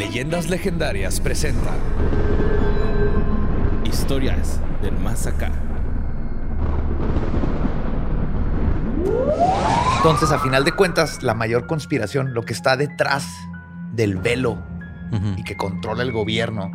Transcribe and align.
Leyendas 0.00 0.48
Legendarias 0.48 1.20
presenta 1.20 1.72
Historias 3.84 4.58
del 4.80 4.96
Más 4.98 5.26
Acá. 5.26 5.52
Entonces, 9.98 10.30
a 10.32 10.38
final 10.38 10.64
de 10.64 10.72
cuentas, 10.72 11.22
la 11.22 11.34
mayor 11.34 11.66
conspiración, 11.66 12.32
lo 12.32 12.46
que 12.46 12.54
está 12.54 12.78
detrás 12.78 13.26
del 13.92 14.16
velo 14.16 14.62
y 15.36 15.44
que 15.44 15.54
controla 15.58 16.02
el 16.02 16.12
gobierno 16.12 16.70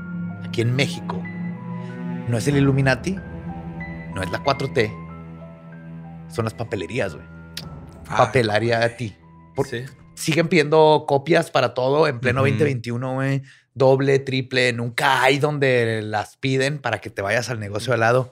aquí 0.45 0.61
en 0.61 0.75
México, 0.75 1.19
no 2.27 2.37
es 2.37 2.47
el 2.47 2.57
Illuminati, 2.57 3.17
no 4.13 4.21
es 4.21 4.29
la 4.29 4.43
4T, 4.43 4.93
son 6.27 6.45
las 6.45 6.53
papelerías, 6.53 7.15
güey. 7.15 7.25
Ah. 8.07 8.17
Papelaria 8.17 8.83
a 8.83 8.89
ti. 8.89 9.15
Por- 9.55 9.65
Sí. 9.65 9.83
Siguen 10.15 10.47
pidiendo 10.47 11.05
copias 11.07 11.51
para 11.51 11.73
todo 11.73 12.07
en 12.07 12.19
pleno 12.19 12.41
Ujú. 12.41 12.49
2021, 12.51 13.13
güey. 13.15 13.41
Doble, 13.73 14.19
triple, 14.19 14.71
nunca 14.73 15.21
hay 15.21 15.37
donde 15.39 16.01
las 16.01 16.37
piden 16.37 16.79
para 16.79 17.01
que 17.01 17.09
te 17.09 17.21
vayas 17.21 17.49
al 17.49 17.59
negocio 17.59 17.93
al 17.93 17.99
lado. 17.99 18.31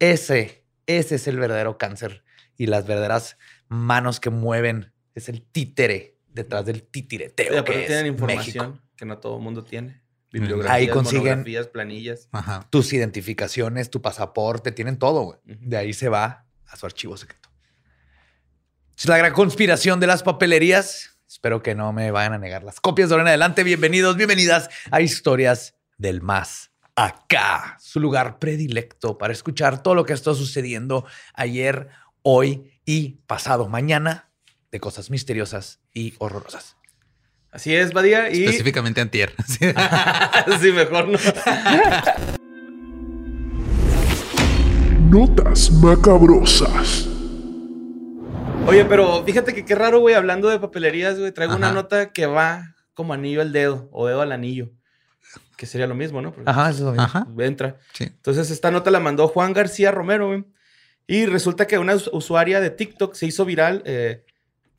Ese, 0.00 0.64
ese 0.86 1.14
es 1.14 1.28
el 1.28 1.38
verdadero 1.38 1.78
cáncer 1.78 2.24
y 2.56 2.66
las 2.66 2.86
verdaderas 2.86 3.36
manos 3.68 4.18
que 4.18 4.30
mueven. 4.30 4.92
Es 5.14 5.28
el 5.28 5.42
títere 5.42 6.18
detrás 6.28 6.66
del 6.66 6.82
titireteo. 6.82 7.58
Sí, 7.58 7.64
que 7.64 7.72
tienen 7.86 8.06
es 8.06 8.12
información 8.12 8.70
México. 8.72 8.86
que 8.96 9.04
no 9.04 9.18
todo 9.18 9.36
el 9.36 9.42
mundo 9.42 9.62
tiene. 9.62 10.02
Ahí 10.34 10.40
Bibliografías, 10.40 10.96
consiguen- 10.96 11.18
monografías, 11.24 11.68
planillas. 11.68 12.28
Ajá. 12.32 12.66
Tus 12.70 12.92
identificaciones, 12.94 13.90
tu 13.90 14.00
pasaporte, 14.02 14.72
tienen 14.72 14.98
todo, 14.98 15.22
güey. 15.22 15.38
De 15.44 15.76
ahí 15.76 15.92
se 15.92 16.08
va 16.08 16.46
a 16.66 16.76
su 16.76 16.86
archivo 16.86 17.16
secreto. 17.18 17.50
Es 18.96 19.06
la 19.06 19.18
gran 19.18 19.32
conspiración 19.32 20.00
de 20.00 20.06
las 20.06 20.22
papelerías. 20.22 21.11
Espero 21.32 21.62
que 21.62 21.74
no 21.74 21.94
me 21.94 22.10
vayan 22.10 22.34
a 22.34 22.38
negar 22.38 22.62
las 22.62 22.78
copias 22.78 23.08
de 23.08 23.14
ahora 23.14 23.22
en 23.22 23.28
adelante. 23.28 23.64
Bienvenidos, 23.64 24.18
bienvenidas 24.18 24.68
a 24.90 25.00
Historias 25.00 25.74
del 25.96 26.20
Más 26.20 26.72
Acá, 26.94 27.78
su 27.80 28.00
lugar 28.00 28.38
predilecto 28.38 29.16
para 29.16 29.32
escuchar 29.32 29.82
todo 29.82 29.94
lo 29.94 30.04
que 30.04 30.12
está 30.12 30.34
sucediendo 30.34 31.06
ayer, 31.32 31.88
hoy 32.20 32.70
y 32.84 33.22
pasado 33.26 33.66
mañana 33.66 34.28
de 34.70 34.78
cosas 34.78 35.08
misteriosas 35.08 35.80
y 35.94 36.12
horrorosas. 36.18 36.76
Así 37.50 37.74
es, 37.74 37.94
Badía. 37.94 38.28
Y. 38.30 38.44
Específicamente 38.44 39.00
antier. 39.00 39.32
Sí. 39.46 39.72
sí, 40.60 40.72
mejor 40.72 41.08
no. 41.08 41.18
Notas 45.08 45.70
macabrosas. 45.70 47.08
Oye, 48.66 48.84
pero 48.86 49.22
fíjate 49.24 49.54
que 49.54 49.64
qué 49.64 49.74
raro, 49.74 50.00
güey, 50.00 50.14
hablando 50.14 50.48
de 50.48 50.58
papelerías, 50.58 51.18
güey. 51.18 51.32
Traigo 51.32 51.56
una 51.56 51.66
Ajá. 51.68 51.74
nota 51.74 52.12
que 52.12 52.26
va 52.26 52.74
como 52.94 53.12
anillo 53.12 53.42
al 53.42 53.52
dedo 53.52 53.88
o 53.92 54.06
dedo 54.06 54.22
al 54.22 54.32
anillo. 54.32 54.70
Que 55.56 55.66
sería 55.66 55.86
lo 55.86 55.94
mismo, 55.94 56.22
¿no? 56.22 56.32
Porque 56.32 56.50
Ajá, 56.50 56.70
eso 56.70 56.78
es 56.78 56.84
lo 56.84 56.90
mismo. 56.92 57.04
Ajá. 57.04 57.26
Entra. 57.38 57.76
Sí. 57.92 58.04
Entonces, 58.04 58.50
esta 58.50 58.70
nota 58.70 58.90
la 58.90 59.00
mandó 59.00 59.28
Juan 59.28 59.52
García 59.52 59.90
Romero, 59.90 60.28
güey. 60.28 60.44
Y 61.06 61.26
resulta 61.26 61.66
que 61.66 61.78
una 61.78 61.94
us- 61.94 62.08
usuaria 62.12 62.60
de 62.60 62.70
TikTok 62.70 63.14
se 63.14 63.26
hizo 63.26 63.44
viral. 63.44 63.82
eh, 63.84 64.24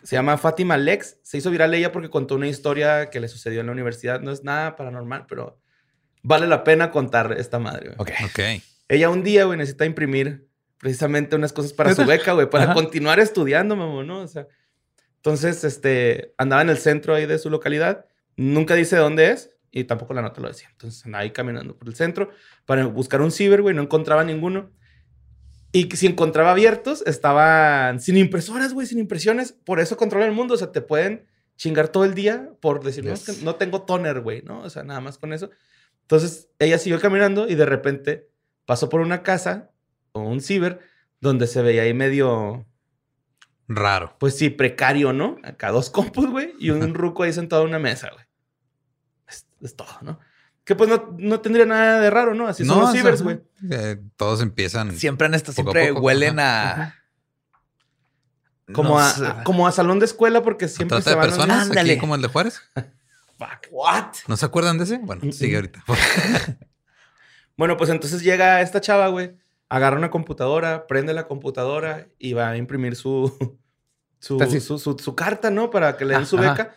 se 0.01 0.15
llama 0.17 0.37
Fátima 0.37 0.75
Lex. 0.77 1.17
Se 1.23 1.37
hizo 1.37 1.49
viral 1.51 1.73
ella 1.73 1.91
porque 1.91 2.09
contó 2.09 2.35
una 2.35 2.47
historia 2.47 3.09
que 3.09 3.19
le 3.19 3.27
sucedió 3.27 3.61
en 3.61 3.67
la 3.67 3.71
universidad. 3.71 4.19
No 4.21 4.31
es 4.31 4.43
nada 4.43 4.75
paranormal, 4.75 5.25
pero 5.29 5.61
vale 6.23 6.47
la 6.47 6.63
pena 6.63 6.91
contar 6.91 7.33
esta 7.37 7.59
madre, 7.59 7.95
güey. 7.95 7.97
Ok. 7.99 8.11
Ok. 8.25 8.63
Ella 8.89 9.09
un 9.09 9.23
día, 9.23 9.45
güey, 9.45 9.57
necesita 9.57 9.85
imprimir 9.85 10.47
precisamente 10.83 11.35
unas 11.37 11.53
cosas 11.53 11.71
para 11.73 11.95
su 11.95 12.05
beca, 12.05 12.33
güey, 12.33 12.49
para 12.49 12.65
Ajá. 12.65 12.73
continuar 12.73 13.19
estudiando, 13.21 13.75
mamón, 13.77 14.05
¿no? 14.05 14.19
O 14.19 14.27
sea, 14.27 14.47
entonces, 15.15 15.63
este, 15.63 16.33
andaba 16.37 16.61
en 16.61 16.69
el 16.69 16.77
centro 16.77 17.15
ahí 17.15 17.25
de 17.25 17.39
su 17.39 17.49
localidad, 17.49 18.05
nunca 18.35 18.75
dice 18.75 18.97
dónde 18.97 19.31
es 19.31 19.51
y 19.71 19.85
tampoco 19.85 20.13
la 20.13 20.21
nota 20.21 20.41
lo 20.41 20.49
decía. 20.49 20.67
Entonces, 20.71 21.05
andaba 21.05 21.21
ahí 21.23 21.31
caminando 21.31 21.77
por 21.77 21.87
el 21.87 21.95
centro 21.95 22.29
para 22.65 22.85
buscar 22.87 23.21
un 23.21 23.31
ciber, 23.31 23.61
güey, 23.61 23.73
no 23.73 23.81
encontraba 23.81 24.25
ninguno. 24.25 24.69
Y 25.71 25.89
si 25.95 26.05
encontraba 26.07 26.51
abiertos, 26.51 27.03
estaban 27.07 27.99
sin 28.01 28.17
impresoras, 28.17 28.73
güey, 28.73 28.85
sin 28.85 28.99
impresiones. 28.99 29.53
Por 29.53 29.79
eso 29.79 29.95
controla 29.97 30.25
el 30.27 30.31
mundo. 30.33 30.53
O 30.53 30.57
sea, 30.57 30.71
te 30.71 30.81
pueden 30.81 31.25
chingar 31.55 31.87
todo 31.87 32.03
el 32.05 32.13
día 32.13 32.51
por 32.59 32.83
decir, 32.83 33.03
no, 33.05 33.13
es 33.13 33.25
Yes. 33.25 33.37
que 33.39 33.45
no 33.45 33.55
tengo 33.55 33.81
toner, 33.83 34.19
güey, 34.19 34.43
¿no? 34.43 34.59
O 34.59 34.69
sea, 34.69 34.83
nada 34.83 34.99
más 34.99 35.17
con 35.17 35.31
eso. 35.33 35.49
Entonces, 36.01 36.49
ella 36.59 36.77
siguió 36.77 36.99
caminando 36.99 37.47
y 37.47 37.55
de 37.55 37.65
repente 37.65 38.29
pasó 38.65 38.89
por 38.89 38.99
una 39.01 39.23
casa 39.23 39.71
o 40.13 40.21
un 40.21 40.41
ciber 40.41 40.79
donde 41.19 41.47
se 41.47 41.61
veía 41.61 41.83
ahí 41.83 41.93
medio, 41.93 42.65
Raro. 43.67 44.15
pues 44.19 44.37
sí, 44.37 44.49
precario, 44.49 45.13
¿no? 45.13 45.37
Acá 45.43 45.71
dos 45.71 45.89
compus, 45.89 46.29
güey, 46.29 46.53
y 46.59 46.69
un 46.69 46.93
ruco 46.93 47.23
ahí 47.23 47.33
sentado 47.33 47.63
en 47.63 47.69
una 47.69 47.79
mesa, 47.79 48.09
güey. 48.13 48.25
Es, 49.27 49.45
es 49.61 49.75
todo, 49.75 49.97
¿no? 50.01 50.19
Que 50.63 50.75
pues 50.75 50.89
no, 50.89 51.15
no 51.17 51.41
tendría 51.41 51.65
nada 51.65 51.99
de 51.99 52.09
raro, 52.09 52.33
¿no? 52.33 52.47
Así 52.47 52.63
son 52.63 52.79
los 52.79 52.89
o 52.89 52.91
sea, 52.93 53.01
cibers, 53.01 53.21
güey. 53.21 53.41
eh, 53.69 53.97
todos 54.15 54.41
empiezan. 54.41 54.95
Siempre 54.95 55.27
en 55.27 55.33
esto, 55.33 55.51
Poco 55.51 55.71
a 55.71 55.73
siempre 55.73 55.93
poco, 55.93 56.05
huelen 56.05 56.39
ajá. 56.39 56.81
a. 56.81 57.03
Como, 58.73 58.89
no 58.91 58.99
a, 58.99 59.43
como 59.43 59.67
a 59.67 59.73
salón 59.73 59.99
de 59.99 60.05
escuela 60.05 60.41
porque 60.41 60.69
siempre 60.69 61.01
Trata 61.01 61.03
se 61.03 61.09
de 61.09 61.15
van... 61.17 61.25
personas, 61.29 61.63
Ándale. 61.67 61.91
aquí 61.91 61.99
como 61.99 62.15
el 62.15 62.21
de 62.21 62.27
Juárez. 62.29 62.61
Fuck, 63.37 63.67
what? 63.71 64.13
¿No 64.27 64.37
se 64.37 64.45
acuerdan 64.45 64.77
de 64.77 64.85
ese? 64.85 64.99
Bueno, 64.99 65.31
sigue 65.31 65.55
ahorita. 65.55 65.83
Bueno, 67.55 67.77
pues 67.77 67.91
entonces 67.91 68.23
llega 68.23 68.61
esta 68.61 68.81
chava, 68.81 69.09
güey, 69.09 69.37
agarra 69.75 69.97
una 69.97 70.11
computadora, 70.11 70.85
prende 70.87 71.13
la 71.13 71.25
computadora 71.27 72.07
y 72.19 72.33
va 72.33 72.49
a 72.49 72.57
imprimir 72.57 72.95
su, 72.95 73.33
su, 74.19 74.39
su, 74.39 74.77
su- 74.79 74.97
su 74.99 75.15
carta, 75.15 75.49
¿no? 75.49 75.69
Para 75.69 75.97
que 75.97 76.05
le 76.05 76.13
den 76.13 76.23
Ah, 76.23 76.25
su 76.25 76.37
ajá. 76.37 76.51
beca. 76.51 76.75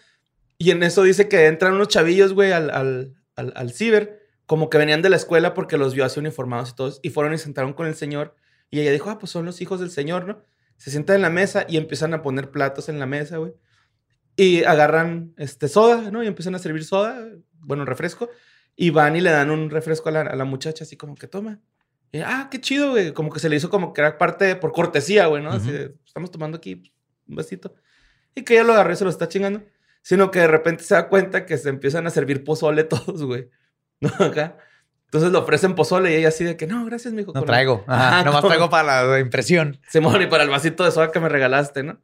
Y 0.59 0.71
en 0.71 0.83
eso 0.83 1.03
dice 1.03 1.29
que 1.29 1.47
entran 1.47 1.75
unos 1.75 1.89
chavillos, 1.89 2.33
güey, 2.33 2.53
al, 2.53 2.71
al, 2.71 3.15
al, 3.37 3.53
al 3.55 3.73
ciber, 3.73 4.23
como 4.47 4.71
que 4.71 4.79
venían 4.79 5.03
de 5.03 5.11
la 5.11 5.17
escuela 5.17 5.53
porque 5.53 5.77
los 5.77 5.95
vio 5.95 6.05
así 6.07 6.19
uniformados 6.21 6.71
y 6.71 6.75
todos, 6.75 7.01
y 7.03 7.11
fueron 7.11 7.35
y 7.35 7.39
sentaron 7.39 7.75
con 7.75 7.87
el 7.87 7.95
señor. 7.95 8.35
Y 8.71 8.81
ella 8.81 8.93
dijo, 8.93 9.11
ah, 9.11 9.19
pues 9.19 9.31
son 9.31 9.45
los 9.45 9.61
hijos 9.61 9.79
del 9.81 9.91
señor, 9.91 10.27
¿no? 10.27 10.43
Se 10.79 10.91
sientan 10.91 11.17
en 11.17 11.23
la 11.23 11.31
mesa 11.31 11.67
y 11.69 11.77
empiezan 11.77 12.15
a 12.15 12.23
poner 12.23 12.51
platos 12.51 12.89
en 12.89 12.99
la 12.99 13.07
mesa, 13.07 13.37
güey. 13.37 13.53
Y 14.37 14.65
agarran 14.65 15.35
este, 15.37 15.69
soda, 15.69 16.11
¿no? 16.11 16.23
Y 16.23 16.27
empiezan 16.27 16.55
a 16.55 16.59
servir 16.59 16.85
soda, 16.85 17.27
bueno, 17.61 17.85
refresco. 17.85 18.31
Y 18.75 18.91
van 18.91 19.17
y 19.17 19.21
le 19.21 19.31
dan 19.31 19.51
un 19.51 19.71
refresco 19.71 20.09
a 20.09 20.13
la, 20.13 20.21
a 20.23 20.37
la 20.37 20.45
muchacha, 20.45 20.85
así 20.85 20.97
como 20.97 21.15
que 21.15 21.27
toma. 21.29 21.61
Y, 22.13 22.21
ah, 22.21 22.49
qué 22.51 22.61
chido, 22.61 22.91
güey. 22.93 23.13
Como 23.13 23.31
que 23.31 23.41
se 23.41 23.49
le 23.49 23.57
hizo 23.57 23.69
como 23.71 23.93
que 23.93 24.01
era 24.01 24.17
parte 24.19 24.45
de- 24.45 24.57
por 24.57 24.73
cortesía, 24.73 25.27
güey, 25.27 25.43
¿no? 25.43 25.51
Así 25.51 25.71
de, 25.71 25.95
estamos 26.07 26.31
tomando 26.31 26.59
aquí 26.59 26.93
un 27.29 27.37
besito. 27.37 27.75
Y 28.35 28.43
que 28.43 28.55
ella 28.55 28.65
lo 28.65 28.73
agarró 28.73 28.93
y 28.93 28.97
se 28.97 29.05
lo 29.05 29.11
está 29.11 29.29
chingando. 29.29 29.63
Sino 30.03 30.31
que 30.31 30.39
de 30.41 30.47
repente 30.47 30.85
se 30.85 30.95
da 30.95 31.09
cuenta 31.09 31.47
que 31.47 31.59
se 31.59 31.69
empiezan 31.69 32.07
a 32.07 32.11
servir 32.11 32.45
pozole 32.45 32.85
todos, 32.85 33.23
güey. 33.25 33.49
¿No? 34.01 34.11
Acá. 34.21 34.57
Entonces 35.07 35.31
le 35.33 35.39
ofrecen 35.39 35.75
pozole 35.75 36.13
y 36.13 36.17
ella 36.17 36.29
así 36.29 36.45
de 36.45 36.57
que, 36.57 36.67
no, 36.67 36.85
gracias, 36.85 37.13
mijo. 37.15 37.33
No 37.35 37.43
traigo. 37.45 37.85
Ajá, 37.89 38.25
nomás 38.25 38.45
traigo 38.45 38.69
para 38.71 39.05
la 39.05 39.19
impresión. 39.21 39.81
Simón, 39.89 40.21
y 40.23 40.27
para 40.27 40.43
el 40.45 40.51
vasito 40.51 40.85
de 40.85 40.91
soda 40.91 41.11
que 41.13 41.21
me 41.21 41.29
regalaste, 41.29 41.83
¿no? 41.83 42.01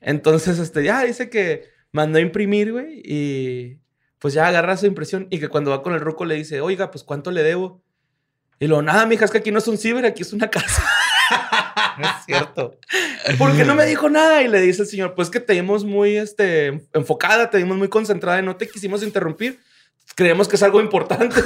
Entonces, 0.00 0.58
este, 0.58 0.84
ya 0.84 1.02
dice 1.02 1.30
que 1.30 1.68
mandó 1.92 2.18
a 2.18 2.22
imprimir, 2.22 2.72
güey, 2.72 3.00
y 3.04 3.78
pues 4.18 4.34
ya 4.34 4.46
agarra 4.48 4.76
su 4.76 4.86
impresión 4.86 5.26
y 5.30 5.38
que 5.38 5.48
cuando 5.48 5.70
va 5.70 5.82
con 5.82 5.92
el 5.94 6.00
ruco 6.00 6.24
le 6.24 6.34
dice, 6.34 6.60
oiga, 6.60 6.90
pues 6.90 7.04
¿cuánto 7.04 7.30
le 7.30 7.42
debo? 7.42 7.82
Y 8.64 8.66
luego, 8.66 8.80
nada, 8.82 9.04
mija, 9.04 9.26
es 9.26 9.30
que 9.30 9.38
aquí 9.38 9.50
no 9.50 9.58
es 9.58 9.68
un 9.68 9.76
ciber, 9.76 10.06
aquí 10.06 10.22
es 10.22 10.32
una 10.32 10.48
casa. 10.48 10.82
No 11.98 12.06
es 12.18 12.24
cierto. 12.24 12.78
¿Por 13.36 13.54
qué 13.54 13.64
no 13.64 13.74
me 13.74 13.84
dijo 13.84 14.08
nada? 14.08 14.42
Y 14.42 14.48
le 14.48 14.60
dice 14.60 14.82
el 14.82 14.88
señor, 14.88 15.14
pues 15.14 15.28
que 15.28 15.38
te 15.40 15.52
vimos 15.52 15.84
muy 15.84 16.16
este, 16.16 16.86
enfocada, 16.94 17.50
te 17.50 17.58
vimos 17.58 17.76
muy 17.76 17.88
concentrada 17.88 18.38
y 18.40 18.42
no 18.42 18.56
te 18.56 18.66
quisimos 18.68 19.02
interrumpir. 19.02 19.60
Creemos 20.14 20.48
que 20.48 20.56
es 20.56 20.62
algo 20.62 20.80
importante. 20.80 21.40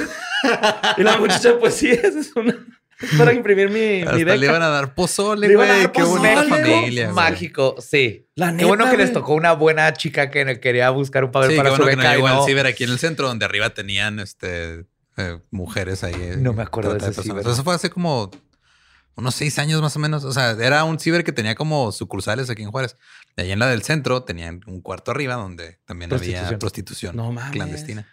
y 0.97 1.03
la 1.03 1.17
muchacha, 1.17 1.57
pues 1.59 1.73
sí, 1.75 1.89
es, 1.89 2.03
es 2.15 2.35
una... 2.35 2.55
es 3.01 3.17
para 3.17 3.33
imprimir 3.33 3.69
mi, 3.69 3.79
mi 3.79 4.01
Hasta 4.03 4.15
le 4.17 4.23
beca. 4.25 4.45
iban 4.45 4.61
a 4.61 4.69
dar 4.69 4.93
pozole, 4.95 5.47
Le 5.47 5.55
güey. 5.55 5.81
Qué 5.91 6.01
pozole, 6.01 6.35
güey. 6.35 6.47
familia. 6.49 7.03
güey. 7.05 7.15
Mágico, 7.15 7.75
sí. 7.79 8.27
La 8.35 8.47
Qué 8.47 8.53
neta, 8.53 8.67
bueno 8.67 8.85
que 8.89 8.97
les 8.97 9.07
güey. 9.07 9.13
tocó 9.13 9.33
una 9.33 9.51
buena 9.53 9.91
chica 9.93 10.29
que 10.29 10.59
quería 10.61 10.89
buscar 10.91 11.23
un 11.25 11.31
papel 11.31 11.51
Sí, 11.51 11.57
para 11.57 11.71
qué 11.71 11.75
su 11.75 11.81
bueno 11.81 11.89
que 11.91 11.95
no 11.97 12.01
beca 12.03 12.13
y 12.13 12.15
llegó 12.15 12.27
al 12.27 12.35
no- 12.35 12.45
ciber 12.45 12.65
aquí 12.65 12.83
en 12.85 12.91
el 12.91 12.99
centro, 12.99 13.27
donde 13.27 13.43
arriba 13.45 13.71
tenían 13.71 14.19
este 14.19 14.85
eh, 15.19 15.39
mujeres 15.51 16.03
ahí. 16.03 16.13
eh, 16.15 16.37
No 16.39 16.53
me 16.53 16.63
acuerdo 16.63 16.93
de 16.93 17.09
ese 17.09 17.21
ciber. 17.21 17.45
Eso 17.47 17.63
fue 17.63 17.75
hace 17.75 17.89
como 17.89 18.31
unos 19.15 19.35
seis 19.35 19.59
años 19.59 19.81
más 19.81 19.95
o 19.95 19.99
menos. 19.99 20.23
O 20.23 20.31
sea, 20.31 20.51
era 20.51 20.83
un 20.85 20.99
ciber 20.99 21.23
que 21.23 21.31
tenía 21.31 21.55
como 21.55 21.91
sucursales 21.91 22.49
aquí 22.49 22.63
en 22.63 22.71
Juárez. 22.71 22.95
Y 23.37 23.41
ahí 23.41 23.51
en 23.51 23.59
la 23.59 23.67
del 23.67 23.81
centro 23.83 24.23
tenían 24.23 24.61
un 24.67 24.81
cuarto 24.81 25.11
arriba 25.11 25.35
donde 25.35 25.79
también 25.85 26.11
había 26.13 26.19
Prostitución. 26.57 26.59
prostitución 26.59 27.15
No 27.15 27.31
mames. 27.31 27.51
clandestina. 27.51 28.07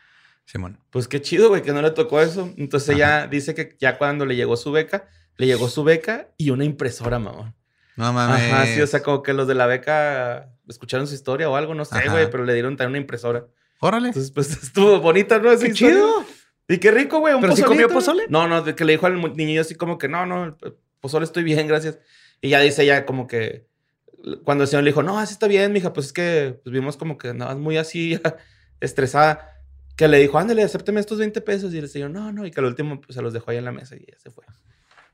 Simón. 0.44 0.78
Pues 0.90 1.08
qué 1.08 1.20
chido, 1.20 1.48
güey, 1.48 1.62
que 1.62 1.72
no 1.72 1.82
le 1.82 1.90
tocó 1.90 2.20
eso. 2.20 2.52
Entonces 2.56 2.90
ella 2.94 3.26
dice 3.26 3.54
que 3.54 3.76
ya 3.80 3.98
cuando 3.98 4.24
le 4.26 4.36
llegó 4.36 4.56
su 4.56 4.70
beca, 4.72 5.08
le 5.36 5.46
llegó 5.46 5.68
su 5.68 5.82
beca 5.82 6.28
y 6.36 6.50
una 6.50 6.64
impresora, 6.64 7.18
mamón. 7.18 7.54
No 7.96 8.12
mames. 8.12 8.52
Ajá, 8.52 8.66
sí, 8.66 8.80
o 8.80 8.86
sea, 8.86 9.02
como 9.02 9.22
que 9.22 9.32
los 9.32 9.48
de 9.48 9.54
la 9.54 9.66
beca 9.66 10.50
escucharon 10.68 11.06
su 11.08 11.14
historia 11.14 11.48
o 11.50 11.56
algo, 11.56 11.74
no 11.74 11.84
sé, 11.84 12.08
güey, 12.10 12.30
pero 12.30 12.44
le 12.44 12.52
dieron 12.52 12.76
también 12.76 12.90
una 12.90 12.98
impresora. 12.98 13.46
Órale. 13.80 14.08
Entonces, 14.08 14.30
pues 14.30 14.50
estuvo 14.62 15.00
bonita, 15.00 15.38
¿no? 15.38 15.50
Esa 15.50 15.64
¡Qué 15.66 15.72
historia. 15.72 15.94
chido! 15.96 16.24
Y 16.68 16.78
qué 16.78 16.90
rico, 16.90 17.20
güey. 17.20 17.34
Un 17.34 17.40
¿Pero 17.40 17.54
sí 17.54 17.62
pozolito. 17.62 17.84
comió 17.88 17.94
pozole? 17.94 18.24
No, 18.28 18.48
no, 18.48 18.62
de 18.62 18.74
que 18.74 18.84
le 18.84 18.92
dijo 18.92 19.06
al 19.06 19.20
niñillo 19.36 19.60
así 19.60 19.74
como 19.74 19.98
que 19.98 20.08
no, 20.08 20.26
no, 20.26 20.56
pozole 21.00 21.24
estoy 21.24 21.44
bien, 21.44 21.66
gracias. 21.68 21.98
Y 22.40 22.48
ya 22.50 22.60
dice 22.60 22.82
ella 22.82 23.06
como 23.06 23.26
que 23.26 23.66
cuando 24.44 24.64
el 24.64 24.68
señor 24.68 24.82
le 24.82 24.90
dijo, 24.90 25.02
no, 25.02 25.18
así 25.18 25.32
está 25.34 25.46
bien, 25.46 25.72
mija, 25.72 25.92
pues 25.92 26.06
es 26.06 26.12
que 26.12 26.58
pues, 26.64 26.72
vimos 26.72 26.96
como 26.96 27.16
que 27.18 27.28
andabas 27.28 27.56
muy 27.56 27.76
así 27.76 28.18
estresada. 28.80 29.52
que 29.96 30.08
le 30.08 30.18
dijo, 30.18 30.38
ándale, 30.38 30.62
acépteme 30.62 31.00
estos 31.00 31.18
20 31.18 31.40
pesos. 31.42 31.72
Y 31.72 31.78
el 31.78 31.88
señor, 31.88 32.10
no, 32.10 32.32
no. 32.32 32.44
Y 32.44 32.50
que 32.50 32.60
al 32.60 32.66
último 32.66 33.00
pues, 33.00 33.14
se 33.14 33.22
los 33.22 33.32
dejó 33.32 33.50
ahí 33.52 33.58
en 33.58 33.64
la 33.64 33.72
mesa 33.72 33.94
y 33.96 34.00
ya 34.00 34.18
se 34.18 34.30
fue. 34.30 34.44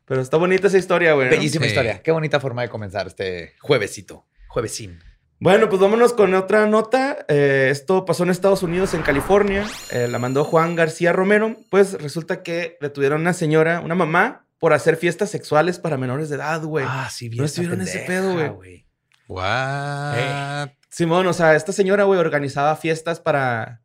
Pero 0.07 0.21
está 0.21 0.37
bonita 0.39 0.67
esa 0.67 0.79
historia, 0.79 1.13
güey. 1.13 1.27
¿no? 1.27 1.37
Bellísima 1.37 1.65
Sí. 1.65 1.71
historia. 1.71 2.03
Qué 2.03 2.11
bonita 2.11 2.41
forma 2.41 2.63
de 2.63 2.69
comenzar 2.69 3.07
este 3.07 3.55
juevesito. 3.61 4.27
Juevesín. 4.49 4.99
Bueno, 5.43 5.69
pues 5.69 5.81
vámonos 5.83 6.13
con 6.13 6.33
otra 6.35 6.69
nota. 6.69 7.27
Eh, 7.27 7.67
esto 7.69 8.05
pasó 8.05 8.23
en 8.23 8.31
Estados 8.31 8.63
Unidos, 8.63 8.95
en 8.95 9.03
California. 9.03 9.67
Eh, 9.91 10.07
la 10.07 10.21
mandó 10.21 10.45
Juan 10.45 10.77
García 10.77 11.13
Romero. 11.13 11.57
Pues 11.69 12.01
resulta 12.01 12.45
que 12.45 12.79
detuvieron 12.81 13.19
a 13.19 13.23
una 13.23 13.33
señora, 13.33 13.81
una 13.81 13.97
mamá, 13.97 14.47
por 14.61 14.73
hacer 14.73 14.97
fiestas 14.97 15.31
sexuales 15.31 15.81
para 15.81 15.97
menores 15.97 16.29
de 16.29 16.37
edad, 16.37 16.63
güey. 16.63 16.85
Ah, 16.89 17.09
sí, 17.11 17.29
vi 17.29 17.39
¿No 17.39 17.45
estuvieron 17.45 17.81
ese 17.81 18.05
pedo, 18.07 18.55
güey? 18.55 18.87
What? 19.27 20.69
Simón, 20.89 21.27
o 21.27 21.33
sea, 21.33 21.57
esta 21.57 21.73
señora, 21.73 22.05
güey, 22.05 22.21
organizaba 22.21 22.77
fiestas 22.77 23.19
para. 23.19 23.83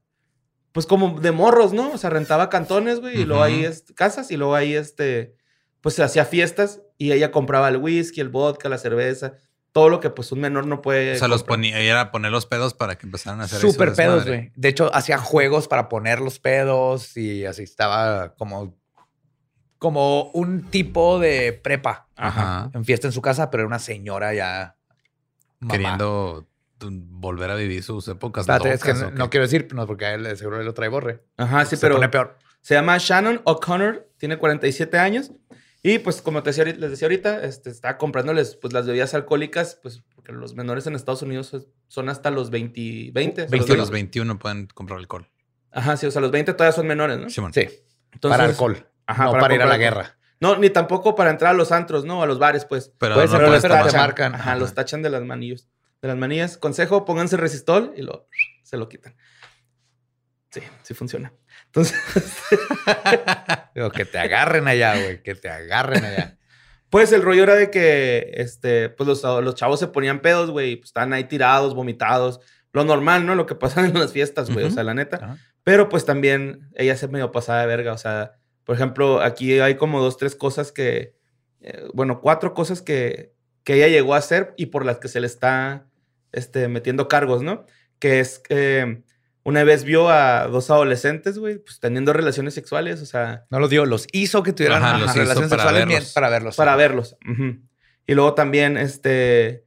Pues 0.73 0.85
como 0.85 1.19
de 1.19 1.31
morros, 1.31 1.73
¿no? 1.73 1.91
O 1.91 1.97
sea, 1.97 2.11
rentaba 2.11 2.51
cantones, 2.51 2.99
güey, 2.99 3.21
y 3.21 3.25
luego 3.25 3.41
ahí 3.41 3.67
casas, 3.95 4.29
y 4.29 4.37
luego 4.37 4.53
ahí 4.53 4.75
este. 4.75 5.33
Pues 5.81 5.95
se 5.95 6.03
hacía 6.03 6.23
fiestas 6.23 6.81
y 6.99 7.13
ella 7.13 7.31
compraba 7.31 7.67
el 7.69 7.77
whisky, 7.77 8.21
el 8.21 8.29
vodka, 8.29 8.69
la 8.69 8.77
cerveza, 8.77 9.33
todo 9.77 9.89
lo 9.89 9.99
que 9.99 10.09
pues 10.09 10.31
un 10.31 10.39
menor 10.39 10.65
no 10.65 10.81
puede. 10.81 11.13
O 11.13 11.19
sea, 11.19 11.27
los 11.27 11.43
ponía, 11.43 11.81
y 11.83 11.87
era 11.87 12.11
poner 12.11 12.31
los 12.31 12.45
pedos 12.47 12.73
para 12.73 12.97
que 12.97 13.05
empezaran 13.05 13.41
a 13.41 13.43
hacer 13.43 13.59
Súper 13.59 13.93
pedos, 13.93 14.25
güey. 14.25 14.51
De 14.55 14.69
hecho, 14.69 14.89
hacía 14.95 15.17
juegos 15.19 15.67
para 15.67 15.87
poner 15.87 16.19
los 16.19 16.39
pedos 16.39 17.15
y 17.15 17.45
así 17.45 17.63
estaba 17.63 18.33
como, 18.35 18.75
como 19.77 20.31
un 20.31 20.63
tipo 20.71 21.19
de 21.19 21.53
prepa 21.53 22.07
Ajá. 22.15 22.71
en 22.73 22.85
fiesta 22.85 23.07
en 23.07 23.13
su 23.13 23.21
casa, 23.21 23.49
pero 23.51 23.61
era 23.61 23.67
una 23.67 23.79
señora 23.79 24.33
ya 24.33 24.75
mamá. 25.59 25.71
Queriendo 25.73 26.47
tu- 26.79 26.89
volver 26.91 27.51
a 27.51 27.55
vivir 27.55 27.83
sus 27.83 28.07
épocas 28.07 28.41
Espérate, 28.41 28.73
es 28.73 28.83
que 28.83 28.93
locas, 28.93 29.13
no, 29.13 29.29
quiero 29.29 29.45
decir, 29.45 29.67
no, 29.73 29.85
porque 29.85 30.05
a 30.05 30.13
él 30.15 30.37
seguro 30.37 30.59
él 30.59 30.65
lo 30.65 30.73
trae 30.73 30.89
borre. 30.89 31.23
Ajá, 31.37 31.65
sí, 31.65 31.75
Se 31.75 31.81
pero. 31.81 31.95
pone 31.95 32.09
peor. 32.09 32.37
Se 32.61 32.73
llama 32.73 32.97
Shannon 32.97 33.41
O'Connor, 33.43 34.09
tiene 34.17 34.37
47 34.37 34.97
años. 34.97 35.31
Y 35.87 35.99
pues, 35.99 36.21
como 36.21 36.43
te 36.43 36.49
decía, 36.49 36.65
les 36.65 36.91
decía 36.91 37.05
ahorita, 37.05 37.45
este, 37.45 37.69
está 37.69 37.97
comprándoles 37.97 38.57
pues, 38.57 38.73
las 38.73 38.85
bebidas 38.85 39.13
alcohólicas, 39.13 39.79
pues, 39.81 40.03
porque 40.15 40.33
los 40.33 40.53
menores 40.53 40.85
en 40.85 40.95
Estados 40.95 41.21
Unidos 41.21 41.55
son 41.87 42.09
hasta 42.09 42.29
los 42.29 42.49
20, 42.49 43.11
20. 43.13 43.43
o 43.43 43.47
sea, 43.47 43.57
Hasta 43.57 43.71
los 43.71 43.77
los 43.77 43.91
20. 43.91 44.19
21 44.19 44.37
pueden 44.37 44.67
comprar 44.67 44.99
alcohol. 44.99 45.29
Ajá, 45.71 45.95
sí, 45.95 46.05
o 46.05 46.11
sea, 46.11 46.21
los 46.21 46.31
20 46.31 46.53
todavía 46.55 46.73
son 46.73 46.87
menores, 46.87 47.17
¿no? 47.19 47.29
Simón. 47.29 47.53
Sí, 47.53 47.69
Entonces, 48.11 48.37
para 48.37 48.49
alcohol. 48.49 48.85
Ajá, 49.05 49.23
no 49.23 49.31
para 49.31 49.43
para, 49.43 49.55
ir 49.55 49.61
a 49.61 49.65
la 49.65 49.77
guerra. 49.77 50.17
No, 50.41 50.57
ni 50.57 50.69
tampoco 50.69 51.15
para 51.15 51.29
entrar 51.29 51.51
a 51.51 51.57
los 51.57 51.71
antros, 51.71 52.03
¿no? 52.03 52.21
A 52.21 52.25
los 52.25 52.37
bares, 52.37 52.65
pues. 52.65 52.93
Pero 52.97 53.15
no 53.15 53.25
ser, 53.25 53.45
puedes 53.45 53.61
pero 53.61 53.75
tomar. 53.75 53.89
te 53.89 53.97
marcan. 53.97 54.35
Ajá, 54.35 54.51
Ajá. 54.51 54.55
los 54.59 54.73
tachan 54.73 55.01
de 55.01 55.09
las 55.09 55.23
manillos. 55.23 55.69
De 56.01 56.09
las 56.09 56.17
manillas. 56.17 56.57
Consejo, 56.57 57.05
pónganse 57.05 57.37
resistol 57.37 57.93
y 57.95 58.01
lo, 58.01 58.27
se 58.63 58.75
lo 58.75 58.89
quitan. 58.89 59.15
Sí, 60.51 60.59
sí 60.83 60.93
funciona. 60.93 61.31
Entonces, 61.77 62.43
Digo, 63.75 63.91
que 63.91 64.05
te 64.05 64.17
agarren 64.17 64.67
allá, 64.67 64.99
güey, 64.99 65.21
que 65.21 65.35
te 65.35 65.49
agarren 65.49 66.03
allá. 66.03 66.37
pues 66.89 67.11
el 67.11 67.21
rollo 67.21 67.43
era 67.43 67.55
de 67.55 67.69
que, 67.69 68.31
este, 68.33 68.89
pues 68.89 69.07
los, 69.07 69.23
los 69.43 69.55
chavos 69.55 69.79
se 69.79 69.87
ponían 69.87 70.21
pedos, 70.21 70.49
güey, 70.49 70.77
pues 70.77 70.89
estaban 70.89 71.13
ahí 71.13 71.25
tirados, 71.25 71.75
vomitados. 71.75 72.39
Lo 72.73 72.83
normal, 72.83 73.25
¿no? 73.25 73.35
Lo 73.35 73.45
que 73.45 73.55
pasa 73.55 73.85
en 73.85 73.93
las 73.93 74.11
fiestas, 74.11 74.49
güey, 74.49 74.63
o 74.65 74.67
Ujú. 74.67 74.75
sea, 74.75 74.83
la 74.83 74.93
neta. 74.93 75.17
Ajá. 75.17 75.37
Pero 75.63 75.89
pues 75.89 76.05
también 76.05 76.69
ella 76.75 76.95
se 76.95 77.07
medio 77.07 77.31
pasada 77.31 77.61
de 77.61 77.67
verga. 77.67 77.93
O 77.93 77.97
sea, 77.97 78.33
por 78.63 78.75
ejemplo, 78.75 79.21
aquí 79.21 79.59
hay 79.59 79.75
como 79.75 80.01
dos, 80.01 80.17
tres 80.17 80.35
cosas 80.35 80.71
que, 80.71 81.13
eh, 81.61 81.87
bueno, 81.93 82.21
cuatro 82.21 82.53
cosas 82.53 82.81
que, 82.81 83.33
que 83.63 83.75
ella 83.75 83.87
llegó 83.87 84.15
a 84.15 84.19
hacer 84.19 84.53
y 84.57 84.67
por 84.67 84.85
las 84.85 84.97
que 84.97 85.07
se 85.09 85.19
le 85.19 85.27
está 85.27 85.85
este, 86.31 86.67
metiendo 86.67 87.07
cargos, 87.07 87.41
¿no? 87.43 87.65
Que 87.99 88.19
es 88.19 88.39
que 88.39 89.03
una 89.47 89.63
vez 89.63 89.85
vio 89.85 90.09
a 90.09 90.47
dos 90.47 90.69
adolescentes, 90.69 91.39
güey, 91.39 91.57
pues 91.59 91.79
teniendo 91.79 92.11
relaciones 92.11 92.53
sexuales, 92.53 93.01
o 93.01 93.05
sea, 93.05 93.45
No 93.49 93.59
los 93.61 93.69
dio, 93.69 93.85
los 93.85 94.05
hizo 94.11 94.43
que 94.43 94.51
tuvieran 94.51 94.83
Ajá, 94.83 94.95
ajá, 94.95 95.13
relaciones 95.13 95.49
para 95.49 95.63
sexuales 95.63 95.87
verlos. 95.87 96.13
para 96.13 96.29
verlos. 96.29 96.55
para 96.57 96.75
verlos. 96.75 97.17
Y 98.05 98.13
luego 98.13 98.33
también, 98.33 98.75
este, 98.75 99.63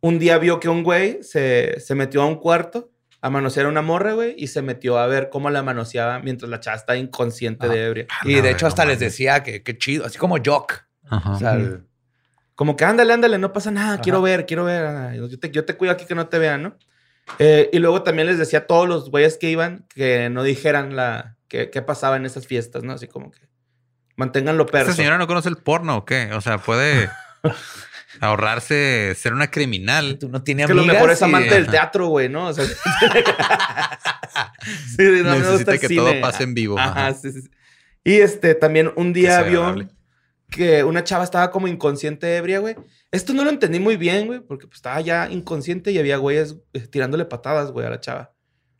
un 0.00 0.18
día 0.18 0.38
vio 0.38 0.58
que 0.58 0.70
un 0.70 0.82
güey 0.82 1.22
se, 1.22 1.78
se 1.80 1.94
metió 1.94 2.22
a 2.22 2.26
un 2.26 2.36
cuarto 2.36 2.90
a 3.20 3.28
manosear 3.30 3.66
a 3.66 3.68
una 3.68 3.82
morra, 3.82 4.12
güey, 4.14 4.34
y 4.38 4.46
se 4.46 4.62
metió 4.62 4.96
a 4.98 5.06
ver 5.06 5.28
cómo 5.30 5.48
la 5.50 5.62
manoseaba 5.62 6.18
mientras 6.20 6.50
la 6.50 6.60
chava 6.60 6.76
estaba 6.76 6.96
inconsciente 6.98 7.66
Ah. 7.66 7.70
de 7.70 7.84
ebria. 7.86 8.06
Y 8.24 8.36
No, 8.36 8.42
de 8.42 8.50
hecho 8.52 8.64
no 8.64 8.68
hasta 8.68 8.84
les 8.86 8.98
decía 9.00 9.42
que 9.42 9.62
qué 9.62 9.76
chido, 9.78 10.04
así 10.06 10.18
como 10.18 10.36
Jock. 10.44 10.84
Ajá. 11.10 11.32
O 11.32 11.38
sea, 11.38 11.54
el- 11.54 11.84
Como 12.54 12.76
que 12.76 12.84
ándale, 12.84 13.12
ándale, 13.12 13.36
no 13.38 13.52
pasa 13.52 13.70
nada, 13.70 13.94
Ajá. 13.94 14.02
quiero 14.02 14.22
ver, 14.22 14.46
quiero 14.46 14.64
ver. 14.64 15.14
Yo 15.14 15.38
te, 15.38 15.50
yo 15.50 15.64
te 15.64 15.74
cuido 15.76 15.92
aquí 15.92 16.04
que 16.06 16.14
no 16.14 16.28
te 16.28 16.38
vean, 16.38 16.62
¿no? 16.62 16.76
Eh, 17.38 17.70
y 17.72 17.78
luego 17.78 18.02
también 18.02 18.28
les 18.28 18.38
decía 18.38 18.60
a 18.60 18.66
todos 18.66 18.88
los 18.88 19.10
güeyes 19.10 19.38
que 19.38 19.50
iban 19.50 19.86
que 19.94 20.28
no 20.30 20.42
dijeran 20.42 20.94
la 20.96 21.36
qué 21.48 21.70
qué 21.70 21.82
pasaba 21.82 22.16
en 22.16 22.26
esas 22.26 22.46
fiestas, 22.46 22.82
¿no? 22.84 22.92
Así 22.92 23.08
como 23.08 23.30
que 23.30 23.40
manténganlo 24.16 24.66
perso. 24.66 24.90
¿Esta 24.90 24.96
señora 25.02 25.18
no 25.18 25.26
conoce 25.26 25.48
el 25.48 25.56
porno 25.56 25.96
o 25.96 26.04
qué? 26.04 26.30
O 26.34 26.40
sea, 26.40 26.58
puede 26.58 27.10
ahorrarse 28.20 29.14
ser 29.16 29.32
una 29.32 29.50
criminal. 29.50 30.18
tú 30.18 30.28
no 30.28 30.42
tienes 30.42 30.64
Es 30.64 30.68
que 30.68 30.74
lo 30.74 30.80
amigas 30.82 30.96
mejor 30.96 31.10
es 31.10 31.20
y- 31.20 31.24
amante 31.24 31.54
del 31.54 31.66
teatro, 31.66 32.08
güey, 32.08 32.28
¿no? 32.28 32.48
O 32.48 32.52
sea, 32.52 32.64
sí, 34.96 35.02
no 35.22 35.36
me 35.38 35.50
gusta 35.50 35.78
que 35.78 35.88
cine. 35.88 36.00
todo 36.00 36.20
pase 36.20 36.44
en 36.44 36.54
vivo. 36.54 36.78
Ajá, 36.78 37.08
Ajá. 37.08 37.14
sí, 37.14 37.32
sí. 37.32 37.50
Y 38.04 38.14
este, 38.20 38.54
también 38.54 38.92
un 38.96 39.12
día 39.12 39.42
vio 39.42 39.60
agradable. 39.64 39.88
Que 40.54 40.84
una 40.84 41.02
chava 41.04 41.24
estaba 41.24 41.50
como 41.50 41.66
inconsciente 41.68 42.36
ebria, 42.36 42.60
güey. 42.60 42.76
Esto 43.10 43.34
no 43.34 43.44
lo 43.44 43.50
entendí 43.50 43.80
muy 43.80 43.96
bien, 43.96 44.26
güey, 44.26 44.40
porque 44.40 44.66
pues, 44.66 44.76
estaba 44.76 45.00
ya 45.00 45.28
inconsciente 45.30 45.90
y 45.90 45.98
había 45.98 46.16
güeyes 46.16 46.56
eh, 46.72 46.80
tirándole 46.86 47.24
patadas, 47.24 47.72
güey, 47.72 47.86
a 47.86 47.90
la 47.90 48.00
chava. 48.00 48.32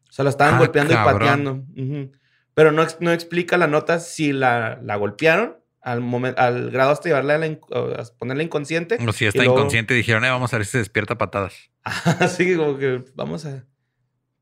O 0.09 0.12
sea, 0.12 0.23
la 0.25 0.31
estaban 0.31 0.55
Ah, 0.55 0.59
golpeando 0.59 0.93
y 0.93 0.97
pateando. 0.97 1.65
Pero 2.55 2.71
no, 2.71 2.87
no 3.00 3.12
explica 3.12 3.56
la 3.56 3.67
nota 3.67 3.99
si 3.99 4.32
la, 4.32 4.79
la 4.82 4.94
golpearon 4.97 5.56
al, 5.82 6.00
momento, 6.00 6.41
al 6.41 6.71
grado 6.71 6.93
hasta 6.93 7.09
llevarla 7.09 7.35
a, 7.35 7.38
la 7.38 7.47
a 7.47 8.05
ponerla 8.19 8.43
inconsciente. 8.44 8.97
O 9.06 9.12
si 9.12 9.26
está 9.26 9.43
luego- 9.43 9.59
inconsciente, 9.59 9.93
dijeron, 9.94 10.25
eh, 10.25 10.31
vamos 10.31 10.55
a 10.55 10.59
ver 10.59 10.67
si 10.67 10.73
se 10.73 10.79
despierta 10.79 11.19
patadas. 11.19 11.55
Así 12.21 12.56
como 12.56 12.79
que 12.79 13.05
vamos 13.15 13.44
a. 13.47 13.67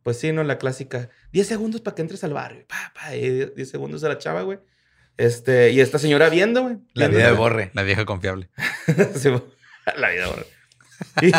Pues 0.03 0.19
sí, 0.19 0.33
¿no? 0.33 0.43
La 0.45 0.59
clásica. 0.59 1.09
10 1.33 1.47
segundos 1.47 1.81
para 1.81 1.95
que 1.95 2.03
entres 2.03 2.23
al 2.25 2.33
barrio. 2.35 2.67
Pa, 2.69 2.93
pa, 2.95 3.15
y 3.17 3.47
10 3.55 3.71
segundos 3.71 4.03
a 4.05 4.09
la 4.09 4.19
chava, 4.19 4.43
güey. 4.43 4.59
Este, 5.17 5.71
y 5.71 5.81
esta 5.81 5.99
señora 5.99 6.29
viendo, 6.29 6.63
güey. 6.63 6.79
La 6.95 7.09
vida 7.09 7.27
de. 7.27 7.33
Borre. 7.33 7.71
La 7.75 7.83
vieja 7.83 8.05
confiable. 8.05 8.51
Sí, 9.15 9.31
la 9.97 10.11
vida, 10.11 10.27
güey. 10.27 11.33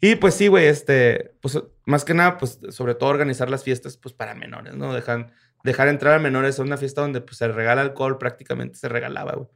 Y, 0.00 0.10
y, 0.12 0.14
pues 0.16 0.34
sí, 0.34 0.48
güey, 0.48 0.66
este, 0.66 1.34
pues 1.40 1.60
más 1.84 2.04
que 2.04 2.14
nada, 2.14 2.38
pues 2.38 2.58
sobre 2.70 2.94
todo 2.94 3.10
organizar 3.10 3.50
las 3.50 3.64
fiestas, 3.64 3.96
pues 3.96 4.14
para 4.14 4.34
menores, 4.34 4.74
¿no? 4.74 4.94
Dejan, 4.94 5.32
dejar 5.64 5.88
entrar 5.88 6.14
a 6.14 6.18
menores 6.18 6.58
a 6.58 6.62
una 6.62 6.76
fiesta 6.76 7.00
donde 7.00 7.20
pues 7.20 7.36
se 7.38 7.48
regala 7.48 7.82
alcohol, 7.82 8.18
prácticamente 8.18 8.78
se 8.78 8.88
regalaba, 8.88 9.32
güey. 9.32 9.48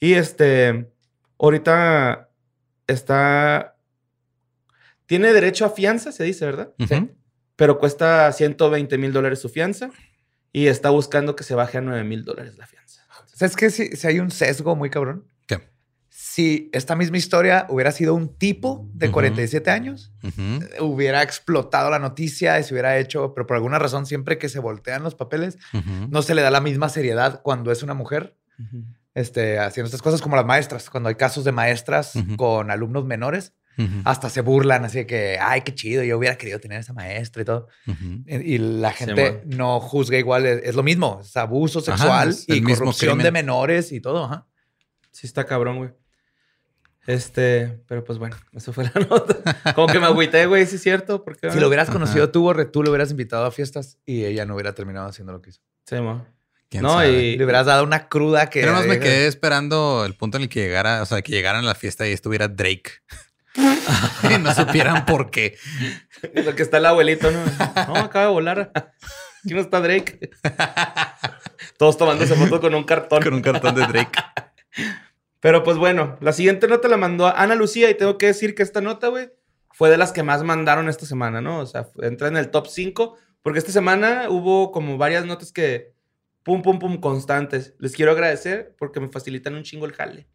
Y 0.00 0.14
este, 0.14 0.90
ahorita 1.38 2.30
está, 2.86 3.76
tiene 5.06 5.32
derecho 5.32 5.64
a 5.64 5.70
fianza, 5.70 6.12
se 6.12 6.24
dice, 6.24 6.46
¿verdad? 6.46 6.72
Ujú. 6.78 7.10
Pero 7.56 7.78
cuesta 7.78 8.32
120 8.32 8.96
mil 8.98 9.12
dólares 9.12 9.40
su 9.40 9.48
fianza 9.48 9.90
y 10.52 10.66
está 10.66 10.90
buscando 10.90 11.36
que 11.36 11.44
se 11.44 11.54
baje 11.54 11.78
a 11.78 11.80
9 11.80 12.04
mil 12.04 12.24
dólares 12.24 12.56
la 12.58 12.66
fianza. 12.66 13.02
¿Sabes 13.34 13.56
qué? 13.56 13.70
Si, 13.70 13.96
si 13.96 14.06
hay 14.06 14.18
un 14.20 14.30
sesgo 14.30 14.76
muy 14.76 14.90
cabrón. 14.90 15.24
¿Qué? 15.46 15.70
Si 16.08 16.68
esta 16.72 16.94
misma 16.96 17.16
historia 17.16 17.66
hubiera 17.68 17.92
sido 17.92 18.14
un 18.14 18.36
tipo 18.36 18.86
de 18.92 19.06
Ujú. 19.06 19.12
47 19.14 19.70
años, 19.70 20.12
Ujú. 20.22 20.84
hubiera 20.84 21.22
explotado 21.22 21.90
la 21.90 21.98
noticia 21.98 22.58
y 22.58 22.64
se 22.64 22.74
hubiera 22.74 22.98
hecho, 22.98 23.32
pero 23.34 23.46
por 23.46 23.56
alguna 23.56 23.78
razón 23.78 24.06
siempre 24.06 24.36
que 24.38 24.48
se 24.48 24.58
voltean 24.58 25.02
los 25.02 25.14
papeles, 25.14 25.58
no 26.10 26.22
se 26.22 26.34
le 26.34 26.42
da 26.42 26.50
la 26.50 26.60
misma 26.60 26.88
seriedad 26.88 27.40
cuando 27.42 27.72
es 27.72 27.82
una 27.82 27.94
mujer 27.94 28.36
este, 29.14 29.58
haciendo 29.58 29.86
estas 29.86 30.02
cosas 30.02 30.20
como 30.22 30.36
las 30.36 30.44
maestras, 30.46 30.90
cuando 30.90 31.08
hay 31.08 31.14
casos 31.16 31.44
de 31.44 31.52
maestras 31.52 32.12
con 32.36 32.70
alumnos 32.70 33.04
menores, 33.06 33.54
Hasta 34.04 34.28
se 34.28 34.42
burlan 34.42 34.84
así 34.84 34.98
de 34.98 35.06
que, 35.06 35.38
ay, 35.40 35.62
qué 35.62 35.74
chido, 35.74 36.02
yo 36.04 36.18
hubiera 36.18 36.36
querido 36.36 36.60
tener 36.60 36.80
esa 36.80 36.92
maestra 36.92 37.40
y 37.40 37.44
todo. 37.46 37.68
Ujú. 37.86 38.22
Y 38.26 38.58
la 38.58 38.90
Sí, 38.92 39.04
gente 39.06 39.42
no 39.46 39.80
juzga 39.80 40.18
igual, 40.18 40.44
es, 40.44 40.60
es 40.64 40.74
lo 40.74 40.82
mismo, 40.82 41.20
es 41.22 41.34
abuso 41.36 41.78
Ajá, 41.78 41.96
sexual 41.96 42.28
es 42.28 42.44
y 42.46 42.62
corrupción 42.62 43.18
de 43.18 43.30
menores 43.32 43.90
y 43.92 44.00
todo. 44.00 44.24
Ajá. 44.24 44.46
Sí 45.12 45.26
está 45.26 45.46
cabrón, 45.46 45.78
güey. 45.78 45.90
Este, 47.06 47.80
pero 47.88 48.04
pues 48.04 48.18
bueno, 48.18 48.36
eso 48.52 48.72
fue 48.72 48.84
la 48.84 48.92
nota. 49.10 49.72
Como 49.74 49.86
que 49.86 49.98
me 49.98 50.06
agüité, 50.06 50.46
güey, 50.46 50.66
sí 50.66 50.76
es 50.76 50.82
cierto. 50.82 51.24
Porque, 51.24 51.50
Si 51.50 51.58
lo 51.58 51.66
hubieras 51.68 51.88
Ajá. 51.88 51.94
conocido 51.98 52.30
tú, 52.30 52.42
Borre, 52.42 52.66
tú 52.66 52.82
lo 52.82 52.90
hubieras 52.90 53.10
invitado 53.10 53.46
a 53.46 53.50
fiestas 53.50 53.98
y 54.04 54.24
ella 54.24 54.44
no 54.44 54.54
hubiera 54.54 54.74
terminado 54.74 55.08
haciendo 55.08 55.32
lo 55.32 55.40
que 55.40 55.50
hizo. 55.50 55.60
Sí, 55.86 55.96
mo. 55.96 56.26
¿Quién 56.68 56.82
No, 56.84 56.90
sabe? 56.94 57.10
y- 57.22 57.36
Le 57.36 57.44
hubieras 57.44 57.66
dado 57.66 57.82
una 57.82 58.08
cruda 58.08 58.48
que... 58.48 58.60
Yo 58.60 58.66
nomás 58.66 58.86
me 58.86 59.00
quedé 59.00 59.26
esperando 59.26 60.04
el 60.04 60.14
punto 60.14 60.36
en 60.36 60.44
el 60.44 60.48
que 60.48 60.60
llegara, 60.60 61.02
o 61.02 61.06
sea, 61.06 61.20
que 61.22 61.32
llegaran 61.32 61.64
a 61.64 61.66
la 61.66 61.74
fiesta 61.74 62.06
y 62.06 62.12
estuviera 62.12 62.46
Drake. 62.46 62.92
y 64.30 64.38
no 64.38 64.54
supieran 64.54 65.06
por 65.06 65.30
qué. 65.30 65.56
Lo 66.34 66.54
que 66.54 66.62
está 66.62 66.78
el 66.78 66.86
abuelito, 66.86 67.30
¿no? 67.30 67.44
No, 67.88 67.96
acaba 67.96 68.26
de 68.26 68.30
volar. 68.32 68.72
Aquí 68.74 69.54
no 69.54 69.60
está 69.60 69.80
Drake. 69.80 70.30
Todos 71.78 71.96
tomándose 71.96 72.34
fotos 72.34 72.60
con 72.60 72.74
un 72.74 72.84
cartón. 72.84 73.22
Con 73.22 73.34
un 73.34 73.42
cartón 73.42 73.74
de 73.74 73.86
Drake. 73.86 74.18
Pero 75.40 75.64
pues 75.64 75.78
bueno, 75.78 76.18
la 76.20 76.32
siguiente 76.32 76.68
nota 76.68 76.88
la 76.88 76.98
mandó 76.98 77.26
a 77.26 77.42
Ana 77.42 77.54
Lucía 77.54 77.88
y 77.90 77.94
tengo 77.94 78.18
que 78.18 78.26
decir 78.26 78.54
que 78.54 78.62
esta 78.62 78.80
nota, 78.80 79.08
güey, 79.08 79.30
fue 79.72 79.88
de 79.88 79.96
las 79.96 80.12
que 80.12 80.22
más 80.22 80.42
mandaron 80.42 80.88
esta 80.88 81.06
semana, 81.06 81.40
¿no? 81.40 81.60
O 81.60 81.66
sea, 81.66 81.88
entra 82.02 82.28
en 82.28 82.36
el 82.36 82.50
top 82.50 82.66
5 82.66 83.16
Porque 83.42 83.58
esta 83.58 83.72
semana 83.72 84.26
hubo 84.28 84.70
como 84.70 84.98
varias 84.98 85.24
notas 85.24 85.52
que 85.52 85.94
pum, 86.42 86.60
pum, 86.62 86.78
pum, 86.78 87.00
constantes. 87.00 87.74
Les 87.78 87.96
quiero 87.96 88.12
agradecer 88.12 88.74
porque 88.78 89.00
me 89.00 89.08
facilitan 89.08 89.54
un 89.54 89.62
chingo 89.62 89.86
el 89.86 89.92
jale. 89.92 90.28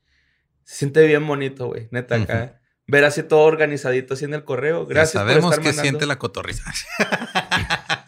Se 0.63 0.77
siente 0.77 1.05
bien 1.05 1.25
bonito, 1.27 1.67
güey. 1.67 1.87
Neta, 1.91 2.15
acá. 2.15 2.61
Ver 2.87 3.03
así 3.05 3.23
todo 3.23 3.41
organizadito 3.41 4.13
así 4.13 4.25
en 4.25 4.33
el 4.33 4.43
correo. 4.43 4.85
Gracias 4.85 5.13
Ya 5.13 5.21
por 5.21 5.29
sabemos 5.29 5.51
estar 5.51 5.63
que 5.63 5.69
mandando. 5.69 5.81
siente 5.89 6.05
la 6.05 6.17
cotorriza. 6.19 6.63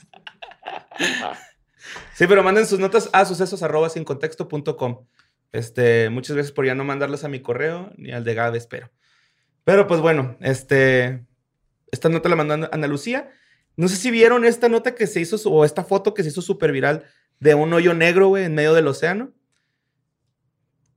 Sí, 2.14 2.26
pero 2.26 2.42
manden 2.42 2.66
sus 2.66 2.80
notas 2.80 3.10
a 3.14 3.26
sucesos 3.26 3.62
arroba 3.62 3.90
sin 3.90 4.04
contexto 4.04 4.48
punto 4.48 4.76
com. 4.76 5.06
Este, 5.52 6.10
muchas 6.10 6.36
gracias 6.36 6.52
por 6.52 6.66
ya 6.66 6.74
no 6.74 6.84
mandarlas 6.84 7.24
a 7.24 7.30
mi 7.30 7.42
correo 7.42 7.92
ni 7.96 8.12
al 8.12 8.24
de 8.24 8.34
Gabe, 8.34 8.58
espero. 8.58 8.90
Pero 9.64 9.86
pues 9.86 10.02
bueno, 10.02 10.36
este, 10.42 11.24
esta 11.92 12.10
nota 12.10 12.28
la 12.28 12.36
mandó 12.36 12.70
Ana 12.72 12.88
Lucía. 12.88 13.30
No 13.76 13.88
sé 13.88 13.98
si 13.98 14.10
vieron 14.10 14.46
esta 14.46 14.68
nota 14.68 14.96
que 14.96 15.06
se 15.06 15.20
hizo, 15.20 15.38
o 15.52 15.64
esta 15.64 15.84
foto 15.84 16.16
que 16.16 16.24
se 16.24 16.30
hizo 16.30 16.42
súper 16.42 16.72
viral 16.72 17.06
de 17.40 17.54
un 17.54 17.72
hoyo 17.72 17.94
negro, 17.94 18.30
güey, 18.30 18.46
en 18.46 18.56
medio 18.56 18.74
del 18.74 18.88
océano. 18.88 19.32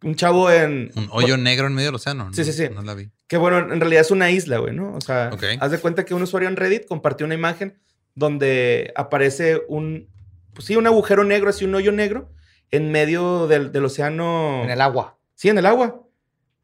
Un 0.03 0.15
chavo 0.15 0.51
en... 0.51 0.91
Un 0.97 1.09
hoyo 1.11 1.37
negro 1.37 1.67
en 1.67 1.75
medio 1.75 1.89
del 1.89 1.97
océano. 1.97 2.27
¿no? 2.27 2.33
Sí, 2.33 2.45
sí, 2.45 2.53
sí. 2.53 2.69
No 2.75 2.83
la 2.83 2.95
vi. 2.95 3.11
Que 3.27 3.37
bueno, 3.37 3.59
en 3.59 3.81
realidad 3.81 4.01
es 4.01 4.11
una 4.11 4.31
isla, 4.31 4.59
güey, 4.59 4.75
¿no? 4.75 4.95
O 4.95 5.01
sea, 5.01 5.31
haz 5.61 5.71
de 5.71 5.79
cuenta 5.79 6.05
que 6.05 6.15
un 6.15 6.23
usuario 6.23 6.49
en 6.49 6.57
Reddit 6.57 6.87
compartió 6.87 7.27
una 7.27 7.35
imagen 7.35 7.79
donde 8.15 8.93
aparece 8.97 9.63
un, 9.69 10.09
pues 10.55 10.67
sí, 10.67 10.77
un 10.77 10.87
agujero 10.87 11.25
negro, 11.25 11.51
así 11.51 11.65
un 11.65 11.75
hoyo 11.75 11.93
negro, 11.93 12.33
en 12.71 12.91
medio 12.91 13.47
del, 13.47 13.73
del 13.73 13.85
océano. 13.85 14.63
En 14.65 14.71
el 14.71 14.81
agua. 14.81 15.19
Sí, 15.35 15.49
en 15.49 15.59
el 15.59 15.67
agua. 15.67 16.03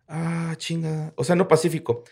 Ah, 0.09 0.55
chinga. 0.57 1.13
Océano 1.17 1.49
Pacífico. 1.49 2.05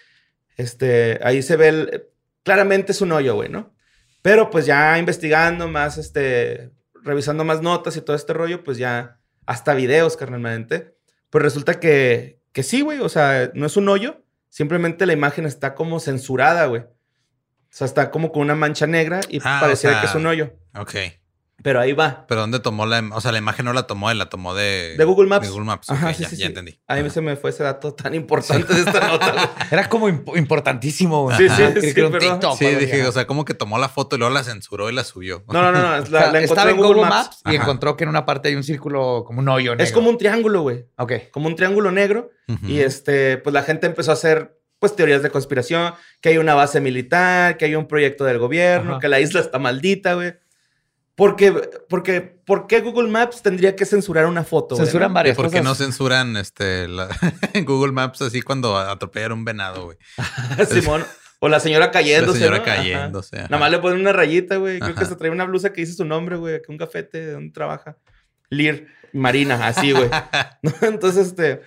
Este, 0.57 1.19
ahí 1.23 1.43
se 1.43 1.57
ve 1.57 1.69
el, 1.69 2.09
claramente 2.43 2.93
es 2.93 3.01
un 3.01 3.13
hoyo, 3.13 3.35
güey, 3.35 3.49
¿no? 3.49 3.75
Pero 4.23 4.51
pues 4.51 4.67
ya 4.67 4.99
investigando 4.99 5.69
más, 5.69 5.99
este, 5.99 6.71
revisando 7.03 7.45
más 7.45 7.61
notas 7.61 7.97
y 7.97 8.01
todo 8.01 8.17
este 8.17 8.33
rollo, 8.33 8.65
pues 8.65 8.79
ya 8.79 9.21
hasta 9.47 9.75
videos, 9.75 10.17
carnalmente. 10.17 10.94
Pues 11.35 11.43
resulta 11.43 11.81
que, 11.81 12.39
que 12.53 12.63
sí, 12.63 12.83
güey, 12.83 13.01
o 13.01 13.09
sea, 13.09 13.51
no 13.55 13.67
es 13.67 13.77
un 13.77 13.89
hoyo, 13.89 14.23
simplemente 14.51 15.05
la 15.05 15.15
imagen 15.15 15.47
está 15.47 15.75
como 15.75 15.99
censurada, 15.99 16.67
güey. 16.67 16.83
O 16.83 16.87
sea, 17.71 17.89
está 17.89 18.13
como 18.13 18.31
con 18.31 18.43
una 18.43 18.55
mancha 18.55 18.87
negra 18.87 19.19
y 19.29 19.41
Ah, 19.43 19.57
o 19.59 19.61
pareciera 19.63 19.97
sea- 19.97 20.01
que 20.03 20.07
es 20.07 20.15
un 20.15 20.27
hoyo. 20.27 20.53
Ok. 20.77 20.95
Pero 21.63 21.81
ahí 21.81 21.93
va. 21.95 22.27
Pero 22.29 22.43
¿dónde 22.43 22.61
tomó 22.61 22.85
la... 22.85 23.03
O 23.13 23.21
sea, 23.23 23.33
la 23.33 23.39
imagen 23.39 23.65
no 23.65 23.73
la 23.73 23.87
tomó 23.87 24.11
él, 24.11 24.19
la 24.19 24.29
tomó 24.29 24.55
de... 24.55 24.97
De 24.99 25.05
Google 25.05 25.29
Maps. 25.29 25.47
De 25.47 25.51
Google 25.51 25.65
Maps. 25.67 25.89
Ajá, 25.89 26.09
Ok, 26.09 26.15
sí, 26.15 26.23
ya, 26.25 26.29
sí, 26.29 26.37
ya 26.37 26.41
sí. 26.41 26.47
entendí. 26.49 26.81
A 26.87 26.95
mí 26.97 27.01
Ajá. 27.01 27.11
se 27.11 27.21
me 27.23 27.37
fue 27.37 27.51
ese 27.51 27.63
dato 27.63 27.95
tan 27.95 28.15
importante 28.15 28.75
de 28.75 28.81
esta 28.81 29.07
nota. 29.09 29.55
Era 29.71 29.89
como 29.89 30.09
imp- 30.11 30.37
importantísimo, 30.37 31.23
güey. 31.23 31.37
Sí, 31.39 31.49
sí, 31.49 31.63
Ajá, 31.63 31.73
sí, 31.81 31.93
pero- 31.95 32.11
TikTok, 32.19 32.59
Sí, 32.59 32.67
dije, 32.67 33.07
o 33.07 33.13
sea, 33.13 33.27
como 33.27 33.45
que 33.45 33.55
tomó 33.55 33.79
la 33.79 33.89
foto 33.89 34.17
y 34.17 34.19
luego 34.19 34.35
la 34.35 34.45
censuró 34.45 34.91
y 34.91 34.95
la 34.95 35.05
subió. 35.05 35.43
No, 35.49 35.63
no, 35.63 35.73
no, 35.73 35.81
no. 35.97 36.03
O 36.03 36.07
sea, 36.11 36.31
la 36.33 36.41
en 36.71 36.77
Google 36.77 37.03
Maps. 37.03 37.41
y 37.47 37.55
encontró 37.55 37.97
que 37.97 38.05
en 38.05 38.11
una 38.11 38.27
parte 38.27 38.49
hay 38.49 38.57
un 38.57 38.65
círculo, 38.65 39.25
como 39.27 39.41
un 39.41 39.49
hoyo 39.49 39.71
negro. 39.73 39.85
Es 39.85 39.93
como 39.93 40.11
un 40.11 40.19
triángulo, 40.19 40.63
güey. 40.63 40.85
Ok. 40.99 41.13
Como 41.31 41.47
un 41.47 41.57
triángulo 41.57 41.91
negro. 41.93 42.31
Y 42.67 42.81
este, 42.81 43.39
pues 43.39 43.55
la 43.55 43.63
gente 43.63 43.87
empezó 43.87 44.11
a 44.11 44.15
hacer 44.15 44.59
pues 44.81 44.95
teorías 44.97 45.23
de 45.23 45.31
conspiración, 45.31 45.95
que 46.21 46.29
hay 46.29 46.37
una 46.37 46.53
base 46.55 46.79
militar, 46.79 47.57
que 47.57 47.65
hay 47.65 47.75
un 47.75 47.87
proyecto 47.87 48.25
del 48.25 48.39
gobierno, 48.39 48.93
Ajá. 48.93 49.01
que 49.01 49.09
la 49.09 49.19
isla 49.19 49.41
está 49.41 49.59
maldita, 49.59 50.13
güey. 50.13 50.35
Porque, 51.17 51.53
porque, 51.89 52.21
¿por 52.21 52.67
qué 52.67 52.81
Google 52.81 53.09
Maps 53.09 53.41
tendría 53.43 53.77
que 53.77 53.87
censurar 53.87 54.27
una 54.27 54.43
foto? 54.43 54.75
güey, 54.75 54.87
Censuran 54.87 55.15
varias 55.15 55.37
por 55.37 55.49
qué 55.51 55.63
no 55.63 55.75
censuran 55.77 56.37
este, 56.37 56.89
la- 56.89 57.09
Google 57.65 57.93
Maps 57.93 58.21
así 58.23 58.43
cuando 58.43 58.77
atropellan 58.77 59.33
un 59.33 59.45
venado, 59.45 59.85
güey? 59.85 59.99
Simón. 60.71 61.05
O 61.39 61.49
la 61.49 61.61
señora 61.61 61.87
La 61.87 61.93
cayéndose. 61.93 62.39
señora 62.39 62.57
¿no? 62.59 62.63
Ajá. 62.65 62.77
cayéndose. 62.77 63.37
ajá. 63.37 63.49
Nada 63.49 63.59
más 63.61 63.71
le 63.71 63.79
ponen 63.79 64.01
una 64.01 64.13
rayita, 64.13 64.57
güey. 64.57 64.81
Creo 64.81 64.95
que 64.95 65.05
se 65.05 65.15
trae 65.15 65.31
una 65.31 65.45
blusa 65.45 65.73
que 65.73 65.83
dice 65.83 65.93
su 65.93 66.05
nombre, 66.05 66.37
güey. 66.37 66.61
Que 66.63 66.73
un 66.73 66.79
gafete 66.79 67.19
de 67.21 67.33
donde 67.33 67.53
trabaja. 67.53 67.97
Lear 68.49 68.85
Marina, 69.13 69.67
así, 69.67 69.93
güey. 69.93 70.09
Entonces, 70.83 71.29
este. 71.29 71.61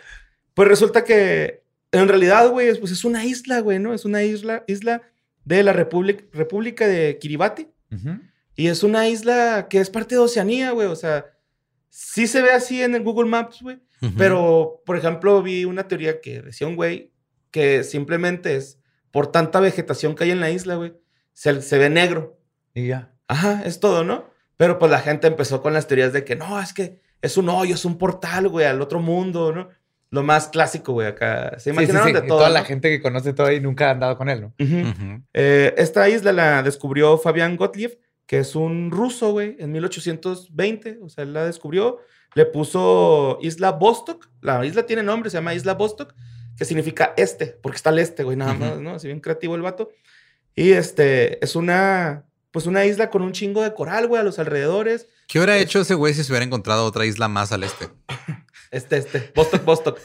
Pues 0.55 0.67
resulta 0.67 1.03
que 1.03 1.61
en 1.91 2.07
realidad, 2.07 2.49
güey, 2.49 2.67
es, 2.69 2.79
pues 2.79 2.91
es 2.91 3.05
una 3.05 3.23
isla, 3.23 3.59
güey, 3.59 3.77
¿no? 3.79 3.93
Es 3.93 4.03
una 4.03 4.23
isla, 4.23 4.63
isla 4.67 5.03
de 5.45 5.61
la 5.63 5.71
República, 5.73 6.23
República 6.33 6.87
de 6.87 7.17
Kiribati. 7.21 7.67
Ujú. 7.91 8.19
Y 8.57 8.67
es 8.67 8.83
una 8.83 9.07
isla 9.07 9.67
que 9.69 9.79
es 9.79 9.89
parte 9.89 10.15
de 10.15 10.19
Oceanía, 10.19 10.71
güey. 10.71 10.87
O 10.87 10.95
sea, 10.97 11.25
sí 11.89 12.27
se 12.27 12.41
ve 12.41 12.51
así 12.51 12.81
en 12.83 12.93
el 12.95 13.03
Google 13.03 13.29
Maps, 13.29 13.61
güey. 13.61 13.79
Pero, 14.17 14.83
por 14.85 14.95
ejemplo, 14.97 15.41
vi 15.41 15.63
una 15.65 15.87
teoría 15.87 16.19
que 16.21 16.41
decía 16.41 16.67
un 16.67 16.75
güey 16.75 17.11
que 17.49 17.83
simplemente 17.83 18.55
es 18.55 18.79
por 19.09 19.31
tanta 19.31 19.59
vegetación 19.59 20.13
que 20.13 20.25
hay 20.25 20.31
en 20.31 20.39
la 20.39 20.51
isla, 20.51 20.75
güey, 20.75 20.93
se, 21.33 21.61
se 21.63 21.77
ve 21.79 21.89
negro. 21.89 22.39
Y 22.75 22.87
ya. 22.87 23.13
Ajá, 23.27 23.63
es 23.65 23.79
todo, 23.79 24.03
¿no? 24.03 24.25
Pero 24.57 24.77
pues 24.77 24.91
la 24.91 24.99
gente 24.99 25.25
empezó 25.27 25.61
con 25.63 25.73
las 25.73 25.87
teorías 25.87 26.13
de 26.13 26.23
que 26.23 26.35
no, 26.35 26.59
es 26.61 26.73
que 26.73 26.99
es 27.23 27.37
un 27.37 27.49
hoyo, 27.49 27.73
es 27.73 27.85
un 27.85 27.97
portal, 27.97 28.47
güey, 28.49 28.67
al 28.67 28.81
otro 28.81 28.99
mundo, 28.99 29.51
¿no? 29.51 29.69
Lo 30.11 30.21
más 30.23 30.47
clásico, 30.49 30.93
güey, 30.93 31.07
acá. 31.07 31.51
Se 31.57 31.59
Sí, 31.59 31.63
sí, 31.63 31.69
imaginaron 31.71 32.07
sí. 32.07 32.13
de 32.13 32.19
Y 32.19 32.27
todo. 32.27 32.37
toda 32.37 32.49
la 32.49 32.63
gente 32.63 32.89
que 32.89 33.01
conoce 33.01 33.33
todo 33.33 33.51
y 33.51 33.59
nunca 33.59 33.87
ha 33.87 33.91
andado 33.91 34.15
con 34.17 34.29
él, 34.29 34.41
¿no? 34.41 34.53
Eh, 35.33 35.73
esta 35.77 36.07
isla 36.07 36.31
la 36.31 36.61
descubrió 36.63 37.17
Fabián 37.17 37.57
Gottlieb, 37.57 37.99
que 38.27 38.39
es 38.39 38.55
un 38.55 38.91
ruso, 38.91 39.31
güey, 39.31 39.55
en 39.57 39.71
1820. 39.71 40.99
O 41.01 41.09
sea, 41.09 41.23
él 41.23 41.33
la 41.33 41.45
descubrió. 41.45 41.99
Le 42.35 42.45
puso 42.45 43.39
Isla 43.41 43.71
Vostok. 43.71 44.29
La 44.41 44.63
isla 44.65 44.85
tiene 44.85 45.01
nombre, 45.01 45.29
se 45.29 45.37
llama 45.37 45.55
Isla 45.55 45.73
Vostok, 45.73 46.13
que 46.57 46.65
significa 46.65 47.13
este, 47.17 47.47
porque 47.47 47.77
está 47.77 47.89
al 47.89 47.99
este, 47.99 48.23
güey, 48.23 48.35
nada 48.35 48.53
más, 48.53 48.77
¿no? 48.79 48.91
Así 48.91 49.07
bien 49.07 49.21
creativo 49.21 49.55
el 49.55 49.61
vato. 49.61 49.89
Y 50.53 50.73
este, 50.73 51.43
es 51.43 51.55
una, 51.55 52.25
pues 52.51 52.65
una 52.65 52.83
isla 52.85 53.09
con 53.09 53.21
un 53.21 53.31
chingo 53.31 53.63
de 53.63 53.73
coral, 53.73 54.07
güey, 54.07 54.19
a 54.19 54.25
los 54.25 54.39
alrededores. 54.39 55.07
¿Qué 55.27 55.39
hubiera 55.39 55.57
hecho 55.57 55.79
ese 55.79 55.95
güey 55.95 56.13
si 56.13 56.23
se 56.23 56.31
hubiera 56.31 56.45
encontrado 56.45 56.85
otra 56.85 57.05
isla 57.05 57.27
más 57.27 57.51
al 57.51 57.63
este? 57.63 57.89
Este, 58.69 58.97
este, 58.97 59.31
Vostok, 59.33 59.63
Vostok. 59.63 60.01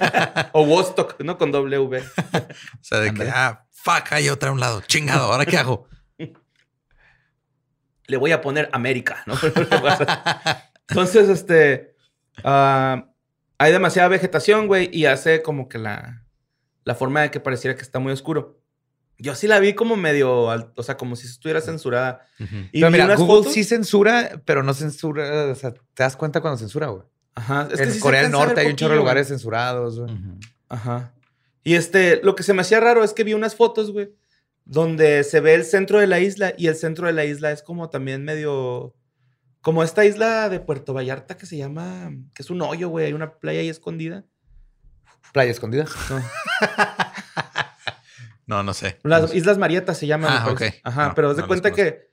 o 0.52 0.64
Vostok, 0.64 1.20
¿no? 1.20 1.36
Con 1.36 1.52
W. 1.52 2.02
O 2.32 2.84
sea, 2.84 3.00
de 3.00 3.12
que, 3.12 3.24
ah, 3.28 3.66
fuck, 3.70 4.10
hay 4.12 4.30
otra 4.30 4.48
a 4.48 4.52
un 4.52 4.60
lado. 4.60 4.80
Chingado, 4.80 5.30
¿ahora 5.30 5.44
qué 5.44 5.58
hago? 5.58 5.86
Le 8.08 8.16
voy 8.16 8.32
a 8.32 8.40
poner 8.40 8.68
América, 8.72 9.22
¿no? 9.26 9.34
Entonces, 10.88 11.28
este, 11.28 11.94
ah, 12.44 13.08
hay 13.58 13.72
demasiada 13.72 14.08
vegetación, 14.08 14.66
güey, 14.66 14.88
y 14.92 15.06
hace 15.06 15.42
como 15.42 15.68
que 15.68 15.78
la, 15.78 16.22
la 16.84 16.94
forma 16.94 17.22
de 17.22 17.30
que 17.30 17.40
pareciera 17.40 17.76
que 17.76 17.82
está 17.82 17.98
muy 17.98 18.12
oscuro. 18.12 18.60
Yo 19.18 19.34
sí 19.34 19.46
la 19.48 19.58
vi 19.60 19.72
como 19.74 19.96
medio, 19.96 20.50
al- 20.50 20.72
o 20.76 20.82
sea, 20.82 20.96
como 20.98 21.16
si 21.16 21.26
estuviera 21.26 21.60
censurada. 21.62 22.26
Y 22.70 22.80
pero 22.80 22.90
mira, 22.90 23.04
unas 23.06 23.18
Google 23.18 23.36
fotos- 23.44 23.54
sí 23.54 23.64
censura, 23.64 24.42
pero 24.44 24.62
no 24.62 24.74
censura. 24.74 25.46
O 25.46 25.54
sea, 25.54 25.72
te 25.72 25.80
das 26.02 26.16
cuenta 26.16 26.40
cuando 26.42 26.58
censura, 26.58 26.88
güey. 26.88 27.04
Ajá, 27.34 27.68
es 27.72 27.80
en 27.80 27.92
sí 27.92 27.98
Corea 28.00 28.22
del 28.22 28.30
Norte 28.32 28.60
hay 28.60 28.66
un 28.68 28.76
chorro 28.76 28.92
de 28.94 28.98
lugares 29.00 29.28
censurados, 29.28 29.98
güey. 30.00 30.12
Ajá. 30.68 31.12
Y 31.64 31.74
este, 31.74 32.20
lo 32.22 32.34
que 32.36 32.42
se 32.42 32.52
me 32.54 32.60
hacía 32.60 32.78
raro 32.78 33.02
es 33.04 33.12
que 33.14 33.24
vi 33.24 33.32
unas 33.34 33.54
fotos, 33.56 33.90
güey, 33.90 34.10
donde 34.66 35.24
se 35.24 35.40
ve 35.40 35.54
el 35.54 35.64
centro 35.64 35.98
de 35.98 36.06
la 36.06 36.20
isla 36.20 36.52
y 36.58 36.66
el 36.66 36.74
centro 36.74 37.06
de 37.06 37.14
la 37.14 37.24
isla 37.24 37.52
es 37.52 37.62
como 37.62 37.88
también 37.88 38.24
medio, 38.24 38.94
como 39.62 39.82
esta 39.82 40.04
isla 40.04 40.48
de 40.48 40.60
Puerto 40.60 40.92
Vallarta 40.92 41.36
que 41.38 41.46
se 41.46 41.56
llama, 41.56 42.10
que 42.34 42.42
es 42.42 42.50
un 42.50 42.60
hoyo, 42.60 42.88
güey, 42.88 43.06
hay 43.06 43.12
una 43.14 43.38
playa 43.38 43.60
ahí 43.60 43.68
escondida. 43.68 44.24
Playa 45.32 45.50
escondida. 45.50 45.86
No. 46.10 46.22
No, 48.46 48.62
no 48.62 48.74
sé. 48.74 48.98
Las 49.02 49.22
No 49.22 49.28
sé. 49.28 49.38
Islas 49.38 49.58
Marietas 49.58 49.98
se 49.98 50.06
llaman. 50.06 50.30
Ah, 50.32 50.44
parece. 50.44 50.68
ok. 50.68 50.74
Ajá, 50.84 51.08
No, 51.08 51.14
pero 51.14 51.30
haz 51.30 51.36
de 51.36 51.46
cuenta 51.46 51.72
que, 51.72 52.08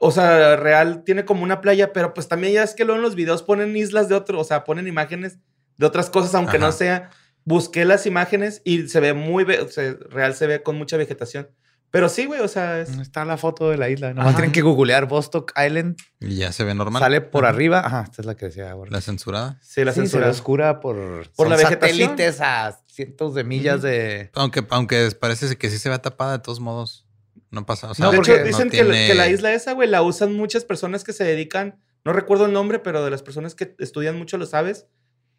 o 0.00 0.10
sea, 0.10 0.56
real 0.56 1.04
tiene 1.04 1.24
como 1.24 1.44
una 1.44 1.60
playa, 1.60 1.92
pero 1.92 2.12
pues 2.12 2.26
también 2.26 2.54
ya 2.54 2.64
es 2.64 2.74
que 2.74 2.84
luego 2.84 2.96
en 2.96 3.02
los 3.02 3.14
videos 3.14 3.44
ponen 3.44 3.76
islas 3.76 4.08
de 4.08 4.16
otro, 4.16 4.40
o 4.40 4.44
sea, 4.44 4.64
ponen 4.64 4.88
imágenes 4.88 5.38
de 5.76 5.86
otras 5.86 6.10
cosas, 6.10 6.34
aunque 6.34 6.58
no 6.58 6.72
sea. 6.72 7.10
Busqué 7.44 7.84
las 7.84 8.04
imágenes 8.04 8.60
y 8.64 8.88
se 8.88 9.00
ve 9.00 9.14
muy, 9.14 9.44
o 9.44 9.68
sea, 9.68 9.96
real 10.10 10.34
se 10.34 10.46
ve 10.46 10.62
con 10.62 10.76
mucha 10.76 10.96
vegetación. 10.96 11.48
Pero 11.90 12.08
sí, 12.08 12.26
güey, 12.26 12.40
o 12.40 12.46
sea, 12.48 12.78
es... 12.80 12.90
Está 12.98 13.24
la 13.24 13.36
foto 13.36 13.68
de 13.70 13.76
la 13.76 13.88
isla. 13.88 14.10
Nomás 14.10 14.28
Ajá. 14.28 14.36
tienen 14.36 14.52
que 14.52 14.62
googlear 14.62 15.06
Vostok 15.08 15.52
Island. 15.60 15.96
Y 16.20 16.36
ya 16.36 16.52
se 16.52 16.62
ve 16.62 16.72
normal. 16.74 17.02
Sale 17.02 17.20
por 17.20 17.44
Ajá. 17.44 17.52
arriba. 17.54 17.80
Ajá, 17.84 18.02
esta 18.04 18.22
es 18.22 18.26
la 18.26 18.36
que 18.36 18.46
decía 18.46 18.70
ahora. 18.70 18.90
La 18.92 19.00
censurada. 19.00 19.58
Sí, 19.60 19.84
la 19.84 19.90
sí, 19.92 19.96
se 19.96 20.02
censura. 20.02 20.26
ve 20.26 20.30
oscura 20.30 20.78
por, 20.80 21.28
Por 21.32 21.48
la 21.48 21.56
vegetación. 21.56 22.08
satélites 22.10 22.40
a 22.40 22.78
cientos 22.86 23.34
de 23.34 23.42
millas 23.44 23.82
de... 23.82 24.30
Aunque, 24.34 24.64
aunque 24.70 25.10
parece 25.18 25.56
que 25.56 25.68
sí 25.68 25.78
se 25.78 25.88
ve 25.88 25.98
tapada 25.98 26.32
de 26.32 26.38
todos 26.38 26.60
modos. 26.60 27.06
No 27.50 27.66
pasa. 27.66 27.90
O 27.90 27.94
sea, 27.94 28.04
No, 28.04 28.12
de 28.12 28.18
porque 28.18 28.34
hecho, 28.36 28.44
dicen 28.44 28.66
no 28.66 28.70
que, 28.70 28.84
la- 28.84 28.90
tiene- 28.92 29.06
que 29.08 29.14
la 29.14 29.28
isla 29.28 29.52
esa, 29.52 29.72
güey, 29.72 29.88
la 29.88 30.02
usan 30.02 30.32
muchas 30.32 30.64
personas 30.64 31.02
que 31.02 31.12
se 31.12 31.24
dedican, 31.24 31.80
no 32.04 32.12
recuerdo 32.12 32.46
el 32.46 32.52
nombre, 32.52 32.78
pero 32.78 33.04
de 33.04 33.10
las 33.10 33.22
personas 33.24 33.56
que 33.56 33.74
estudian 33.80 34.16
mucho 34.16 34.38
los 34.38 34.54
aves 34.54 34.86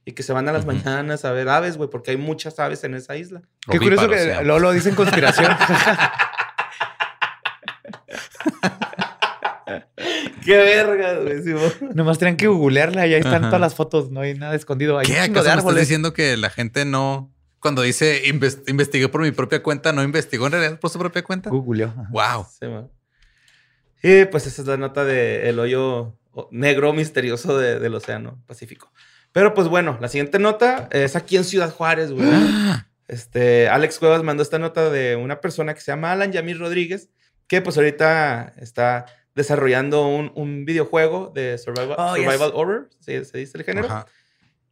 y 0.04 0.12
que 0.12 0.24
se 0.24 0.34
van 0.34 0.50
a 0.50 0.52
las 0.52 0.66
mañanas 0.66 1.24
a 1.24 1.32
ver 1.32 1.48
aves, 1.48 1.78
güey, 1.78 1.90
porque 1.90 2.12
hay 2.12 2.18
muchas 2.18 2.60
aves 2.60 2.84
en 2.84 2.96
esa 2.96 3.16
isla. 3.16 3.44
Qué 3.70 3.78
curioso 3.80 4.10
que 4.10 4.20
sí. 4.20 4.30
luego 4.44 4.60
lo 4.60 4.72
dicen 4.74 4.96
conspiración. 4.96 5.52
¡Qué 10.46 10.58
verga, 10.58 11.16
güey! 11.20 11.42
Nomás 11.94 12.18
tienen 12.18 12.38
que 12.38 12.48
googlearla 12.48 13.08
y 13.08 13.14
ahí 13.14 13.20
están 13.20 13.36
Ajá. 13.44 13.48
todas 13.50 13.62
las 13.62 13.76
fotos. 13.76 14.12
No 14.12 14.22
hay 14.22 14.34
nada 14.36 14.56
escondido. 14.56 14.98
Hay 14.98 15.06
¿Qué? 15.06 15.20
¿Acaso 15.20 15.44
de 15.44 15.56
me 15.56 15.60
estás 15.62 15.76
diciendo 15.76 16.14
que 16.14 16.38
la 16.38 16.50
gente 16.50 16.86
no... 16.86 17.32
Cuando 17.60 17.84
dice 17.84 18.24
"Inves- 18.26 18.64
investigué 18.68 19.08
por 19.08 19.22
mi 19.22 19.30
propia 19.32 19.62
cuenta, 19.62 19.94
no 19.94 20.02
investigó 20.02 20.48
en 20.48 20.54
realidad 20.54 20.80
por 20.80 20.90
su 20.90 20.98
propia 20.98 21.24
cuenta? 21.24 21.52
Googleó. 21.52 21.94
Wow. 22.10 22.48
Sí. 22.60 22.66
Y 24.02 24.26
pues 24.26 24.48
esa 24.48 24.62
es 24.64 24.68
la 24.68 24.78
nota 24.78 25.06
del 25.06 25.60
hoyo 25.60 26.18
negro 26.50 26.92
misterioso 26.94 27.58
de- 27.60 27.80
del 27.80 27.94
Océano 27.94 28.42
Pacífico. 28.48 28.92
Pero 29.32 29.54
pues 29.54 29.68
bueno, 29.68 29.98
la 30.02 30.08
siguiente 30.08 30.40
nota 30.40 30.90
es 30.92 31.16
aquí 31.16 31.38
en 31.38 31.44
Ciudad 31.44 31.72
Juárez, 31.72 32.12
güey. 32.12 32.28
Este, 33.08 33.70
Alex 33.70 34.00
Cuevas 34.00 34.24
mandó 34.24 34.42
esta 34.42 34.58
nota 34.58 34.90
de 34.90 35.16
una 35.16 35.40
persona 35.40 35.74
que 35.74 35.82
se 35.82 35.92
llama 35.92 36.12
Alan 36.14 36.32
Yamir 36.32 36.58
Rodríguez, 36.58 37.10
que 37.48 37.62
pues 37.62 37.78
ahorita 37.78 38.54
está 38.58 39.06
desarrollando 39.36 40.08
un, 40.08 40.32
un 40.36 40.66
videojuego 40.66 41.32
de 41.34 41.58
survival, 41.58 41.96
Oh, 41.98 42.16
yes. 42.16 42.26
survival 42.26 42.52
horror, 42.54 42.90
¿sí? 43.00 43.24
se 43.26 43.38
dice 43.38 43.58
el 43.58 43.64
género. 43.64 43.88
Ajá. 43.88 44.06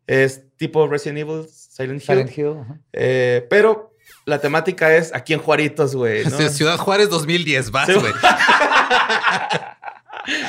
Es 0.07 0.41
tipo 0.57 0.87
Resident 0.87 1.19
Evil, 1.19 1.45
Silent 1.49 2.01
Hill. 2.01 2.05
Silent 2.07 2.37
Hill. 2.37 2.55
Eh, 2.93 3.45
pero 3.49 3.95
la 4.25 4.39
temática 4.39 4.95
es 4.95 5.13
aquí 5.13 5.33
en 5.33 5.39
Juaritos, 5.39 5.95
güey. 5.95 6.23
¿no? 6.29 6.37
Sí, 6.37 6.49
Ciudad 6.49 6.77
Juárez 6.77 7.09
2010, 7.09 7.71
vas, 7.71 7.93
güey. 7.93 8.13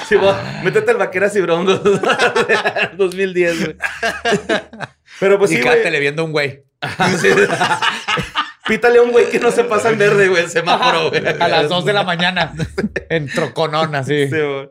Sí, 0.09 0.17
vos, 0.17 0.37
métete 0.63 0.91
el 0.91 0.99
vaqueras 0.99 1.35
y 1.37 1.41
broncos 1.41 1.81
2010, 2.99 3.65
güey. 3.65 3.77
Pero 5.19 5.39
pues 5.39 5.53
y 5.53 5.57
sí, 5.57 5.63
quédatele 5.63 6.01
viendo 6.01 6.23
un 6.25 6.33
güey. 6.33 6.65
Pítale 8.71 9.01
a 9.01 9.03
un 9.03 9.11
güey 9.11 9.29
que 9.29 9.41
no 9.41 9.51
se 9.51 9.65
pasa 9.65 9.91
en 9.91 9.99
verde, 9.99 10.29
güey, 10.29 10.45
el 10.45 10.49
semáforo, 10.49 11.11
güey. 11.11 11.27
A 11.27 11.49
las 11.49 11.69
2 11.69 11.85
de 11.85 11.93
la 11.93 12.05
mañana. 12.05 12.55
En 13.11 13.27
troconón, 13.27 13.97
así. 13.97 14.29
Sí, 14.29 14.37
güey. 14.37 14.71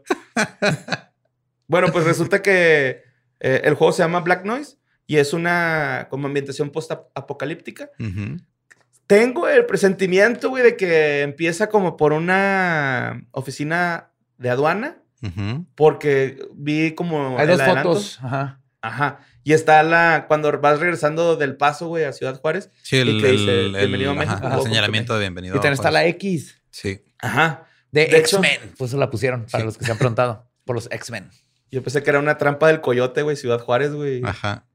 bueno, 1.67 1.87
pues 1.91 2.05
resulta 2.05 2.41
que 2.41 3.03
eh, 3.41 3.61
el 3.65 3.73
juego 3.73 3.91
se 3.91 4.01
llama 4.01 4.21
Black 4.21 4.45
Noise 4.45 4.77
y 5.05 5.17
es 5.17 5.33
una 5.33 6.07
como 6.09 6.27
ambientación 6.27 6.69
post-apocalíptica. 6.69 7.89
Tengo 9.05 9.49
el 9.49 9.65
presentimiento, 9.65 10.49
güey, 10.49 10.63
de 10.63 10.77
que 10.77 11.23
empieza 11.23 11.67
como 11.67 11.97
por 11.97 12.13
una 12.13 13.25
oficina 13.31 14.11
de 14.37 14.49
aduana, 14.49 14.99
porque 15.75 16.39
vi 16.53 16.95
como 16.95 17.37
Hay 17.37 17.47
dos 17.47 17.59
adelanto. 17.59 17.89
fotos. 17.89 18.19
Ajá. 18.23 18.61
Ajá. 18.81 19.19
Y 19.49 19.53
está 19.53 19.81
la, 19.81 20.25
cuando 20.27 20.51
vas 20.61 20.79
regresando 20.79 21.35
del 21.35 21.57
paso, 21.57 21.87
güey, 21.87 22.03
a 22.03 22.13
Ciudad 22.13 22.39
Juárez. 22.39 22.69
Sí, 22.83 22.97
el, 22.97 23.09
Y 23.09 23.19
que 23.21 23.31
dice, 23.31 23.61
el- 23.65 23.71
"Bienvenido 23.73 24.11
a 24.11 24.13
México, 24.13 24.35
ajá, 24.37 24.47
el 24.49 24.57
to 24.57 24.61
señalamiento 24.63 25.13
de 25.15 25.19
bienvenido. 25.21 25.55
Y 25.55 25.57
también 25.57 25.73
está 25.73 25.89
la. 25.89 26.05
X 26.05 26.61
Sí. 26.69 27.03
Ajá. 27.17 27.65
de, 27.91 28.03
X-Men. 28.03 28.59
Pues 28.77 28.91
eso 28.91 28.99
la 28.99 29.09
pusieron 29.09 29.47
para 29.51 29.61
Sí. 29.61 29.65
los 29.65 29.75
que 29.79 29.85
se 29.85 29.91
han 29.91 29.97
preguntado. 29.97 30.47
Por 30.65 30.75
los 30.75 30.87
X-Men. 30.91 31.31
Yo 31.71 31.81
pensé 31.81 32.03
que 32.03 32.11
era 32.11 32.19
una 32.19 32.37
trampa 32.37 32.67
del 32.67 32.79
coyote, 32.79 33.23
güey, 33.23 33.35
Ciudad 33.37 33.59
Juárez, 33.59 33.91
güey. 33.93 34.21
Ajá. 34.23 34.67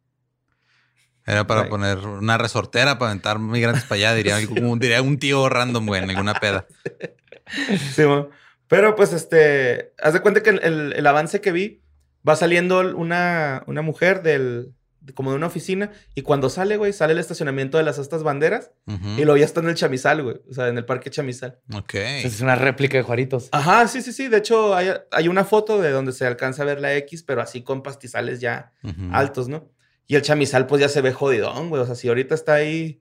Era 1.24 1.46
para 1.46 1.62
Ay. 1.62 1.68
poner 1.70 1.98
una 1.98 2.36
resortera 2.36 2.98
para 2.98 3.12
aventar 3.12 3.38
migrantes 3.38 3.84
para 3.84 3.94
allá, 3.98 4.14
diría, 4.14 4.36
un- 4.60 4.80
diría 4.80 5.00
un 5.02 5.20
tío 5.20 5.48
random, 5.48 5.86
güey, 5.86 6.02
en 6.02 6.10
alguna 6.10 6.34
peda. 6.34 6.66
Sí, 7.94 8.02
mo. 8.02 8.28
Pero 8.66 8.96
pues 8.96 9.12
este, 9.12 9.92
haz 10.02 10.14
de 10.14 10.20
cuenta 10.20 10.42
que 10.42 10.50
el, 10.50 10.60
el- 10.64 10.92
el 10.94 11.06
avance 11.06 11.40
que 11.40 11.52
vi, 11.52 11.83
va 12.28 12.36
saliendo 12.36 12.80
una, 12.96 13.62
una 13.66 13.82
mujer 13.82 14.22
del, 14.22 14.72
de- 15.00 15.12
como 15.12 15.30
de 15.30 15.36
una 15.36 15.46
oficina 15.48 15.90
y 16.14 16.22
cuando 16.22 16.48
sale, 16.48 16.76
güey, 16.76 16.92
sale 16.92 17.12
el 17.12 17.18
estacionamiento 17.18 17.76
de 17.78 17.84
las 17.84 17.98
estas 17.98 18.22
banderas 18.22 18.70
y 18.86 19.24
luego 19.24 19.36
ya 19.36 19.44
está 19.44 19.60
en 19.60 19.68
el 19.68 19.74
chamizal, 19.74 20.22
güey, 20.22 20.36
o 20.50 20.54
sea, 20.54 20.68
en 20.68 20.78
el 20.78 20.84
parque 20.84 21.10
chamizal. 21.10 21.58
Ok. 21.74 21.94
Es 21.94 22.40
una 22.40 22.56
réplica 22.56 22.96
de 22.96 23.02
Juaritos. 23.02 23.48
Ajá, 23.52 23.86
sí, 23.88 24.00
sí, 24.02 24.12
sí, 24.12 24.28
de 24.28 24.38
hecho 24.38 24.74
hay, 24.74 24.88
hay 25.10 25.28
una 25.28 25.44
foto 25.44 25.80
de 25.80 25.90
donde 25.90 26.12
se 26.12 26.26
alcanza 26.26 26.62
a 26.62 26.66
ver 26.66 26.80
la 26.80 26.94
X, 26.96 27.22
pero 27.22 27.42
así 27.42 27.62
con 27.62 27.82
pastizales 27.82 28.40
ya 28.40 28.72
altos, 29.12 29.48
¿no? 29.48 29.68
Y 30.06 30.16
el 30.16 30.22
chamizal 30.22 30.66
pues 30.66 30.80
ya 30.80 30.88
se 30.88 31.00
ve 31.00 31.12
jodidón, 31.12 31.68
güey, 31.70 31.82
o 31.82 31.86
sea, 31.86 31.94
si 31.94 32.08
ahorita 32.08 32.34
está 32.34 32.54
ahí... 32.54 33.00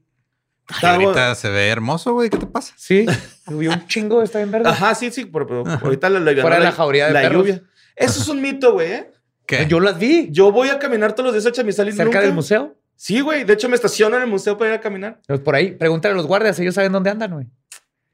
Ay, 0.68 0.75
está, 0.75 0.96
güey. 0.96 1.08
ahorita 1.08 1.36
se 1.36 1.50
ve 1.50 1.68
hermoso, 1.68 2.13
güey. 2.13 2.30
¿Qué 2.30 2.38
te 2.38 2.46
pasa? 2.48 2.74
Sí. 2.77 3.06
Subió 3.46 3.72
un 3.72 3.86
chingo. 3.88 4.24
Está 4.24 4.38
bien 4.38 4.50
verde. 4.50 4.70
Ajá, 4.70 4.96
sí, 4.96 5.12
sí, 5.12 5.25
pero, 5.25 5.46
pero 5.46 5.64
ahorita 5.81 6.09
la, 6.09 6.22
la, 6.22 6.42
Fuera 6.42 6.55
de 6.59 6.64
la 6.64 6.72
jauría 6.72 7.07
de 7.07 7.12
la 7.14 7.22
perros. 7.22 7.42
lluvia. 7.46 7.64
Eso 7.96 8.22
es 8.22 8.27
un 8.27 8.42
mito, 8.42 8.74
güey, 8.74 8.92
¿eh? 8.92 9.12
¿Qué? 9.46 9.66
Yo 9.68 9.79
las 9.79 9.98
vi. 10.00 10.29
Yo 10.32 10.51
voy 10.51 10.70
a 10.70 10.79
caminar 10.79 11.14
todos 11.14 11.25
los 11.25 11.34
días 11.34 11.46
a 11.46 11.51
Chamizal 11.51 11.88
y 11.90 11.92
Cerca 11.92 12.06
nunca- 12.06 12.22
del 12.22 12.34
museo. 12.34 12.75
Sí, 12.96 13.20
güey. 13.22 13.44
De 13.44 13.53
hecho, 13.53 13.68
me 13.68 13.75
estaciono 13.75 14.16
en 14.16 14.24
el 14.24 14.29
museo 14.29 14.58
para 14.58 14.72
ir 14.72 14.77
a 14.77 14.82
caminar. 14.82 15.20
Pues 15.27 15.40
por 15.42 15.56
ahí. 15.56 15.72
Pregúntale 15.72 16.14
a 16.14 16.16
los 16.18 16.27
guardias. 16.27 16.58
Ellos 16.60 16.75
saben 16.75 16.92
dónde 16.92 17.10
andan, 17.10 17.32
güey. 17.34 17.48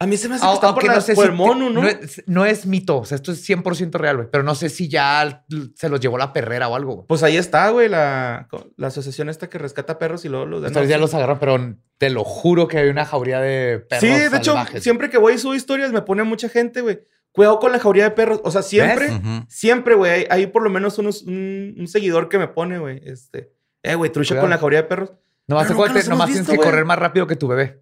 A 0.02 0.08
mí 0.08 0.16
se 0.16 0.30
me 0.30 0.36
hace 0.36 0.44
que 0.46 0.48
Au- 0.50 0.54
están 0.54 0.74
por, 0.74 0.86
la- 0.86 0.96
no 0.96 1.02
sé 1.02 1.14
por 1.14 1.26
si 1.26 1.30
el 1.32 1.36
mono, 1.36 1.70
¿no? 1.70 1.82
No 1.82 1.88
es, 1.90 2.24
no 2.26 2.46
es 2.46 2.66
mito. 2.66 3.00
O 3.00 3.06
sea, 3.06 3.16
esto 3.18 3.34
es 3.34 3.44
100% 3.48 3.92
real, 4.00 4.16
güey. 4.16 4.30
Pero 4.32 4.44
no 4.46 4.56
sé 4.56 4.70
si 4.70 4.88
ya 4.88 5.46
se 5.76 5.90
los 5.90 6.00
llevó 6.00 6.18
la 6.18 6.32
perrera 6.32 6.70
o 6.70 6.76
algo, 6.76 6.94
güey. 6.96 7.08
Pues 7.08 7.22
ahí 7.22 7.36
está, 7.36 7.70
güey, 7.70 7.90
la, 7.90 8.48
la 8.78 8.88
asociación 8.88 9.28
esta 9.30 9.50
que 9.50 9.58
rescata 9.58 10.00
perros 10.00 10.24
y 10.24 10.30
luego 10.30 10.46
los 10.46 10.64
Entonces 10.66 10.90
ya 10.90 10.98
los 10.98 11.14
agarraron, 11.14 11.40
pero 11.40 11.76
te 11.98 12.10
lo 12.10 12.24
juro 12.24 12.70
que 12.70 12.78
hay 12.78 12.90
una 12.90 13.06
jauría 13.06 13.42
de 13.42 13.80
perros 13.80 14.02
Sí, 14.02 14.30
de 14.30 14.38
hecho, 14.38 14.56
siempre 14.80 15.10
que 15.10 15.18
voy 15.18 15.34
y 15.34 15.38
subo 15.38 15.54
historias 15.54 15.92
me 15.92 16.02
pone 16.02 16.24
mucha 16.24 16.48
gente, 16.48 16.80
güey. 16.80 17.02
Cuidado 17.32 17.60
con 17.60 17.72
la 17.72 17.80
jauría 17.80 18.04
de 18.06 18.12
perros. 18.12 18.42
O 18.44 18.52
sea, 18.52 18.62
siempre, 18.64 19.12
siempre, 19.48 19.96
güey. 19.96 20.12
Hay, 20.12 20.28
hay 20.30 20.48
por 20.48 20.62
lo 20.64 20.70
menos 20.70 20.98
unos, 20.98 21.22
un, 21.24 21.76
un 21.78 21.88
seguidor 21.88 22.28
que 22.30 22.38
me 22.40 22.48
pone, 22.48 22.80
güey. 22.80 23.02
Este, 23.06 23.54
eh, 23.84 23.96
güey, 23.96 24.12
trucha 24.12 24.30
Cuidado. 24.30 24.44
con 24.44 24.50
la 24.50 24.58
jauría 24.58 24.82
de 24.82 24.88
perros. 24.88 25.14
Nomás, 25.48 25.70
los 25.70 25.78
hemos 25.90 26.08
nomás 26.10 26.30
tienes 26.30 26.48
que 26.50 26.58
correr 26.58 26.86
más 26.86 27.00
rápido 27.00 27.26
que 27.28 27.36
tu 27.36 27.48
bebé. 27.48 27.82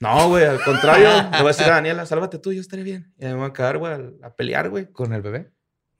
No, 0.00 0.28
güey, 0.28 0.44
al 0.44 0.62
contrario. 0.62 1.08
le 1.32 1.38
voy 1.38 1.46
a 1.46 1.48
decir 1.48 1.66
a 1.66 1.70
Daniela, 1.74 2.06
sálvate 2.06 2.38
tú, 2.38 2.52
yo 2.52 2.60
estaré 2.60 2.82
bien. 2.82 3.12
Y 3.18 3.24
me 3.24 3.34
voy 3.34 3.46
a 3.48 3.52
quedar, 3.52 3.78
güey, 3.78 3.92
a- 3.92 4.26
a 4.26 4.34
pelear, 4.36 4.68
güey. 4.70 4.90
¿Con 4.92 5.12
el 5.12 5.22
bebé? 5.22 5.50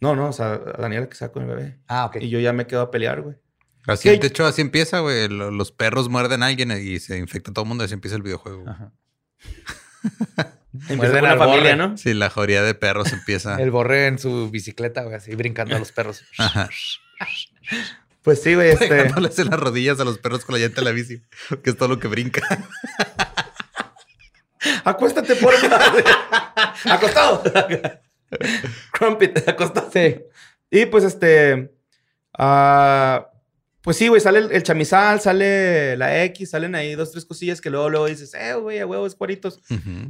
No, 0.00 0.14
no, 0.14 0.28
o 0.28 0.32
sea, 0.32 0.52
a 0.52 0.58
Daniela 0.80 1.06
que 1.06 1.14
está 1.14 1.32
con 1.32 1.42
el 1.42 1.48
bebé. 1.48 1.80
Ah, 1.88 2.06
ok. 2.06 2.18
Y 2.20 2.28
yo 2.28 2.38
ya 2.38 2.52
me 2.52 2.66
quedo 2.68 2.82
a 2.82 2.90
pelear, 2.92 3.22
güey. 3.22 3.36
Así, 3.88 4.08
¿Qué? 4.10 4.18
de 4.18 4.26
hecho, 4.28 4.44
así 4.46 4.60
empieza, 4.60 5.00
güey. 5.00 5.28
Lo- 5.28 5.50
Los 5.50 5.72
perros 5.72 6.08
muerden 6.08 6.42
a 6.42 6.46
alguien 6.46 6.70
y 6.72 6.98
se 7.00 7.18
infecta 7.18 7.52
todo 7.52 7.64
el 7.64 7.68
mundo. 7.68 7.82
Así 7.84 7.94
empieza 7.94 8.16
el 8.16 8.22
videojuego. 8.22 8.64
Ajá. 8.68 8.92
Empieza 10.88 11.20
con 11.20 11.22
la 11.22 11.36
familia, 11.36 11.60
borre. 11.60 11.76
¿no? 11.76 11.96
Sí, 11.96 12.14
la 12.14 12.30
jauría 12.30 12.62
de 12.62 12.74
perros 12.74 13.12
empieza. 13.12 13.60
El 13.60 13.70
borre 13.70 14.06
en 14.06 14.18
su 14.18 14.50
bicicleta, 14.50 15.02
güey, 15.02 15.16
así 15.16 15.34
brincando 15.34 15.76
a 15.76 15.78
los 15.78 15.92
perros. 15.92 16.22
Ajá. 16.38 16.68
Pues 18.22 18.42
sí, 18.42 18.54
güey, 18.54 18.70
este... 18.70 18.88
Pegándoles 18.88 19.38
en 19.38 19.48
las 19.48 19.58
rodillas 19.58 19.98
a 20.00 20.04
los 20.04 20.18
perros 20.18 20.44
con 20.44 20.54
la 20.54 20.60
llanta 20.60 20.80
de 20.80 20.84
la 20.84 20.90
bici, 20.90 21.22
que 21.62 21.70
es 21.70 21.76
todo 21.76 21.88
lo 21.88 21.98
que 21.98 22.08
brinca. 22.08 22.42
Acuéstate, 24.84 25.36
por 25.36 25.54
Acostado. 26.84 27.42
Crumpet, 28.92 29.48
acostado. 29.48 29.90
Sí. 29.92 30.20
Y 30.70 30.86
pues 30.86 31.04
este. 31.04 31.72
ah, 32.36 33.28
pues 33.82 33.96
sí, 33.96 34.08
güey, 34.08 34.20
sale 34.20 34.40
el, 34.40 34.52
el 34.52 34.62
chamizal, 34.62 35.20
sale 35.20 35.96
la 35.96 36.24
X, 36.24 36.50
salen 36.50 36.74
ahí 36.74 36.94
dos, 36.94 37.12
tres 37.12 37.24
cosillas 37.24 37.60
que 37.60 37.70
luego, 37.70 37.88
luego 37.90 38.06
dices, 38.06 38.34
eh, 38.34 38.54
güey, 38.54 38.80
a 38.80 38.86
huevo, 38.86 39.06
es 39.06 39.14
cuaritos. 39.14 39.60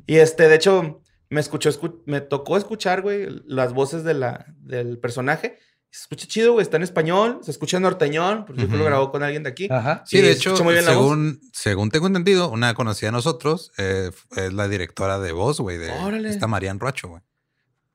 Y 0.06 0.16
este, 0.16 0.48
de 0.48 0.54
hecho, 0.56 1.02
me 1.30 1.40
escuchó, 1.40 1.70
escu- 1.70 2.02
me 2.06 2.20
tocó 2.20 2.56
escuchar, 2.56 3.02
güey, 3.02 3.28
las 3.46 3.72
voces 3.74 4.02
de 4.04 4.14
la, 4.14 4.46
del 4.60 4.98
personaje. 4.98 5.58
Se 5.90 6.02
escucha 6.02 6.26
chido, 6.26 6.52
güey, 6.52 6.62
está 6.62 6.76
en 6.76 6.82
español, 6.82 7.38
se 7.42 7.50
escucha 7.50 7.80
norteñón, 7.80 8.44
porque 8.44 8.60
yo 8.62 8.68
creo 8.68 8.78
que 8.78 8.84
lo 8.84 8.90
grabó 8.90 9.10
con 9.10 9.22
alguien 9.22 9.42
de 9.42 9.48
aquí. 9.50 9.68
Ajá. 9.70 10.02
Sí, 10.06 10.20
de 10.20 10.32
hecho, 10.32 10.54
muy 10.62 10.74
bien 10.74 10.84
según, 10.84 11.40
según 11.52 11.90
tengo 11.90 12.06
entendido, 12.06 12.50
una 12.50 12.74
conocida 12.74 13.08
de 13.08 13.12
nosotros 13.12 13.72
eh, 13.78 14.10
es 14.36 14.52
la 14.52 14.68
directora 14.68 15.18
de 15.18 15.32
voz, 15.32 15.60
güey, 15.60 15.78
de 15.78 15.90
Órale. 15.90 16.28
esta 16.28 16.46
Marian 16.46 16.78
Roacho, 16.78 17.08
güey. 17.08 17.22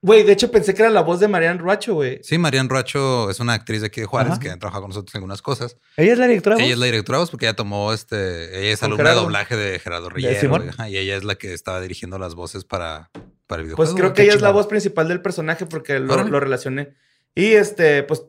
Güey, 0.04 0.24
de 0.24 0.34
hecho 0.34 0.52
pensé 0.52 0.74
que 0.76 0.82
era 0.82 0.92
la 0.92 1.02
voz 1.02 1.20
de 1.22 1.28
Marian 1.30 1.58
Ruacho, 1.60 1.94
güey. 1.96 2.20
Sí, 2.24 2.38
Marian 2.38 2.68
Roacho 2.68 3.30
es 3.30 3.40
una 3.40 3.54
actriz 3.54 3.80
de 3.82 3.88
aquí 3.88 4.02
de 4.02 4.06
Juárez 4.06 4.34
Ajá. 4.34 4.40
que 4.42 4.50
ha 4.52 4.60
trabajado 4.60 4.82
con 4.84 4.90
nosotros 4.90 5.16
en 5.16 5.20
algunas 5.20 5.42
cosas. 5.42 5.78
¿Ella 5.96 6.12
es 6.14 6.20
la 6.20 6.28
directora? 6.28 6.58
de 6.58 6.62
Ella 6.64 6.72
voz? 6.72 6.74
es 6.74 6.80
la 6.80 6.86
directora 6.88 7.18
de 7.18 7.22
voz 7.22 7.32
porque 7.32 7.46
ella 7.46 7.56
tomó 7.56 7.94
este. 7.94 8.60
Ella 8.60 8.74
es 8.74 8.84
alumna 8.84 8.98
Gerardo. 9.04 9.20
de 9.22 9.24
doblaje 9.24 9.56
de 9.56 9.80
Gerardo 9.80 10.10
Rillero. 10.10 10.64
Y 10.90 10.98
ella 10.98 11.16
es 11.16 11.24
la 11.24 11.36
que 11.36 11.54
estaba 11.54 11.80
dirigiendo 11.80 12.20
las 12.20 12.36
voces 12.36 12.66
para, 12.66 13.12
para 13.48 13.62
el 13.62 13.68
videojuego. 13.68 13.76
Pues 13.92 14.00
creo 14.00 14.14
que 14.14 14.24
ella 14.24 14.34
es 14.34 14.42
la 14.42 14.52
voz 14.52 14.68
principal 14.68 15.08
del 15.08 15.22
personaje 15.22 15.66
porque 15.66 16.00
lo, 16.00 16.22
lo 16.26 16.40
relacioné. 16.40 16.96
Y 17.34 17.54
este, 17.54 18.04
pues, 18.04 18.24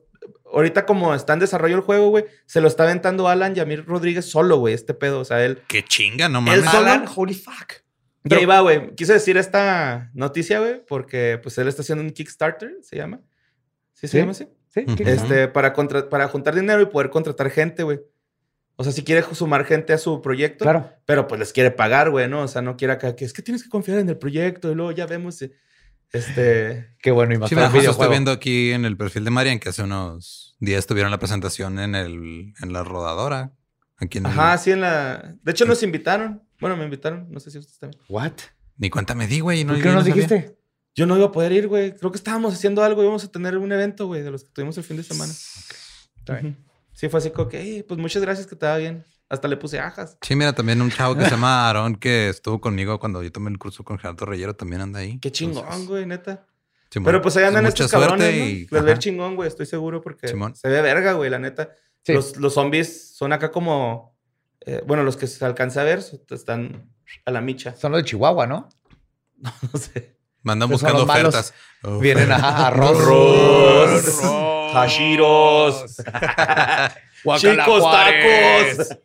ahorita 0.52 0.86
como 0.86 1.12
está 1.12 1.32
en 1.32 1.40
desarrollo 1.40 1.74
el 1.74 1.82
juego, 1.82 2.08
güey, 2.10 2.24
se 2.46 2.60
lo 2.60 2.68
está 2.68 2.84
aventando 2.84 3.28
Alan 3.28 3.54
Yamir 3.56 3.84
Rodríguez 3.84 4.30
solo, 4.30 4.58
güey, 4.58 4.74
este 4.74 4.94
pedo. 4.94 5.18
O 5.20 5.24
sea, 5.24 5.44
él. 5.44 5.60
Qué 5.66 5.84
chinga, 5.84 6.28
no 6.28 6.38
Él 6.38 6.44
mames. 6.44 6.64
solo- 6.70 6.78
Alan, 6.86 7.04
holy 7.12 7.34
fuck. 7.34 7.82
Y 8.24 8.34
ahí 8.34 8.44
va, 8.46 8.60
güey. 8.60 8.94
Quise 8.94 9.12
decir 9.12 9.36
esta 9.36 10.10
noticia, 10.14 10.58
güey, 10.60 10.82
porque 10.86 11.38
pues 11.42 11.58
él 11.58 11.68
está 11.68 11.82
haciendo 11.82 12.02
un 12.02 12.10
Kickstarter, 12.10 12.76
se 12.82 12.96
llama. 12.96 13.20
¿Sí 13.92 14.08
se 14.08 14.12
¿Sí? 14.12 14.18
llama 14.18 14.30
así? 14.32 14.48
Sí. 14.70 14.84
Este, 15.04 15.46
para, 15.48 15.72
contra- 15.72 16.08
para 16.08 16.26
juntar 16.28 16.54
dinero 16.54 16.80
y 16.82 16.86
poder 16.86 17.10
contratar 17.10 17.50
gente, 17.50 17.82
güey. 17.82 18.00
O 18.76 18.82
sea, 18.82 18.92
si 18.92 19.04
quiere 19.04 19.22
sumar 19.34 19.64
gente 19.64 19.92
a 19.92 19.98
su 19.98 20.20
proyecto, 20.20 20.64
Claro. 20.64 20.90
pero 21.04 21.28
pues 21.28 21.38
les 21.38 21.52
quiere 21.52 21.70
pagar, 21.70 22.10
güey, 22.10 22.28
¿no? 22.28 22.40
O 22.42 22.48
sea, 22.48 22.60
no 22.60 22.76
quiere 22.76 22.94
acá 22.94 23.14
que 23.14 23.24
es 23.24 23.32
que 23.32 23.42
tienes 23.42 23.62
que 23.62 23.68
confiar 23.68 23.98
en 23.98 24.08
el 24.08 24.16
proyecto 24.18 24.72
y 24.72 24.74
luego 24.74 24.90
ya 24.90 25.06
vemos. 25.06 25.40
eh, 25.42 25.52
Este. 26.12 26.88
Qué 27.02 27.10
bueno. 27.10 27.34
Y 27.34 27.38
más 27.38 27.48
Sí, 27.50 27.54
pero 27.56 27.66
estoy 27.90 28.08
viendo 28.08 28.30
aquí 28.32 28.72
en 28.72 28.84
el 28.84 28.96
perfil 28.96 29.24
de 29.24 29.30
Marian 29.30 29.58
que 29.60 29.68
hace 29.68 29.82
unos 29.82 30.56
días 30.60 30.86
tuvieron 30.86 31.10
la 31.10 31.18
presentación 31.18 31.78
en 31.78 31.94
el 31.94 32.52
en 32.60 32.72
la 32.72 32.82
rodadora. 32.82 33.52
Aquí 33.98 34.18
en 34.18 34.26
el- 34.26 34.32
Ajá, 34.32 34.58
sí, 34.58 34.72
en 34.72 34.80
la. 34.80 35.34
De 35.42 35.52
hecho, 35.52 35.66
nos 35.66 35.82
invitaron. 35.82 36.42
Bueno, 36.64 36.78
me 36.78 36.84
invitaron. 36.84 37.26
No 37.30 37.40
sé 37.40 37.50
si 37.50 37.58
ustedes 37.58 37.78
también. 37.78 38.02
What? 38.08 38.32
Ni 38.78 38.88
cuenta 38.88 39.14
me 39.14 39.26
di, 39.26 39.40
güey. 39.40 39.60
y 39.60 39.64
¿Por 39.66 39.76
qué 39.76 39.88
no 39.88 39.94
nos 39.96 40.06
sabía. 40.06 40.14
dijiste? 40.14 40.56
Yo 40.94 41.04
no 41.04 41.14
iba 41.18 41.26
a 41.26 41.30
poder 41.32 41.52
ir, 41.52 41.68
güey. 41.68 41.94
Creo 41.94 42.10
que 42.10 42.16
estábamos 42.16 42.54
haciendo 42.54 42.82
algo. 42.82 43.02
Íbamos 43.02 43.22
a 43.22 43.28
tener 43.30 43.58
un 43.58 43.70
evento, 43.70 44.06
güey, 44.06 44.22
de 44.22 44.30
los 44.30 44.44
que 44.44 44.50
tuvimos 44.50 44.78
el 44.78 44.84
fin 44.84 44.96
de 44.96 45.02
semana. 45.02 45.30
Está 45.30 46.36
bien. 46.40 46.56
Sí, 46.94 47.10
fue 47.10 47.18
así 47.18 47.30
como 47.32 47.48
que, 47.50 47.60
"Ey, 47.60 47.82
pues 47.82 48.00
muchas 48.00 48.22
gracias 48.22 48.46
que 48.46 48.56
te 48.56 48.64
va 48.64 48.78
bien. 48.78 49.04
Hasta 49.28 49.46
le 49.46 49.56
puse 49.58 49.78
ajas. 49.78 50.16
Sí, 50.22 50.36
mira, 50.36 50.54
también 50.54 50.80
un 50.80 50.90
chavo 50.90 51.14
que 51.16 51.24
se 51.24 51.30
llama 51.32 51.66
Aarón 51.68 51.96
que 51.96 52.30
estuvo 52.30 52.60
conmigo 52.62 52.98
cuando 52.98 53.22
yo 53.22 53.30
tomé 53.30 53.50
el 53.50 53.58
curso 53.58 53.84
con 53.84 53.98
Gerardo 53.98 54.24
Reyero 54.24 54.54
también 54.56 54.80
anda 54.80 55.00
ahí. 55.00 55.18
Qué 55.18 55.30
chingón, 55.32 55.64
Entonces, 55.64 55.86
güey, 55.88 56.06
neta. 56.06 56.46
Simón. 56.90 57.06
Pero 57.06 57.20
pues 57.22 57.36
ahí 57.36 57.44
andan 57.44 57.64
Mucha 57.64 57.84
estos 57.84 57.90
cabrones, 57.90 58.26
suerte 58.26 58.38
¿no? 58.38 58.46
y- 58.46 58.68
Les 58.70 58.84
ve 58.84 58.98
chingón, 58.98 59.34
güey. 59.36 59.48
Estoy 59.48 59.66
seguro 59.66 60.00
porque 60.00 60.28
Simón. 60.28 60.54
se 60.54 60.68
ve 60.68 60.80
verga, 60.80 61.12
güey, 61.14 61.28
la 61.28 61.38
neta. 61.40 61.70
Sí. 62.04 62.12
Los, 62.14 62.36
los 62.36 62.54
zombies 62.54 63.14
son 63.16 63.32
acá 63.32 63.50
como... 63.50 64.13
eh, 64.66 64.82
bueno, 64.86 65.02
los 65.02 65.16
que 65.16 65.26
se 65.26 65.44
alcanza 65.44 65.80
a 65.82 65.84
ver 65.84 66.00
están 66.30 66.90
a 67.26 67.30
la 67.30 67.40
micha. 67.40 67.74
Son 67.76 67.92
los 67.92 68.02
de 68.02 68.04
Chihuahua, 68.08 68.46
¿no? 68.46 68.68
No 69.72 69.78
sé. 69.78 70.16
Mandan 70.42 70.68
buscando 70.68 71.04
ofertas. 71.04 71.54
Uf. 71.82 72.00
Vienen 72.00 72.30
a 72.32 72.36
arroz. 72.66 73.00
Arroz. 73.00 74.20
Hashiros. 74.74 75.96
Chicos 77.38 77.82
tacos. 77.82 78.98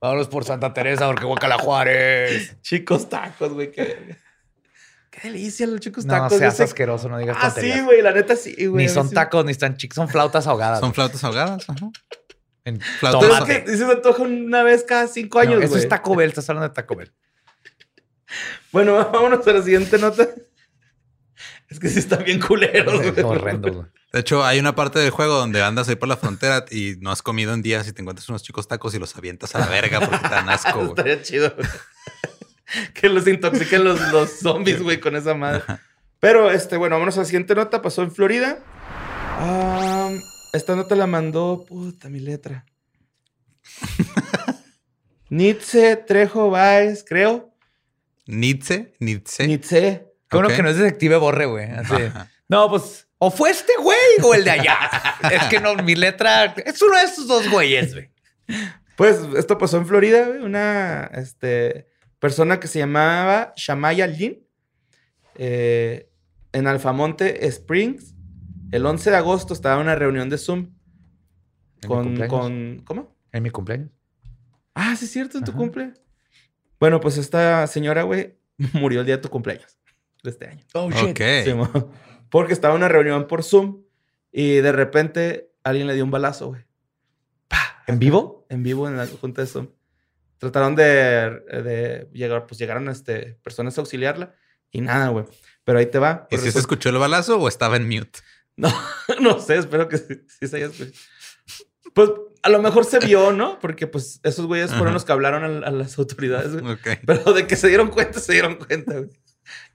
Vámonos 0.00 0.28
por 0.28 0.44
Santa 0.44 0.72
Teresa 0.74 1.06
porque 1.06 1.24
Guacala 1.24 1.58
Juárez. 1.58 2.56
Chicos 2.60 3.08
tacos, 3.08 3.52
güey. 3.54 3.72
Qué, 3.72 4.16
qué 5.10 5.20
delicia 5.28 5.66
los 5.66 5.80
chicos 5.80 6.04
No 6.04 6.12
tacos. 6.14 6.38
seas 6.38 6.54
Ese- 6.54 6.64
asqueroso, 6.64 7.08
no 7.08 7.18
digas 7.18 7.36
Ah, 7.40 7.46
tonterías. 7.46 7.78
sí, 7.78 7.84
güey. 7.84 8.02
La 8.02 8.12
neta 8.12 8.36
sí, 8.36 8.66
güey. 8.66 8.84
Ni 8.86 8.92
son 8.92 9.08
sí- 9.08 9.14
tacos, 9.14 9.44
ni 9.44 9.52
están 9.52 9.76
chicos, 9.76 9.96
son 9.96 10.08
flautas 10.08 10.46
ahogadas. 10.46 10.80
Son 10.80 10.92
flautas 10.94 11.24
ahogadas. 11.24 11.68
Ajá. 11.68 11.90
En 12.66 12.80
Flautas 12.80 13.20
Pero 13.22 13.32
es 13.32 13.38
tomate. 13.40 13.64
que 13.64 13.76
se 13.76 13.84
me 13.86 13.92
antoja 13.92 14.22
una 14.22 14.62
vez 14.62 14.84
cada 14.84 15.06
cinco 15.06 15.38
No, 15.42 15.48
años, 15.48 15.60
eso 15.62 15.70
güey. 15.70 15.82
es 15.82 15.88
Taco 15.88 16.14
Bell, 16.14 16.28
estás 16.28 16.50
hablando 16.50 16.68
de 16.68 16.74
Taco 16.74 16.94
Bell. 16.96 17.12
Bueno, 18.72 18.96
vámonos 19.12 19.46
a 19.46 19.52
la 19.52 19.62
siguiente 19.62 19.98
nota. 19.98 20.28
Es 21.68 21.78
que 21.80 21.88
sí 21.88 21.98
están 22.00 22.24
bien 22.24 22.40
culeros, 22.40 23.00
Es 23.04 23.24
horrendo, 23.24 23.72
güey. 23.72 23.86
De 24.12 24.20
hecho, 24.20 24.44
hay 24.44 24.58
una 24.58 24.74
parte 24.74 24.98
del 24.98 25.10
juego 25.10 25.34
donde 25.34 25.62
andas 25.62 25.88
ahí 25.88 25.96
por 25.96 26.08
la 26.08 26.16
frontera 26.16 26.64
y 26.70 26.94
no 27.00 27.10
has 27.10 27.22
comido 27.22 27.52
en 27.54 27.62
días 27.62 27.86
y 27.88 27.92
te 27.92 28.02
encuentras 28.02 28.28
unos 28.28 28.42
chicos 28.42 28.66
tacos 28.68 28.94
y 28.94 28.98
los 28.98 29.16
avientas 29.16 29.54
a 29.54 29.58
la 29.60 29.66
verga 29.66 30.00
porque 30.00 30.18
te 30.18 30.28
dan 30.28 30.48
asco, 30.48 30.72
güey. 30.78 30.88
Estaría 30.90 31.22
chido. 31.22 31.52
güey. 31.56 31.68
que 32.94 33.08
los 33.08 33.26
intoxiquen 33.26 33.84
los, 33.84 34.00
los 34.12 34.30
zombies, 34.40 34.82
güey, 34.82 35.00
con 35.00 35.16
esa 35.16 35.34
madre. 35.34 35.62
Pero, 36.18 36.50
este, 36.50 36.76
bueno, 36.76 36.96
vámonos 36.96 37.16
a 37.16 37.20
la 37.20 37.24
siguiente 37.26 37.54
nota. 37.54 37.82
Pasó 37.82 38.02
en 38.02 38.10
Florida. 38.10 38.58
Ah, 39.38 40.10
esta 40.52 40.76
nota 40.76 40.94
la 40.96 41.06
mandó, 41.06 41.64
puta, 41.66 42.08
mi 42.08 42.20
letra. 42.20 42.64
Nietzsche 45.28 45.96
Trejo 45.96 46.50
Baez, 46.50 47.04
creo. 47.06 47.52
Nietzsche, 48.26 48.94
Nietzsche. 49.00 49.46
Nietzsche. 49.46 50.06
Qué 50.28 50.36
bueno 50.36 50.48
que 50.48 50.62
no 50.62 50.70
es 50.70 50.76
detective 50.76 51.16
Borre, 51.16 51.46
güey. 51.46 51.70
Así. 51.70 51.94
No, 52.48 52.68
pues, 52.68 53.08
o 53.18 53.30
fue 53.30 53.50
este 53.50 53.72
güey 53.80 53.98
o 54.22 54.34
el 54.34 54.44
de 54.44 54.50
allá. 54.50 54.78
es 55.32 55.44
que 55.44 55.60
no, 55.60 55.74
mi 55.76 55.94
letra 55.94 56.44
es 56.64 56.80
uno 56.82 56.96
de 56.96 57.04
esos 57.04 57.26
dos 57.26 57.48
güeyes, 57.50 57.94
güey. 57.94 58.10
Pues 58.96 59.18
esto 59.36 59.58
pasó 59.58 59.76
en 59.78 59.86
Florida, 59.86 60.26
güey. 60.26 60.40
Una 60.40 61.10
este, 61.14 61.86
persona 62.18 62.60
que 62.60 62.68
se 62.68 62.78
llamaba 62.78 63.52
Shamaya 63.56 64.06
Lin. 64.06 64.44
eh, 65.36 66.08
en 66.52 66.66
Alfamonte 66.66 67.46
Springs. 67.48 68.15
El 68.72 68.84
11 68.84 69.10
de 69.10 69.16
agosto 69.16 69.54
estaba 69.54 69.76
en 69.76 69.82
una 69.82 69.94
reunión 69.94 70.28
de 70.28 70.38
Zoom. 70.38 70.70
¿En 71.82 71.88
mi 71.88 71.88
Con, 71.88 72.28
con. 72.28 72.82
¿Cómo? 72.84 73.16
En 73.32 73.42
mi 73.42 73.50
cumpleaños. 73.50 73.90
Ah, 74.74 74.96
sí, 74.96 75.04
es 75.04 75.12
cierto, 75.12 75.38
en 75.38 75.44
tu 75.44 75.52
cumple. 75.52 75.94
Bueno, 76.78 77.00
pues 77.00 77.16
esta 77.16 77.66
señora, 77.66 78.02
güey, 78.02 78.36
murió 78.74 79.00
el 79.00 79.06
día 79.06 79.16
de 79.16 79.22
tu 79.22 79.30
cumpleaños 79.30 79.78
de 80.22 80.30
este 80.30 80.48
año. 80.48 80.64
Oh. 80.74 80.90
Sí, 80.92 81.54
mo. 81.54 81.70
porque 82.30 82.52
estaba 82.52 82.74
en 82.74 82.78
una 82.78 82.88
reunión 82.88 83.26
por 83.26 83.42
Zoom 83.42 83.82
y 84.32 84.56
de 84.56 84.72
repente 84.72 85.52
alguien 85.64 85.86
le 85.86 85.94
dio 85.94 86.04
un 86.04 86.10
balazo, 86.10 86.48
güey. 86.48 86.62
¡Pah! 87.48 87.82
¿En 87.86 87.98
vivo? 87.98 88.46
En 88.50 88.62
vivo 88.62 88.88
en 88.88 88.96
la 88.96 89.06
junta 89.06 89.42
de 89.42 89.46
Zoom. 89.46 89.68
Trataron 90.38 90.76
de, 90.76 90.84
de 90.84 92.10
llegar, 92.12 92.46
pues 92.46 92.58
llegaron 92.58 92.88
este, 92.88 93.38
personas 93.42 93.78
a 93.78 93.80
auxiliarla 93.80 94.34
y 94.70 94.82
nada, 94.82 95.08
güey. 95.08 95.24
Pero 95.64 95.78
ahí 95.78 95.86
te 95.86 95.98
va. 95.98 96.26
¿Y 96.30 96.36
si 96.36 96.50
se 96.52 96.58
escuchó 96.58 96.90
el 96.90 96.98
balazo 96.98 97.38
o 97.40 97.48
estaba 97.48 97.76
en 97.76 97.88
mute? 97.88 98.20
No, 98.56 98.72
no 99.20 99.38
sé, 99.40 99.56
espero 99.56 99.88
que 99.88 99.98
sí, 99.98 100.22
sí 100.26 100.48
se 100.48 100.56
haya 100.56 100.66
escuchado. 100.66 100.92
Pues 101.94 102.10
a 102.42 102.48
lo 102.50 102.60
mejor 102.60 102.84
se 102.84 102.98
vio, 102.98 103.32
¿no? 103.32 103.58
Porque 103.58 103.86
pues 103.86 104.20
esos 104.22 104.46
güeyes 104.46 104.70
fueron 104.70 104.88
Ajá. 104.88 104.94
los 104.94 105.04
que 105.04 105.12
hablaron 105.12 105.64
a, 105.64 105.66
a 105.66 105.70
las 105.70 105.98
autoridades, 105.98 106.60
güey. 106.60 106.74
Ok. 106.74 106.88
Pero 107.06 107.32
de 107.32 107.46
que 107.46 107.56
se 107.56 107.68
dieron 107.68 107.88
cuenta, 107.88 108.20
se 108.20 108.32
dieron 108.32 108.56
cuenta, 108.56 108.94
güey. 108.98 109.10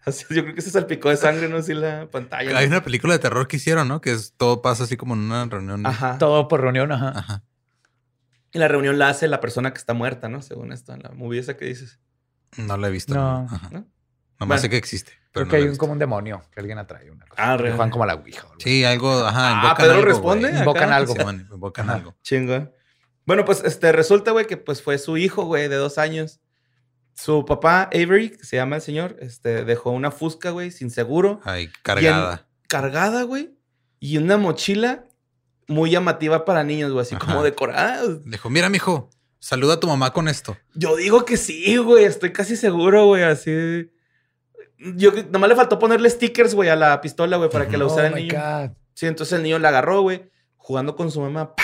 Así, 0.04 0.26
yo 0.30 0.44
creo 0.44 0.54
que 0.56 0.62
se 0.62 0.70
salpicó 0.72 1.10
de 1.10 1.18
sangre, 1.18 1.48
¿no? 1.48 1.58
Así 1.58 1.74
la 1.74 2.08
pantalla. 2.12 2.58
Hay 2.58 2.66
¿no? 2.68 2.76
una 2.76 2.84
película 2.84 3.14
de 3.14 3.20
terror 3.20 3.48
que 3.48 3.58
hicieron, 3.58 3.88
¿no? 3.88 4.02
Que 4.02 4.12
es, 4.12 4.34
todo 4.36 4.62
pasa 4.62 4.84
así 4.84 4.98
como 4.98 5.14
en 5.14 5.22
una 5.22 5.46
reunión. 5.46 5.86
Ajá. 5.86 6.18
Todo 6.18 6.48
por 6.48 6.62
reunión, 6.62 6.92
ajá. 6.92 7.10
Ajá. 7.16 7.44
Y 8.52 8.60
la 8.60 8.68
reunión 8.68 9.00
la 9.00 9.10
hace 9.10 9.28
la 9.28 9.40
persona 9.40 9.72
que 9.72 9.78
está 9.78 9.94
muerta, 9.94 10.28
¿no? 10.28 10.42
Según 10.42 10.74
esto, 10.74 10.94
en 10.94 11.04
la 11.04 11.12
movie 11.12 11.40
esa 11.40 11.56
que 11.56 11.66
dices. 11.66 12.00
No 12.58 12.78
la 12.78 12.88
he 12.90 12.92
visto. 12.92 13.14
No. 13.14 13.48
Ajá. 13.50 13.70
¿no? 13.72 13.80
Nomás 14.40 14.48
Bueno. 14.48 14.62
sé 14.62 14.70
que 14.70 14.78
existe. 14.78 15.14
Pero 15.34 15.46
Creo 15.46 15.46
no 15.46 15.50
que 15.52 15.56
hay 15.58 15.64
un, 15.70 15.76
como 15.78 15.94
un 15.94 16.00
demonio 16.00 16.42
que 16.52 16.60
alguien 16.60 16.78
atrae 16.78 17.10
una 17.10 17.26
cosa. 17.26 17.54
Ah, 17.54 17.58
Que 17.58 17.70
juegan 17.70 17.90
como 17.90 18.04
a 18.04 18.08
la 18.08 18.16
ouija. 18.16 18.44
o 18.44 18.48
algo. 18.50 18.60
Sí, 18.60 18.84
algo. 18.84 19.12
Ajá. 19.26 19.70
Ah, 19.72 19.76
Pedro 19.78 19.94
algo, 19.94 20.06
responde. 20.06 20.50
güey. 20.50 20.60
Invocan 20.60 20.84
acá. 20.84 20.96
algo. 20.98 21.14
Sí, 21.16 21.24
man, 21.24 21.48
invocan 21.52 21.86
Ajá. 21.90 21.98
algo. 21.98 22.16
Chinga. 22.22 22.72
Bueno, 23.26 23.46
pues 23.46 23.64
este, 23.64 23.92
resulta, 23.92 24.32
güey, 24.32 24.46
que 24.48 24.58
pues 24.58 24.82
fue 24.82 24.98
su 24.98 25.16
hijo, 25.18 25.46
güey, 25.46 25.68
de 25.70 25.76
dos 25.76 25.98
años. 25.98 26.40
Su 27.14 27.46
papá, 27.46 27.84
Avery, 27.94 28.32
que 28.32 28.44
se 28.44 28.56
llama 28.56 28.78
el 28.78 28.82
señor, 28.82 29.16
este, 29.20 29.64
dejó 29.64 29.92
una 29.92 30.12
fusca, 30.12 30.50
güey, 30.50 30.72
sin 30.72 30.90
seguro. 30.90 31.40
Ay, 31.44 31.70
cargada. 31.84 32.48
cargada, 32.68 33.24
güey. 33.24 33.52
Y 34.00 34.18
una 34.18 34.38
mochila 34.38 35.06
muy 35.68 35.92
llamativa 35.92 36.44
para 36.46 36.64
niños, 36.64 36.92
güey, 36.92 37.04
así 37.04 37.16
Ajá. 37.16 37.26
como 37.26 37.44
decorada. 37.44 38.02
Dijo, 38.26 38.50
mira, 38.50 38.70
mijo, 38.70 39.10
saluda 39.40 39.76
a 39.76 39.80
tu 39.80 39.88
mamá 39.88 40.12
con 40.14 40.28
esto. 40.28 40.58
Yo 40.74 40.96
digo 40.96 41.24
que 41.26 41.38
sí, 41.38 41.78
güey, 41.78 42.06
estoy 42.06 42.34
casi 42.34 42.56
seguro, 42.56 43.06
güey, 43.06 43.24
así. 43.24 43.92
Yo 44.96 45.12
nomás 45.32 45.50
le 45.50 45.56
faltó 45.56 45.78
ponerle 45.80 46.10
stickers, 46.10 46.56
güey, 46.56 46.70
a 46.70 46.76
la 46.76 47.00
pistola, 47.02 47.38
güey, 47.38 47.50
para 47.50 47.68
que 47.68 47.78
la 47.78 47.86
Oh 47.86 47.88
usara 47.88 48.08
el 48.08 48.16
my 48.16 48.22
niño. 48.24 48.40
God. 48.40 48.72
Sí, 48.94 49.06
entonces 49.08 49.34
el 49.38 49.44
niño 49.44 49.60
la 49.60 49.70
agarró, 49.70 50.02
güey, 50.02 50.30
jugando 50.58 50.96
con 50.96 51.12
su 51.12 51.22
mamá, 51.22 51.56
¡pa! 51.56 51.64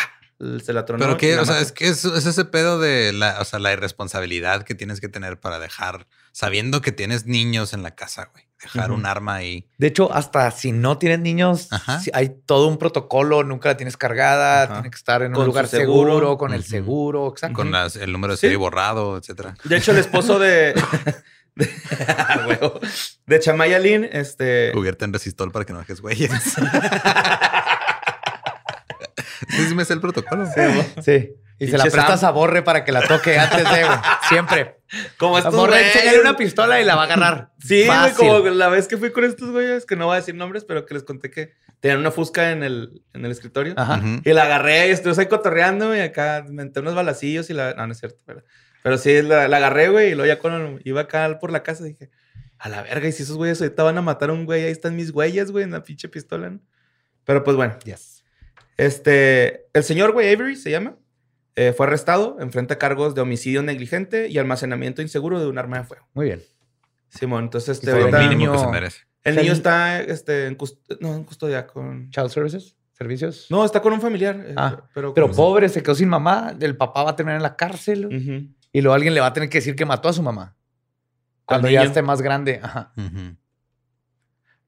Se 0.64 0.72
la 0.72 0.86
tronó. 0.86 1.04
Pero 1.04 1.18
que, 1.18 1.40
o 1.40 1.46
sea, 1.46 1.60
es 1.60 1.72
que 1.72 1.88
es, 1.88 2.06
es 2.06 2.28
ese 2.28 2.46
pedo 2.46 2.80
de 2.80 3.12
la, 3.12 3.42
o 3.42 3.44
sea, 3.46 3.58
la 3.58 3.74
irresponsabilidad 3.74 4.62
que 4.62 4.76
tienes 4.76 5.02
que 5.02 5.10
tener 5.10 5.40
para 5.40 5.58
dejar, 5.58 6.06
sabiendo 6.32 6.80
que 6.82 6.92
tienes 6.92 7.26
niños 7.26 7.74
en 7.74 7.82
la 7.82 7.96
casa, 7.96 8.30
güey. 8.32 8.46
Dejar 8.62 8.92
un 8.92 9.06
arma 9.06 9.36
ahí. 9.36 9.68
De 9.78 9.86
hecho, 9.88 10.12
hasta 10.14 10.50
si 10.52 10.72
no 10.72 10.98
tienes 10.98 11.20
niños, 11.20 11.70
sí, 12.02 12.10
hay 12.14 12.30
todo 12.46 12.68
un 12.68 12.78
protocolo, 12.78 13.44
nunca 13.44 13.70
la 13.70 13.78
tienes 13.78 13.98
cargada, 13.98 14.64
Ajá. 14.64 14.74
tiene 14.76 14.90
que 14.90 14.96
estar 14.96 15.22
en 15.22 15.32
Con 15.32 15.42
un 15.42 15.48
lugar 15.48 15.68
seguro. 15.68 16.10
seguro, 16.14 16.38
con 16.40 16.54
el 16.54 16.64
seguro, 16.64 17.28
exacto. 17.30 17.56
Con 17.56 17.72
las- 17.72 17.96
el 17.96 18.12
número 18.12 18.34
de 18.34 18.38
Sí. 18.38 18.42
serie 18.42 18.58
borrado, 18.58 19.18
etcétera. 19.18 19.56
De 19.64 19.78
hecho, 19.78 19.92
el 19.92 19.98
esposo 20.00 20.38
de. 20.40 20.74
de, 21.66 22.48
huevo. 22.48 22.80
de 23.26 23.40
Chamaya 23.40 23.80
Lin, 23.80 24.08
este. 24.12 24.72
Cubierta 24.74 25.06
en 25.06 25.14
resistol 25.14 25.52
para 25.52 25.66
que 25.66 25.74
no 25.74 25.80
dejes 25.80 26.00
huellas. 26.02 26.44
sí, 29.50 29.68
sí 29.68 29.76
me 29.76 29.86
sé 29.86 29.94
el 29.94 30.02
protocolo. 30.02 30.48
Sí. 31.04 31.34
Y 31.60 31.68
se 31.68 31.78
la 31.78 31.86
prestas 31.86 32.20
Sam. 32.20 32.30
a 32.30 32.32
Borre 32.32 32.62
para 32.62 32.86
que 32.86 32.92
la 32.92 33.02
toque 33.02 33.38
antes 33.40 33.64
de, 33.64 33.84
güey. 33.84 33.98
Siempre. 34.30 34.80
Como 35.18 35.38
estos 35.38 35.56
Borre, 35.56 35.74
güeyes. 35.74 35.96
enséñale 35.96 36.22
una 36.22 36.38
pistola 36.38 36.80
y 36.80 36.86
la 36.86 36.96
va 36.96 37.02
a 37.02 37.06
agarrar. 37.06 37.52
Sí, 37.60 37.86
güey, 37.86 37.98
Fácil. 37.98 38.28
como 38.28 38.40
la 38.50 38.70
vez 38.70 38.88
que 38.88 38.98
fui 38.98 39.12
con 39.12 39.24
estos 39.24 39.50
güeyes, 39.50 39.86
que 39.86 39.96
no 39.96 40.06
voy 40.06 40.14
a 40.14 40.20
decir 40.20 40.36
nombres, 40.36 40.66
pero 40.66 40.86
que 40.86 40.94
les 40.94 41.04
conté 41.04 41.32
que 41.32 41.54
tenían 41.80 42.00
una 42.00 42.12
fusca 42.12 42.52
en 42.52 42.64
el, 42.64 43.02
en 43.14 43.26
el 43.26 43.32
escritorio. 43.32 43.74
Ajá. 43.76 44.02
Y 44.24 44.34
la 44.34 44.44
agarré 44.44 44.88
y 44.88 44.92
estuvimos 44.92 45.18
ahí 45.18 45.26
cotorreando 45.28 45.96
y 45.96 46.00
acá 46.00 46.46
me 46.48 46.66
metí 46.66 46.80
unos 46.80 46.96
balacillos 46.96 47.50
y 47.50 47.54
la... 47.54 47.74
No, 47.74 47.88
no 47.88 47.94
es 47.94 48.00
cierto. 48.00 48.20
Pero, 48.26 48.44
pero 48.88 48.98
sí, 48.98 49.22
la, 49.22 49.48
la 49.50 49.58
agarré, 49.58 49.90
güey, 49.90 50.12
y 50.12 50.16
luego 50.16 50.28
ya 50.28 50.40
cuando 50.40 50.80
iba 50.86 51.02
acá 51.02 51.40
por 51.40 51.52
la 51.52 51.62
casa 51.64 51.84
dije, 51.84 52.10
a 52.58 52.70
la 52.70 52.82
verga, 52.84 53.08
y 53.08 53.12
si 53.12 53.24
esos 53.24 53.36
güeyes 53.36 53.62
ahorita 53.62 53.84
van 53.84 53.98
a 53.98 54.02
matar 54.02 54.30
a 54.30 54.34
un 54.34 54.46
güey, 54.46 54.64
ahí 54.64 54.72
están 54.72 54.96
mis 54.96 55.12
huellas, 55.12 55.52
güey, 55.52 55.64
en 55.66 55.72
la 55.72 55.84
pinche 55.84 56.08
pistola, 56.08 56.50
¿no? 56.50 56.60
Pero 57.26 57.44
pues 57.44 57.58
bueno, 57.58 57.78
Yes. 57.84 58.24
este, 58.78 59.68
el 59.74 59.84
señor, 59.84 60.12
güey, 60.14 60.34
Avery 60.34 60.56
se 60.56 60.72
llama, 60.72 60.96
eh, 61.56 61.74
fue 61.76 61.88
arrestado, 61.88 62.38
enfrenta 62.40 62.78
cargos 62.78 63.16
de 63.16 63.22
homicidio 63.22 63.64
negligente 63.64 64.28
y 64.30 64.38
almacenamiento 64.38 65.02
inseguro 65.02 65.40
de 65.40 65.48
un 65.48 65.58
arma 65.58 65.80
de 65.80 65.84
fuego. 65.84 66.08
Muy 66.14 66.28
bien. 66.28 66.42
Simón, 67.10 67.46
entonces 67.46 67.78
este, 67.80 67.92
fue 67.92 68.00
ahorita- 68.02 68.22
el 68.24 68.30
Mínimo 68.30 68.52
que 68.54 68.58
niño- 68.58 68.66
se 68.66 68.72
merece. 68.72 69.00
el 69.24 69.36
niño 69.36 69.54
está 69.54 70.02
este, 70.02 70.46
en, 70.48 70.58
cust- 70.58 70.98
no, 71.00 71.16
en 71.16 71.24
custodia 71.24 71.66
con... 71.68 72.10
Child 72.12 72.30
Services, 72.30 72.76
servicios. 72.94 73.48
No, 73.50 73.64
está 73.66 73.82
con 73.82 73.94
un 73.94 74.02
familiar. 74.02 74.36
eh, 74.46 74.54
Ah, 74.58 74.84
pero, 74.94 75.14
Pero 75.14 75.32
pobre, 75.32 75.70
se 75.70 75.82
quedó 75.84 75.96
sin 75.96 76.10
mamá. 76.10 76.56
El 76.60 76.76
papá 76.78 77.04
va 77.04 77.12
a 77.12 77.16
terminar 77.16 77.38
en 77.38 77.44
la 77.44 77.56
cárcel. 77.56 78.56
Y 78.78 78.82
luego 78.82 78.94
alguien 78.94 79.16
le 79.16 79.22
va 79.22 79.26
a 79.28 79.34
tener 79.34 79.50
que 79.50 79.58
decir 79.58 79.76
que 79.76 79.86
mató 79.88 80.08
a 80.08 80.14
su 80.14 80.22
mamá. 80.22 80.56
Cuando 81.46 81.68
ya 81.68 81.80
niño. 81.80 81.90
esté 81.90 82.04
más 82.04 82.22
grande. 82.22 82.60
Ajá. 82.62 82.94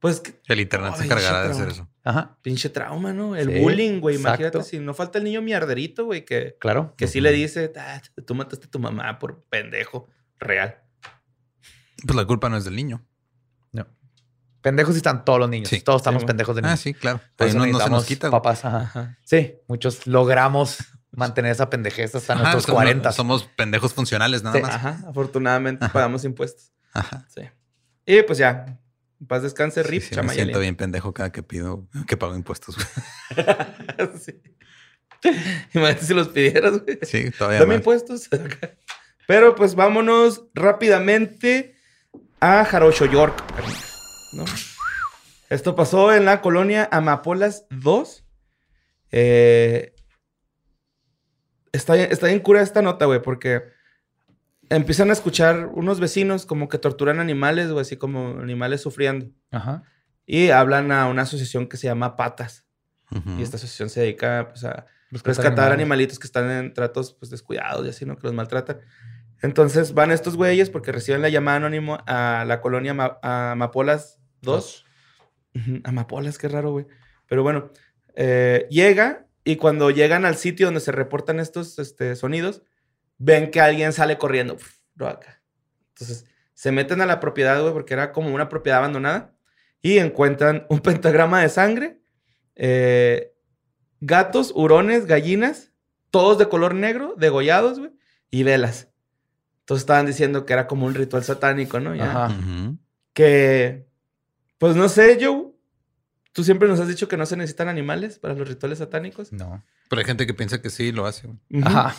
Pues 0.00 0.20
que- 0.20 0.40
El 0.48 0.58
internet 0.60 0.94
se 0.96 1.02
Ay, 1.02 1.06
encargará 1.06 1.42
de 1.44 1.50
hacer 1.52 1.68
eso. 1.68 1.88
Ajá. 2.02 2.36
pinche 2.42 2.70
trauma, 2.70 3.12
¿no? 3.12 3.36
El 3.36 3.52
Sí, 3.52 3.60
bullying, 3.60 4.00
güey. 4.00 4.16
exacto. 4.16 4.42
Imagínate 4.42 4.68
si 4.68 4.80
no 4.80 4.94
falta 4.94 5.18
el 5.18 5.24
niño 5.24 5.42
mierderito, 5.42 6.06
güey, 6.06 6.24
que, 6.24 6.56
Claro. 6.58 6.92
que 6.96 7.06
sí 7.06 7.20
le 7.20 7.30
dice, 7.30 7.72
"Ah, 7.76 8.02
tú 8.26 8.34
mataste 8.34 8.66
a 8.66 8.70
tu 8.70 8.80
mamá 8.80 9.16
por 9.20 9.44
pendejo. 9.44 10.08
Real. 10.40 10.80
Pues 12.04 12.16
la 12.16 12.24
culpa 12.24 12.48
no 12.48 12.56
es 12.56 12.64
del 12.64 12.74
niño. 12.74 13.06
No. 13.70 13.86
Pendejos 14.60 14.96
están 14.96 15.24
todos 15.24 15.38
los 15.38 15.48
niños. 15.50 15.68
Sí. 15.68 15.82
Todos 15.82 16.00
estamos 16.00 16.22
Sí, 16.22 16.26
pendejos 16.26 16.56
de 16.56 16.62
Ah, 16.62 16.64
niños. 16.64 16.80
sí, 16.80 16.94
claro. 16.94 17.20
Ahí 17.38 17.48
eso 17.50 17.58
no, 17.58 17.66
no 17.66 17.78
se 17.78 17.90
nos 17.90 18.04
quita. 18.06 18.28
Papás, 18.30 18.64
ajá. 18.64 19.18
Sí, 19.22 19.54
muchos 19.68 20.06
logramos 20.08 20.78
mantener 21.12 21.52
esa 21.52 21.68
pendejez 21.70 22.14
hasta 22.14 22.34
Ajá, 22.34 22.42
nuestros 22.42 22.64
somos- 22.64 22.74
40. 22.76 23.12
Somos 23.12 23.44
pendejos 23.56 23.94
funcionales 23.94 24.42
nada 24.42 24.56
Sí. 24.56 24.62
más. 24.62 24.74
Ajá. 24.74 25.00
Afortunadamente 25.08 25.84
Ajá. 25.84 25.92
pagamos 25.92 26.24
impuestos. 26.24 26.72
Ajá. 26.92 27.26
Sí. 27.34 27.42
Y 28.06 28.22
pues 28.22 28.38
ya. 28.38 28.78
Paz 29.28 29.42
descanse, 29.42 29.82
Rip, 29.82 30.02
sí, 30.02 30.16
me 30.22 30.32
siento 30.32 30.60
bien 30.60 30.76
pendejo 30.76 31.12
cada 31.12 31.30
que 31.30 31.42
pido 31.42 31.86
que 32.06 32.16
pago 32.16 32.34
impuestos. 32.34 32.76
güey. 32.76 33.46
Sí. 34.20 34.40
Imagínate 35.74 36.06
si 36.06 36.14
los 36.14 36.28
pidieras, 36.28 36.82
güey. 36.82 36.98
Sí, 37.02 37.30
todavía 37.30 37.60
Dame 37.60 37.74
impuestos. 37.74 38.28
Pero 39.26 39.54
pues 39.54 39.74
vámonos 39.74 40.44
rápidamente 40.54 41.76
a 42.40 42.64
Jarocho 42.64 43.04
York. 43.04 43.44
¿no? 44.32 44.44
Esto 45.50 45.74
pasó 45.76 46.14
en 46.14 46.24
la 46.24 46.40
colonia 46.40 46.88
Amapolas 46.90 47.66
2. 47.68 48.24
Eh, 49.12 49.94
está, 51.72 51.96
está 51.96 52.26
bien 52.26 52.40
cura 52.40 52.62
esta 52.62 52.82
nota, 52.82 53.06
güey, 53.06 53.20
porque 53.22 53.62
empiezan 54.68 55.10
a 55.10 55.12
escuchar 55.12 55.66
unos 55.66 56.00
vecinos 56.00 56.46
como 56.46 56.68
que 56.68 56.78
torturan 56.78 57.20
animales, 57.20 57.70
güey, 57.70 57.82
así 57.82 57.96
como 57.96 58.40
animales 58.40 58.80
sufriendo. 58.80 59.26
Ajá. 59.50 59.82
Y 60.26 60.50
hablan 60.50 60.92
a 60.92 61.06
una 61.08 61.22
asociación 61.22 61.66
que 61.68 61.76
se 61.76 61.86
llama 61.88 62.16
Patas. 62.16 62.64
Y 63.36 63.42
esta 63.42 63.56
asociación 63.56 63.90
se 63.90 64.00
dedica 64.02 64.46
pues, 64.50 64.62
a 64.64 64.86
Rescatar 65.10 65.72
animalitos 65.72 66.20
que 66.20 66.28
están 66.28 66.48
en 66.48 66.72
tratos 66.72 67.12
pues, 67.14 67.28
descuidados 67.30 67.84
y 67.84 67.88
así, 67.88 68.06
¿no? 68.06 68.14
Que 68.16 68.22
los 68.28 68.34
maltratan. 68.34 68.78
Entonces 69.42 69.94
van 69.94 70.12
estos 70.12 70.36
güeyes 70.36 70.70
porque 70.70 70.92
reciben 70.92 71.20
la 71.20 71.28
llamada 71.28 71.56
anónimo 71.56 71.98
a 72.06 72.44
la 72.46 72.60
colonia 72.60 72.94
Ma- 72.94 73.18
a 73.22 73.50
Amapolas 73.52 74.20
2. 74.42 74.86
Ujú, 75.56 75.80
Amapolas, 75.82 76.38
qué 76.38 76.46
raro, 76.46 76.70
güey. 76.70 76.86
Pero 77.26 77.42
bueno, 77.42 77.72
eh, 78.14 78.68
llega 78.70 79.26
y 79.44 79.56
cuando 79.56 79.90
llegan 79.90 80.24
al 80.24 80.36
sitio 80.36 80.66
donde 80.66 80.80
se 80.80 80.92
reportan 80.92 81.40
estos 81.40 81.78
este, 81.78 82.16
sonidos, 82.16 82.62
ven 83.18 83.50
que 83.50 83.60
alguien 83.60 83.92
sale 83.92 84.18
corriendo. 84.18 84.54
Uf, 84.54 84.78
lo 84.94 85.08
acá. 85.08 85.42
Entonces 85.94 86.26
se 86.54 86.72
meten 86.72 87.00
a 87.00 87.06
la 87.06 87.20
propiedad, 87.20 87.60
güey, 87.60 87.72
porque 87.72 87.94
era 87.94 88.12
como 88.12 88.34
una 88.34 88.48
propiedad 88.48 88.80
abandonada 88.80 89.34
y 89.80 89.98
encuentran 89.98 90.66
un 90.70 90.80
pentagrama 90.80 91.40
de 91.40 91.48
sangre, 91.48 92.00
eh, 92.54 93.32
gatos, 94.00 94.52
hurones, 94.54 95.06
gallinas, 95.06 95.72
todos 96.10 96.38
de 96.38 96.48
color 96.48 96.74
negro, 96.74 97.14
degollados, 97.16 97.78
güey, 97.78 97.92
y 98.30 98.42
velas. 98.42 98.88
Entonces 99.60 99.82
estaban 99.82 100.06
diciendo 100.06 100.44
que 100.44 100.52
era 100.52 100.66
como 100.66 100.86
un 100.86 100.94
ritual 100.94 101.24
satánico, 101.24 101.80
¿no? 101.80 101.94
Ya. 101.94 102.26
Ajá. 102.26 102.36
Que, 103.12 103.86
pues 104.58 104.76
no 104.76 104.88
sé, 104.88 105.18
Joe. 105.20 105.49
Tú 106.32 106.44
siempre 106.44 106.68
nos 106.68 106.78
has 106.80 106.88
dicho 106.88 107.08
que 107.08 107.16
no 107.16 107.26
se 107.26 107.36
necesitan 107.36 107.68
animales 107.68 108.18
para 108.18 108.34
los 108.34 108.48
rituales 108.48 108.78
satánicos. 108.78 109.32
No. 109.32 109.64
Pero 109.88 110.00
hay 110.00 110.06
gente 110.06 110.26
que 110.26 110.34
piensa 110.34 110.62
que 110.62 110.70
sí 110.70 110.92
lo 110.92 111.06
hace. 111.06 111.26
güey. 111.26 111.38
Ujú. 111.50 111.68
Ajá. 111.68 111.96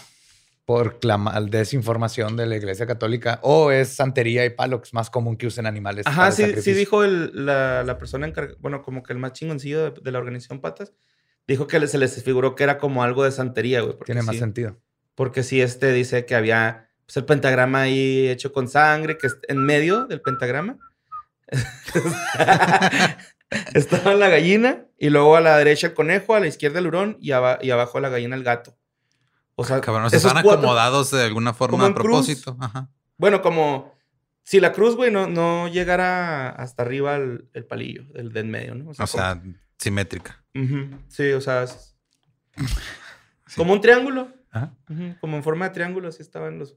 Por 0.65 0.99
clama- 0.99 1.39
desinformación 1.41 2.37
de 2.37 2.45
la 2.45 2.55
iglesia 2.55 2.85
católica. 2.87 3.39
O 3.43 3.71
es 3.71 3.89
santería 3.89 4.45
y 4.45 4.51
palo, 4.51 4.79
que 4.81 4.85
es 4.87 4.93
más 4.93 5.09
común 5.09 5.35
que 5.35 5.47
usen 5.47 5.65
animales. 5.65 6.05
para 6.05 6.27
Ajá, 6.27 6.43
el 6.43 6.55
sí, 6.55 6.61
sí 6.61 6.73
dijo 6.73 7.03
el- 7.03 7.45
la, 7.45 7.83
la 7.83 7.97
persona 7.97 8.25
encargada, 8.27 8.57
bueno, 8.61 8.81
como 8.83 9.03
que 9.03 9.11
el 9.11 9.19
más 9.19 9.33
chingoncillo 9.33 9.91
de, 9.91 10.01
de 10.01 10.11
la 10.11 10.19
organización 10.19 10.61
Patas, 10.61 10.93
dijo 11.47 11.67
que 11.67 11.85
se 11.87 11.97
les 11.97 12.23
figuró 12.23 12.55
que 12.55 12.63
era 12.63 12.77
como 12.77 13.03
algo 13.03 13.25
de 13.25 13.31
santería, 13.31 13.81
güey. 13.81 13.97
Tiene 14.05 14.21
más 14.21 14.35
sí- 14.35 14.39
sentido. 14.39 14.79
Porque 15.15 15.43
sí, 15.43 15.59
este 15.61 15.91
dice 15.91 16.25
que 16.25 16.35
había 16.35 16.89
pues, 17.05 17.17
el 17.17 17.25
pentagrama 17.25 17.81
ahí 17.81 18.29
hecho 18.29 18.53
con 18.53 18.69
sangre, 18.69 19.17
que 19.17 19.27
es 19.27 19.37
en 19.49 19.57
medio 19.57 20.05
del 20.05 20.21
pentagrama. 20.21 20.77
Estaba 23.73 24.13
la 24.15 24.29
gallina 24.29 24.85
y 24.97 25.09
luego 25.09 25.35
a 25.35 25.41
la 25.41 25.57
derecha 25.57 25.87
el 25.87 25.93
conejo, 25.93 26.35
a 26.35 26.39
la 26.39 26.47
izquierda 26.47 26.79
el 26.79 26.87
hurón 26.87 27.17
y, 27.19 27.31
aba- 27.31 27.59
y 27.61 27.71
abajo 27.71 27.97
de 27.97 28.01
la 28.03 28.09
gallina 28.09 28.35
el 28.35 28.43
gato. 28.43 28.77
O 29.55 29.63
sea, 29.65 29.81
Cabrón, 29.81 30.09
se 30.09 30.17
están 30.17 30.33
cuatro- 30.43 30.51
acomodados 30.59 31.11
de 31.11 31.23
alguna 31.23 31.53
forma 31.53 31.85
a 31.85 31.93
propósito. 31.93 32.57
Ajá. 32.59 32.89
Bueno, 33.17 33.41
como 33.41 33.93
si 34.43 34.59
la 34.59 34.71
cruz, 34.71 34.95
güey, 34.95 35.11
no, 35.11 35.27
no 35.27 35.67
llegara 35.67 36.49
hasta 36.49 36.83
arriba 36.83 37.15
el, 37.17 37.49
el 37.53 37.65
palillo 37.65 38.03
del 38.13 38.31
de 38.31 38.39
en 38.39 38.49
medio, 38.51 38.75
¿no? 38.75 38.89
O 38.89 38.93
sea, 38.93 39.39
simétrica. 39.77 40.43
como- 40.53 40.65
Ujú, 40.65 40.97
sí, 41.09 41.31
o 41.33 41.41
sea, 41.41 41.63
es- 41.63 41.95
como 43.55 43.73
un 43.73 43.81
triángulo. 43.81 44.29
Ajá. 44.51 44.73
Como 45.19 45.37
en 45.37 45.43
forma 45.43 45.67
de 45.67 45.73
triángulo, 45.73 46.07
así 46.09 46.21
estaban 46.21 46.57
los, 46.59 46.75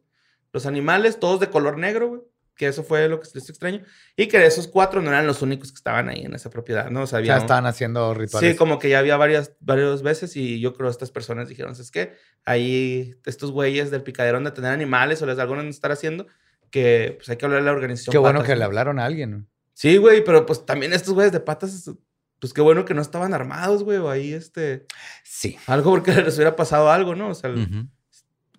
los 0.52 0.66
animales, 0.66 1.18
todos 1.18 1.40
de 1.40 1.50
color 1.50 1.78
negro, 1.78 2.08
güey. 2.08 2.20
Que 2.56 2.68
eso 2.68 2.84
fue 2.84 3.08
lo 3.08 3.18
que 3.18 3.26
se 3.26 3.34
les 3.34 3.44
hizo 3.44 3.52
extraño. 3.52 3.82
Y 4.16 4.28
que 4.28 4.44
esos 4.46 4.68
cuatro 4.68 5.02
no 5.02 5.08
eran 5.10 5.26
los 5.26 5.42
únicos 5.42 5.72
que 5.72 5.76
estaban 5.76 6.08
ahí 6.08 6.22
en 6.24 6.34
esa 6.34 6.50
propiedad, 6.50 6.88
¿no? 6.90 7.02
O 7.02 7.06
sea, 7.06 7.20
Ya 7.20 7.36
estaban 7.36 7.66
haciendo 7.66 8.14
rituales. 8.14 8.52
Sí, 8.52 8.56
como 8.56 8.78
que 8.78 8.88
ya 8.88 9.00
había 9.00 9.16
varias, 9.16 9.52
varias 9.60 10.02
veces 10.02 10.36
y 10.36 10.60
yo 10.60 10.72
creo 10.74 10.88
que 10.88 10.92
estas 10.92 11.10
personas 11.10 11.48
dijeron, 11.48 11.72
es 11.72 11.90
que 11.90 12.14
ahí 12.44 13.16
estos 13.24 13.50
güeyes 13.50 13.90
del 13.90 14.02
picadero 14.02 14.40
de 14.40 14.50
tener 14.52 14.70
animales 14.70 15.20
o 15.22 15.26
les 15.26 15.38
algo 15.38 15.56
de 15.56 15.68
estar 15.68 15.90
haciendo 15.90 16.26
que 16.70 17.14
pues 17.16 17.28
hay 17.28 17.36
que 17.36 17.44
hablar 17.44 17.60
a 17.60 17.64
la 17.64 17.72
organización. 17.72 18.12
Qué 18.12 18.18
bueno 18.18 18.38
Patas, 18.40 18.46
que 18.48 18.52
¿no? 18.54 18.58
le 18.58 18.64
hablaron 18.64 18.98
a 18.98 19.04
alguien. 19.04 19.48
Sí, 19.72 19.96
güey, 19.96 20.22
pero 20.24 20.46
pues 20.46 20.64
también 20.66 20.92
estos 20.92 21.14
güeyes 21.14 21.32
de 21.32 21.40
patas, 21.40 21.90
pues 22.38 22.52
qué 22.52 22.60
bueno 22.60 22.84
que 22.84 22.94
no 22.94 23.02
estaban 23.02 23.34
armados, 23.34 23.82
güey, 23.82 23.98
o 23.98 24.10
ahí 24.10 24.32
este, 24.32 24.86
Sí. 25.24 25.56
algo 25.66 25.90
porque 25.90 26.12
les 26.22 26.36
hubiera 26.36 26.54
pasado 26.54 26.90
algo, 26.90 27.14
¿no? 27.14 27.30
O 27.30 27.34
sea, 27.34 27.52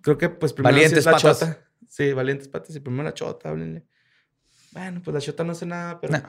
creo 0.02 0.18
que 0.18 0.28
pues 0.28 0.52
primero 0.52 0.74
sí 0.74 0.80
Valientes 0.82 0.98
es 0.98 1.04
la 1.06 1.12
patas. 1.12 1.40
chota. 1.40 1.58
Sí, 1.96 2.12
valientes 2.12 2.46
patas 2.48 2.76
y 2.76 2.80
primero 2.80 3.04
la 3.04 3.14
chota, 3.14 3.48
háblenle. 3.48 3.86
Bueno, 4.72 5.00
pues 5.02 5.14
la 5.14 5.20
chota 5.20 5.44
no 5.44 5.52
hace 5.52 5.64
nada, 5.64 5.98
pero 5.98 6.12
No. 6.18 6.22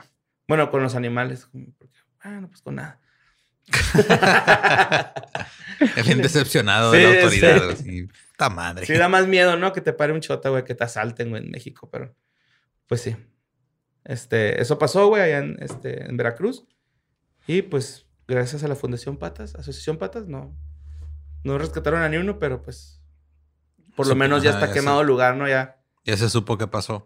bueno, 0.48 0.70
con 0.70 0.82
los 0.82 0.94
animales, 0.94 1.46
bueno, 1.52 2.48
pues 2.48 2.62
con 2.62 2.76
nada. 2.76 2.98
El 5.96 6.02
bien 6.04 6.22
decepcionado 6.22 6.92
Sí, 6.92 6.98
de 6.98 7.02
la 7.04 7.22
autoridad. 7.22 7.76
sí. 7.76 8.08
Puta 8.30 8.48
madre. 8.50 8.86
Sí, 8.86 8.94
da 8.94 9.08
más 9.10 9.26
miedo, 9.26 9.56
¿no? 9.58 9.72
Que 9.74 9.80
te 9.82 9.92
pare 9.92 10.12
un 10.14 10.20
chota, 10.20 10.48
güey, 10.48 10.64
que 10.64 10.74
te 10.74 10.84
asalten, 10.84 11.28
güey, 11.30 11.44
en 11.44 11.50
México, 11.50 11.88
pero 11.90 12.14
pues 12.86 13.02
sí. 13.02 13.14
Este, 14.04 14.60
eso 14.62 14.78
pasó, 14.78 15.08
güey, 15.08 15.22
allá 15.22 15.38
en, 15.40 15.56
este, 15.60 16.04
en 16.08 16.16
Veracruz. 16.16 16.66
Y 17.46 17.60
pues, 17.62 18.06
gracias 18.26 18.64
a 18.64 18.68
la 18.68 18.74
Fundación 18.74 19.18
Patas, 19.18 19.54
Asociación 19.54 19.98
Patas, 19.98 20.26
no, 20.28 20.56
no 21.44 21.58
rescataron 21.58 22.00
a 22.02 22.08
ni 22.08 22.16
uno, 22.16 22.38
pero 22.38 22.62
pues, 22.62 22.97
por 23.98 24.06
lo 24.06 24.14
menos 24.14 24.44
ya 24.44 24.50
está 24.50 24.68
ya 24.68 24.72
quemado 24.72 25.00
el 25.00 25.08
lugar, 25.08 25.34
¿no? 25.34 25.48
Ya. 25.48 25.76
Ya 26.04 26.16
se 26.16 26.30
supo 26.30 26.56
qué 26.56 26.68
pasó. 26.68 27.04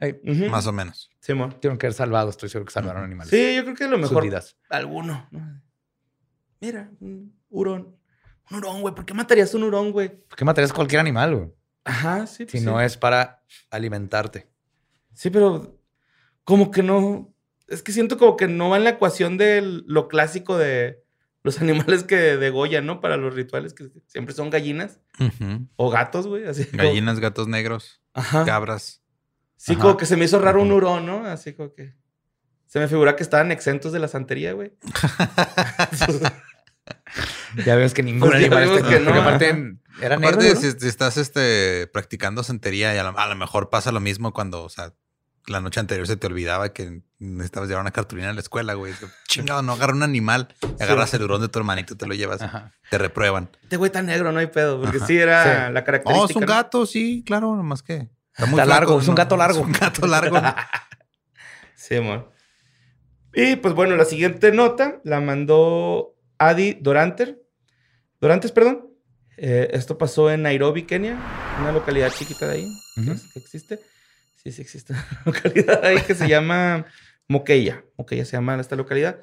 Más 0.50 0.66
o 0.66 0.72
menos. 0.72 1.10
Simón. 1.20 1.52
Tuvieron 1.52 1.78
que 1.78 1.86
haber 1.86 1.94
salvado. 1.94 2.28
Estoy 2.28 2.50
seguro 2.50 2.66
que 2.66 2.72
salvaron 2.72 3.02
animales. 3.02 3.30
Sí, 3.30 3.56
yo 3.56 3.62
creo 3.64 3.74
que 3.74 3.84
a 3.84 3.88
lo 3.88 3.96
mejor 3.96 4.28
alguno. 4.68 5.26
¿no? 5.30 5.62
Mira, 6.60 6.90
un 7.00 7.34
hurón. 7.48 7.96
Un 8.50 8.58
hurón, 8.58 8.82
güey. 8.82 8.94
¿Por 8.94 9.06
qué 9.06 9.14
matarías 9.14 9.54
un 9.54 9.62
hurón, 9.62 9.90
güey? 9.90 10.10
¿Por 10.10 10.36
qué 10.36 10.44
matarías 10.44 10.70
a 10.70 10.74
cualquier 10.74 11.00
animal, 11.00 11.34
güey? 11.34 11.50
Ajá, 11.84 12.26
sí. 12.26 12.44
Si 12.44 12.58
pues, 12.58 12.62
no 12.62 12.78
sí. 12.78 12.84
es 12.84 12.98
para 12.98 13.42
alimentarte. 13.70 14.50
Sí, 15.14 15.30
pero 15.30 15.80
como 16.44 16.70
que 16.70 16.82
no. 16.82 17.34
Es 17.68 17.82
que 17.82 17.92
siento 17.92 18.18
como 18.18 18.36
que 18.36 18.48
no 18.48 18.68
va 18.68 18.76
en 18.76 18.84
la 18.84 18.90
ecuación 18.90 19.38
de 19.38 19.62
lo 19.62 20.08
clásico 20.08 20.58
de 20.58 21.01
los 21.44 21.60
animales 21.62 22.04
que 22.04 22.16
degollan, 22.36 22.86
¿no? 22.86 23.00
Para 23.00 23.16
los 23.16 23.34
rituales, 23.34 23.74
que 23.74 23.88
siempre 24.06 24.34
son 24.34 24.50
gallinas 24.50 25.00
o 25.76 25.90
gatos, 25.90 26.26
güey. 26.26 26.46
Así 26.46 26.64
como- 26.66 26.82
Gallinas, 26.82 27.20
gatos 27.20 27.48
negros, 27.48 28.00
Ajá. 28.14 28.44
cabras. 28.44 29.02
Sí, 29.56 29.72
Ajá. 29.72 29.80
como 29.82 29.96
que 29.96 30.06
se 30.06 30.16
me 30.16 30.24
hizo 30.24 30.38
raro 30.40 30.60
un 30.62 30.72
hurón, 30.72 31.06
¿no? 31.06 31.24
Así 31.26 31.52
como 31.52 31.72
que. 31.74 31.94
Se 32.66 32.78
me 32.80 32.88
figura 32.88 33.16
que 33.16 33.22
estaban 33.22 33.52
exentos 33.52 33.92
de 33.92 33.98
la 33.98 34.08
santería, 34.08 34.54
güey. 34.54 34.72
Ya 37.64 37.76
ves 37.76 37.92
que 37.94 38.02
ningún 38.02 38.30
Pues 38.30 38.36
animal 38.42 38.62
está 38.64 38.76
que 38.76 38.96
Porque 38.96 39.00
no, 39.00 39.20
aparte 39.20 39.50
ajá. 39.50 39.56
era 40.00 40.16
negro, 40.16 40.28
Aparte, 40.40 40.54
¿no? 40.54 40.60
si, 40.60 40.72
si 40.72 40.88
estás 40.88 41.16
este, 41.18 41.86
practicando 41.92 42.42
santería 42.42 42.94
y 42.94 42.98
a 42.98 43.02
lo, 43.04 43.16
a 43.18 43.26
lo 43.28 43.36
mejor 43.36 43.68
pasa 43.70 43.92
lo 43.92 44.00
mismo 44.00 44.32
cuando, 44.32 44.64
o 44.64 44.68
sea, 44.68 44.94
la 45.46 45.60
noche 45.60 45.78
anterior 45.80 46.06
se 46.06 46.16
te 46.16 46.26
olvidaba 46.26 46.72
que 46.72 47.02
necesitabas 47.22 47.68
llevar 47.68 47.82
una 47.82 47.90
cartulina 47.92 48.30
a 48.30 48.32
la 48.32 48.40
escuela, 48.40 48.74
güey. 48.74 48.92
Chingado, 49.28 49.62
no 49.62 49.72
agarra 49.72 49.92
un 49.94 50.02
animal, 50.02 50.48
y 50.78 50.82
agarras 50.82 51.12
el 51.14 51.22
hurón 51.22 51.40
de 51.40 51.48
tu 51.48 51.58
hermanito, 51.58 51.96
te 51.96 52.06
lo 52.06 52.14
llevas, 52.14 52.42
Ajá. 52.42 52.72
te 52.90 52.98
reprueban. 52.98 53.50
Este 53.62 53.76
güey 53.76 53.90
tan 53.90 54.06
negro, 54.06 54.32
no 54.32 54.38
hay 54.40 54.48
pedo. 54.48 54.80
Porque 54.80 54.98
Ajá. 54.98 55.06
sí 55.06 55.16
era 55.18 55.66
Sí. 55.68 55.72
la 55.72 55.84
característica. 55.84 56.20
Oh, 56.26 56.28
es 56.28 56.36
un 56.36 56.40
¿no? 56.42 56.46
gato, 56.48 56.86
sí, 56.86 57.22
claro, 57.26 57.54
nomás 57.56 57.82
que. 57.82 58.08
Está, 58.36 58.46
Está 58.50 58.64
largo, 58.64 58.98
es 59.00 59.08
un 59.08 59.14
gato 59.14 59.36
largo. 59.36 59.60
Es 59.60 59.66
un 59.66 59.72
gato 59.72 60.06
largo. 60.06 60.36
Sí, 61.74 61.96
amor. 61.96 62.30
Y 63.34 63.56
pues 63.56 63.74
bueno, 63.74 63.96
la 63.96 64.04
siguiente 64.04 64.52
nota 64.52 65.00
la 65.04 65.20
mandó 65.20 66.14
Adi 66.38 66.74
Doranter. 66.80 67.42
Dorantes, 68.20 68.52
perdón. 68.52 68.88
Eh, 69.36 69.70
esto 69.72 69.98
pasó 69.98 70.30
en 70.30 70.42
Nairobi, 70.42 70.84
Kenia, 70.84 71.18
una 71.60 71.72
localidad 71.72 72.12
chiquita 72.12 72.46
de 72.46 72.54
ahí 72.54 72.68
que- 72.94 73.00
Ujú. 73.10 73.20
que 73.32 73.38
existe. 73.40 73.80
Sí, 74.36 74.52
sí 74.52 74.60
existe 74.62 74.92
una 74.92 75.06
localidad 75.26 75.84
ahí 75.84 76.00
que 76.02 76.14
se 76.14 76.28
llama 76.28 76.84
Moqueya. 77.32 77.84
Moqueya 77.98 78.24
se 78.24 78.32
llama 78.36 78.60
esta 78.60 78.76
localidad. 78.76 79.20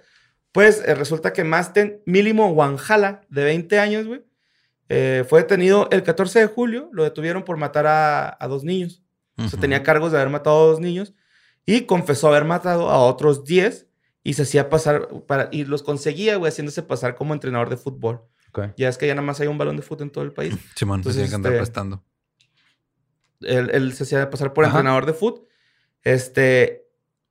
Pues 0.52 0.84
eh, 0.86 0.96
resulta 0.96 1.32
que 1.32 1.44
Masten 1.44 2.02
Milimo 2.06 2.50
Wanjala, 2.52 3.22
de 3.30 3.44
20 3.44 3.80
años, 3.80 4.08
güey, 4.08 4.26
eh, 4.90 5.24
fue 5.30 5.42
detenido 5.42 5.88
el 5.92 6.04
14 6.04 6.40
de 6.40 6.48
julio. 6.48 6.90
Lo 6.92 7.04
detuvieron 7.04 7.44
por 7.44 7.58
matar 7.58 7.86
a, 7.88 8.36
a 8.40 8.48
dos 8.48 8.64
niños. 8.64 9.04
O 9.38 9.44
sea, 9.44 9.48
Ujú. 9.50 9.58
tenía 9.62 9.84
cargos 9.84 10.12
de 10.12 10.18
haber 10.18 10.30
matado 10.30 10.58
a 10.58 10.68
dos 10.72 10.80
niños 10.80 11.14
y 11.66 11.82
confesó 11.82 12.28
haber 12.28 12.46
matado 12.46 12.90
a 12.90 12.98
otros 12.98 13.46
10 13.46 13.88
y 14.24 14.34
se 14.34 14.42
hacía 14.42 14.70
pasar 14.70 15.08
para 15.28 15.48
y 15.52 15.64
los 15.66 15.82
conseguía, 15.84 16.36
güey, 16.36 16.52
haciéndose 16.52 16.84
pasar 16.84 17.16
como 17.16 17.34
entrenador 17.34 17.70
de 17.70 17.78
fútbol. 17.78 18.22
Ya 18.76 18.90
es 18.90 18.98
que 18.98 19.06
ya 19.08 19.14
nada 19.14 19.26
más 19.26 19.40
hay 19.40 19.48
un 19.48 19.58
balón 19.60 19.78
de 19.78 19.84
fútbol 19.84 20.08
en 20.08 20.10
todo 20.10 20.24
el 20.24 20.34
país. 20.34 20.56
Simón, 20.76 21.00
Entonces, 21.00 21.18
tiene 21.22 21.30
que 21.30 21.36
andar 21.36 21.54
este, 21.54 21.60
prestando. 21.62 22.04
Él, 23.42 23.70
él 23.72 23.94
se 23.94 24.04
hacía 24.04 24.30
pasar 24.30 24.54
por 24.54 24.66
Ajá. 24.66 24.80
entrenador 24.80 25.06
de 25.06 25.14
fútbol. 25.14 25.48
Este, 26.04 26.89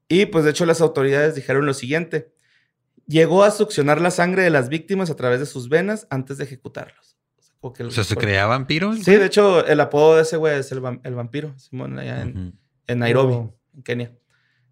Y 0.09 0.27
pues 0.27 0.45
de 0.45 0.51
hecho 0.51 0.65
las 0.67 0.81
autoridades 0.81 1.35
dijeron 1.35 1.67
lo 1.67 1.75
siguiente. 1.75 2.33
Llegó 3.07 3.45
a 3.45 3.51
succionar 3.51 4.01
la 4.01 4.11
sangre 4.11 4.43
de 4.43 4.51
las 4.51 4.69
víctimas 4.69 5.11
a 5.11 5.17
través 5.17 5.41
de 5.41 5.47
sus 5.47 5.69
venas 5.69 6.07
antes 6.11 6.39
de 6.39 6.45
ejecutarlos. 6.45 7.17
O 7.61 7.75
sea, 7.75 7.87
O 7.87 8.05
¿se 8.05 8.17
creía 8.17 8.47
vampiro? 8.47 8.93
Sí, 8.95 9.17
de 9.17 9.27
hecho, 9.27 9.67
el 9.67 9.81
apodo 9.81 10.17
de 10.17 10.23
ese 10.23 10.37
güey 10.37 10.59
es 10.59 10.71
el, 10.73 10.81
vam- 10.81 11.01
el 11.05 11.15
vampiro, 11.15 11.55
Simón, 11.59 11.99
allá 11.99 12.23
en, 12.23 12.29
Ujú. 12.39 12.53
en 12.87 12.99
Nairobi, 12.99 13.35
Oh. 13.35 13.59
en 13.75 13.83
Kenia. 13.83 14.13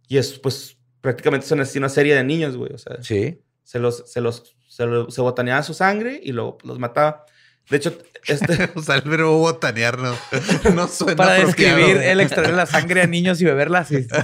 Y 0.09 0.19
es, 0.19 0.39
pues, 0.39 0.77
prácticamente 1.01 1.47
es 1.47 1.53
una, 1.53 1.63
así 1.65 1.79
una 1.79 1.89
serie 1.89 2.15
de 2.15 2.23
niños, 2.25 2.57
güey. 2.57 2.73
O 2.73 2.79
sea, 2.79 3.03
Sí. 3.03 3.41
se 3.65 3.79
los, 3.81 4.05
se 4.11 4.21
los, 4.21 4.57
se, 4.69 4.87
lo- 4.87 5.11
se 5.11 5.21
botaneaba 5.21 5.63
su 5.63 5.75
sangre 5.75 6.21
y 6.23 6.33
luego 6.33 6.59
pues, 6.59 6.69
los 6.69 6.79
mataba. 6.79 7.25
De 7.69 7.77
hecho, 7.79 7.99
este, 8.27 8.71
O 8.77 8.83
sea, 8.83 8.95
el 8.97 9.03
verbo 9.03 9.37
botanear 9.39 9.99
no, 9.99 10.15
no 10.75 10.87
suena 10.87 11.17
Para 11.17 11.33
describir 11.45 11.97
el 11.97 12.21
extraer 12.21 12.55
la 12.55 12.67
sangre 12.67 13.03
a 13.03 13.07
niños 13.07 13.41
y 13.41 13.45
beberla 13.47 13.81
así. 13.81 14.07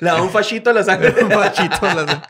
le 0.00 0.06
daba 0.08 0.22
un 0.22 0.30
fachito 0.30 0.70
a 0.70 0.72
la 0.72 0.82
sangre. 0.84 1.12
Machito, 1.24 1.86
la- 1.86 2.28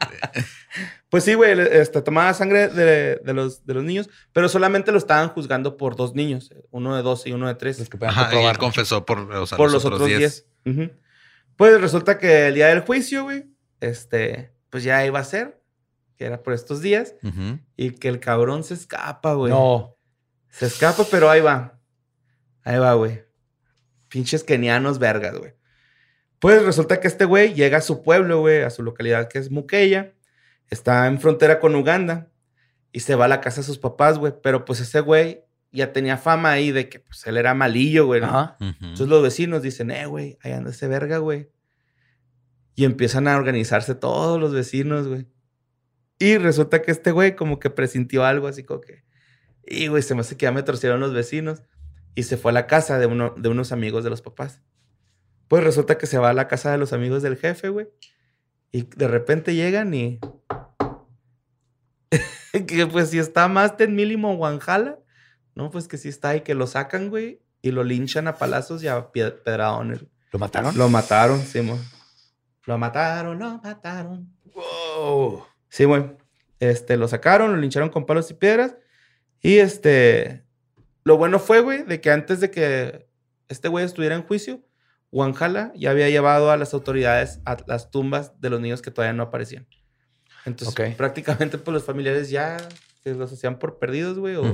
Pues 1.08 1.24
sí, 1.24 1.34
güey, 1.34 1.58
este, 1.58 2.02
tomaba 2.02 2.34
sangre 2.34 2.68
de, 2.68 3.16
de 3.24 3.32
los, 3.32 3.64
de 3.64 3.74
los 3.74 3.84
niños, 3.84 4.10
pero 4.32 4.48
solamente 4.48 4.90
lo 4.92 4.98
estaban 4.98 5.28
juzgando 5.28 5.76
por 5.76 5.94
dos 5.96 6.14
niños, 6.14 6.50
uno 6.70 6.96
de 6.96 7.02
12 7.02 7.28
y 7.28 7.32
uno 7.32 7.46
de 7.46 7.54
13. 7.54 7.80
Los 7.80 7.88
que 7.88 7.96
puedan 7.96 8.12
Ajá, 8.12 8.22
y 8.22 8.24
él 8.24 8.30
comprobar. 8.32 8.58
confesó 8.58 9.06
por, 9.06 9.20
o 9.20 9.46
sea, 9.46 9.56
por 9.56 9.70
los 9.72 9.84
otros 9.84 10.04
10. 10.06 10.46
Ujú. 10.66 10.90
Pues 11.56 11.80
resulta 11.80 12.18
que 12.18 12.48
el 12.48 12.54
día 12.54 12.66
del 12.66 12.80
juicio, 12.80 13.22
güey, 13.22 13.46
este, 13.80 14.52
pues 14.68 14.82
ya 14.84 15.06
iba 15.06 15.20
a 15.20 15.24
ser, 15.24 15.62
que 16.18 16.24
era 16.26 16.42
por 16.42 16.52
estos 16.52 16.82
días, 16.82 17.14
y 17.76 17.92
que 17.92 18.08
el 18.08 18.18
cabrón 18.20 18.64
se 18.64 18.74
escapa, 18.74 19.34
güey. 19.34 19.52
No. 19.52 19.96
Se 20.50 20.66
escapa, 20.66 21.04
pero 21.10 21.30
ahí 21.30 21.40
va. 21.40 21.78
Ahí 22.64 22.78
va, 22.78 22.92
güey. 22.94 23.24
Pinches 24.08 24.42
kenianos 24.42 24.98
vergas, 24.98 25.38
güey. 25.38 25.54
Pues 26.38 26.62
resulta 26.64 27.00
que 27.00 27.08
este 27.08 27.24
güey 27.24 27.54
llega 27.54 27.78
a 27.78 27.82
su 27.82 28.02
pueblo, 28.02 28.40
güey, 28.40 28.62
a 28.62 28.70
su 28.70 28.82
localidad 28.82 29.28
que 29.28 29.38
es 29.38 29.50
Mukeya. 29.50 30.12
Está 30.70 31.06
en 31.06 31.20
frontera 31.20 31.60
con 31.60 31.74
Uganda. 31.74 32.28
Y 32.92 33.00
se 33.00 33.14
va 33.14 33.26
a 33.26 33.28
la 33.28 33.40
casa 33.40 33.60
de 33.60 33.66
sus 33.66 33.78
papás, 33.78 34.18
güey. 34.18 34.32
Pero 34.42 34.64
pues 34.64 34.80
ese 34.80 35.00
güey 35.00 35.44
ya 35.72 35.92
tenía 35.92 36.16
fama 36.16 36.50
ahí 36.50 36.72
de 36.72 36.88
que 36.88 37.00
pues 37.00 37.26
él 37.26 37.36
era 37.36 37.54
malillo, 37.54 38.06
güey. 38.06 38.20
¿no? 38.20 38.26
Ajá. 38.28 38.56
Ujú. 38.60 38.74
Entonces 38.80 39.08
los 39.08 39.22
vecinos 39.22 39.62
dicen, 39.62 39.90
eh, 39.90 40.06
güey, 40.06 40.38
ahí 40.42 40.52
anda 40.52 40.70
ese 40.70 40.88
verga, 40.88 41.18
güey. 41.18 41.50
Y 42.74 42.84
empiezan 42.84 43.28
a 43.28 43.36
organizarse 43.36 43.94
todos 43.94 44.38
los 44.40 44.52
vecinos, 44.52 45.08
güey. 45.08 45.26
Y 46.18 46.38
resulta 46.38 46.82
que 46.82 46.90
este 46.90 47.10
güey 47.10 47.36
como 47.36 47.58
que 47.58 47.70
presintió 47.70 48.24
algo 48.24 48.48
así 48.48 48.64
como 48.64 48.80
que, 48.80 49.04
y 49.66 49.88
güey, 49.88 50.02
se 50.02 50.14
me 50.14 50.20
hace 50.20 50.36
que 50.36 50.44
ya 50.44 50.52
me 50.52 50.62
torcieron 50.62 51.00
los 51.00 51.12
vecinos. 51.12 51.62
Y 52.14 52.22
se 52.22 52.38
fue 52.38 52.50
a 52.50 52.54
la 52.54 52.66
casa 52.66 52.98
de, 52.98 53.06
uno, 53.06 53.34
de 53.36 53.48
unos 53.50 53.72
amigos 53.72 54.02
de 54.02 54.10
los 54.10 54.22
papás. 54.22 54.62
Pues 55.48 55.62
resulta 55.62 55.98
que 55.98 56.06
se 56.06 56.18
va 56.18 56.30
a 56.30 56.34
la 56.34 56.48
casa 56.48 56.72
de 56.72 56.78
los 56.78 56.92
amigos 56.92 57.22
del 57.22 57.36
jefe, 57.36 57.68
güey. 57.68 57.88
Y 58.72 58.82
de 58.82 59.08
repente 59.08 59.54
llegan 59.54 59.94
y... 59.94 60.18
que 62.66 62.86
pues 62.86 63.10
si 63.10 63.18
está 63.18 63.48
más 63.48 63.76
ten 63.76 63.94
mínimo 63.94 64.36
Guanjala, 64.36 64.98
no, 65.54 65.70
pues 65.70 65.88
que 65.88 65.98
sí 65.98 66.08
está 66.08 66.36
y 66.36 66.42
que 66.42 66.54
lo 66.54 66.66
sacan, 66.66 67.10
güey. 67.10 67.40
Y 67.62 67.70
lo 67.70 67.84
linchan 67.84 68.28
a 68.28 68.36
palazos 68.36 68.82
y 68.82 68.88
a 68.88 69.10
pedradones. 69.10 70.04
¿Lo 70.30 70.38
mataron? 70.38 70.76
Lo 70.76 70.88
mataron, 70.88 71.40
Simón. 71.40 71.82
Lo 72.66 72.76
mataron, 72.78 73.38
lo 73.38 73.58
mataron. 73.58 74.36
Wow. 74.54 75.44
Sí, 75.68 75.84
güey. 75.84 76.04
Este, 76.60 76.96
lo 76.96 77.08
sacaron, 77.08 77.52
lo 77.52 77.56
lincharon 77.58 77.88
con 77.88 78.06
palos 78.06 78.30
y 78.30 78.34
piedras. 78.34 78.76
Y 79.40 79.58
este, 79.58 80.44
lo 81.04 81.16
bueno 81.16 81.38
fue, 81.38 81.60
güey, 81.60 81.84
de 81.84 82.00
que 82.00 82.10
antes 82.10 82.40
de 82.40 82.50
que 82.50 83.08
este 83.48 83.68
güey 83.68 83.84
estuviera 83.84 84.14
en 84.14 84.22
juicio, 84.22 84.60
Wanjala 85.16 85.72
ya 85.74 85.90
había 85.92 86.10
llevado 86.10 86.50
a 86.50 86.56
las 86.58 86.74
autoridades 86.74 87.40
a 87.46 87.56
las 87.66 87.90
tumbas 87.90 88.38
de 88.40 88.50
los 88.50 88.60
niños 88.60 88.82
que 88.82 88.90
todavía 88.90 89.14
no 89.14 89.22
aparecían. 89.22 89.66
Entonces, 90.44 90.68
Ok. 90.90 90.96
prácticamente, 90.96 91.56
pues 91.58 91.72
los 91.72 91.84
familiares 91.84 92.28
ya 92.30 92.56
se 93.02 93.14
los 93.14 93.32
hacían 93.32 93.58
por 93.58 93.78
perdidos, 93.78 94.18
güey, 94.18 94.36
o 94.36 94.44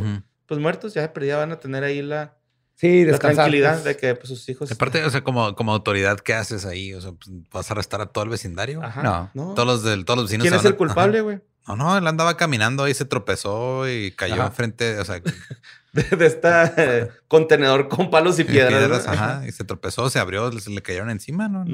pues 0.46 0.60
muertos, 0.60 0.94
ya 0.94 1.02
de 1.02 1.08
perdida 1.08 1.36
van 1.38 1.50
a 1.52 1.58
tener 1.58 1.82
ahí 1.82 2.00
la, 2.00 2.36
Sí, 2.76 3.04
la 3.04 3.12
descansar. 3.12 3.34
tranquilidad 3.44 3.82
de 3.82 3.96
que 3.96 4.14
pues, 4.14 4.28
sus 4.28 4.48
hijos. 4.48 4.70
Aparte, 4.70 5.04
o 5.04 5.10
sea, 5.10 5.22
como, 5.24 5.54
como 5.56 5.72
autoridad, 5.72 6.18
¿qué 6.20 6.34
haces 6.34 6.64
ahí? 6.64 6.94
O 6.94 7.00
sea, 7.00 7.12
pues, 7.12 7.30
¿vas 7.52 7.70
a 7.70 7.74
arrestar 7.74 8.00
a 8.00 8.06
todo 8.06 8.24
el 8.24 8.30
vecindario? 8.30 8.82
Aja, 8.82 9.02
No. 9.02 9.30
no. 9.34 9.54
Todos 9.54 9.66
los, 9.66 9.82
del, 9.82 10.04
todos 10.04 10.18
los 10.20 10.26
vecinos 10.26 10.44
¿Quién 10.46 10.54
es 10.58 10.64
el 10.64 10.72
a- 10.72 10.76
culpable, 10.76 11.18
Ajá. 11.18 11.22
güey? 11.24 11.40
No, 11.68 11.76
no, 11.76 11.96
él 11.96 12.06
andaba 12.06 12.36
caminando 12.36 12.84
ahí, 12.84 12.94
se 12.94 13.04
tropezó 13.04 13.88
y 13.88 14.10
cayó 14.12 14.34
Ajá. 14.34 14.46
enfrente, 14.46 14.98
o 14.98 15.04
sea, 15.04 15.20
De, 15.92 16.02
de 16.04 16.26
esta 16.26 16.64
eh, 16.78 17.10
contenedor 17.28 17.88
con 17.88 18.10
palos 18.10 18.38
y 18.38 18.44
piedras. 18.44 18.70
piedras, 18.80 19.06
¿no? 19.06 19.12
ajá, 19.12 19.46
y 19.46 19.52
se 19.52 19.62
tropezó, 19.64 20.08
se 20.08 20.18
abrió, 20.18 20.50
se 20.58 20.70
le 20.70 20.80
cayeron 20.82 21.10
encima, 21.10 21.48
¿no? 21.48 21.64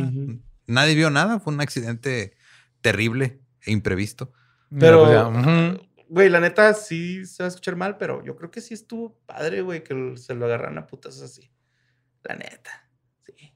Nadie 0.66 0.94
vio 0.96 1.08
nada, 1.08 1.38
fue 1.40 1.52
un 1.54 1.60
accidente 1.60 2.36
terrible 2.80 3.40
e 3.62 3.70
imprevisto. 3.72 4.32
Pero, 4.78 5.30
pues 5.32 5.80
güey, 6.08 6.28
la 6.30 6.40
neta 6.40 6.74
sí 6.74 7.24
se 7.26 7.42
va 7.42 7.46
a 7.46 7.48
escuchar 7.48 7.76
mal, 7.76 7.96
pero 7.96 8.24
yo 8.24 8.34
creo 8.36 8.50
que 8.50 8.60
sí 8.60 8.74
estuvo 8.74 9.18
padre, 9.24 9.60
güey, 9.62 9.84
que 9.84 10.14
se 10.16 10.34
lo 10.34 10.46
agarran 10.46 10.76
a 10.78 10.86
putas 10.86 11.20
así. 11.20 11.50
La 12.24 12.34
neta. 12.34 12.88
Sí. 13.24 13.52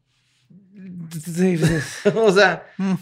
Sí, 1.21 1.59
sí. 1.59 2.09
o 2.15 2.33
sea, 2.33 2.67
Mm. 2.79 2.95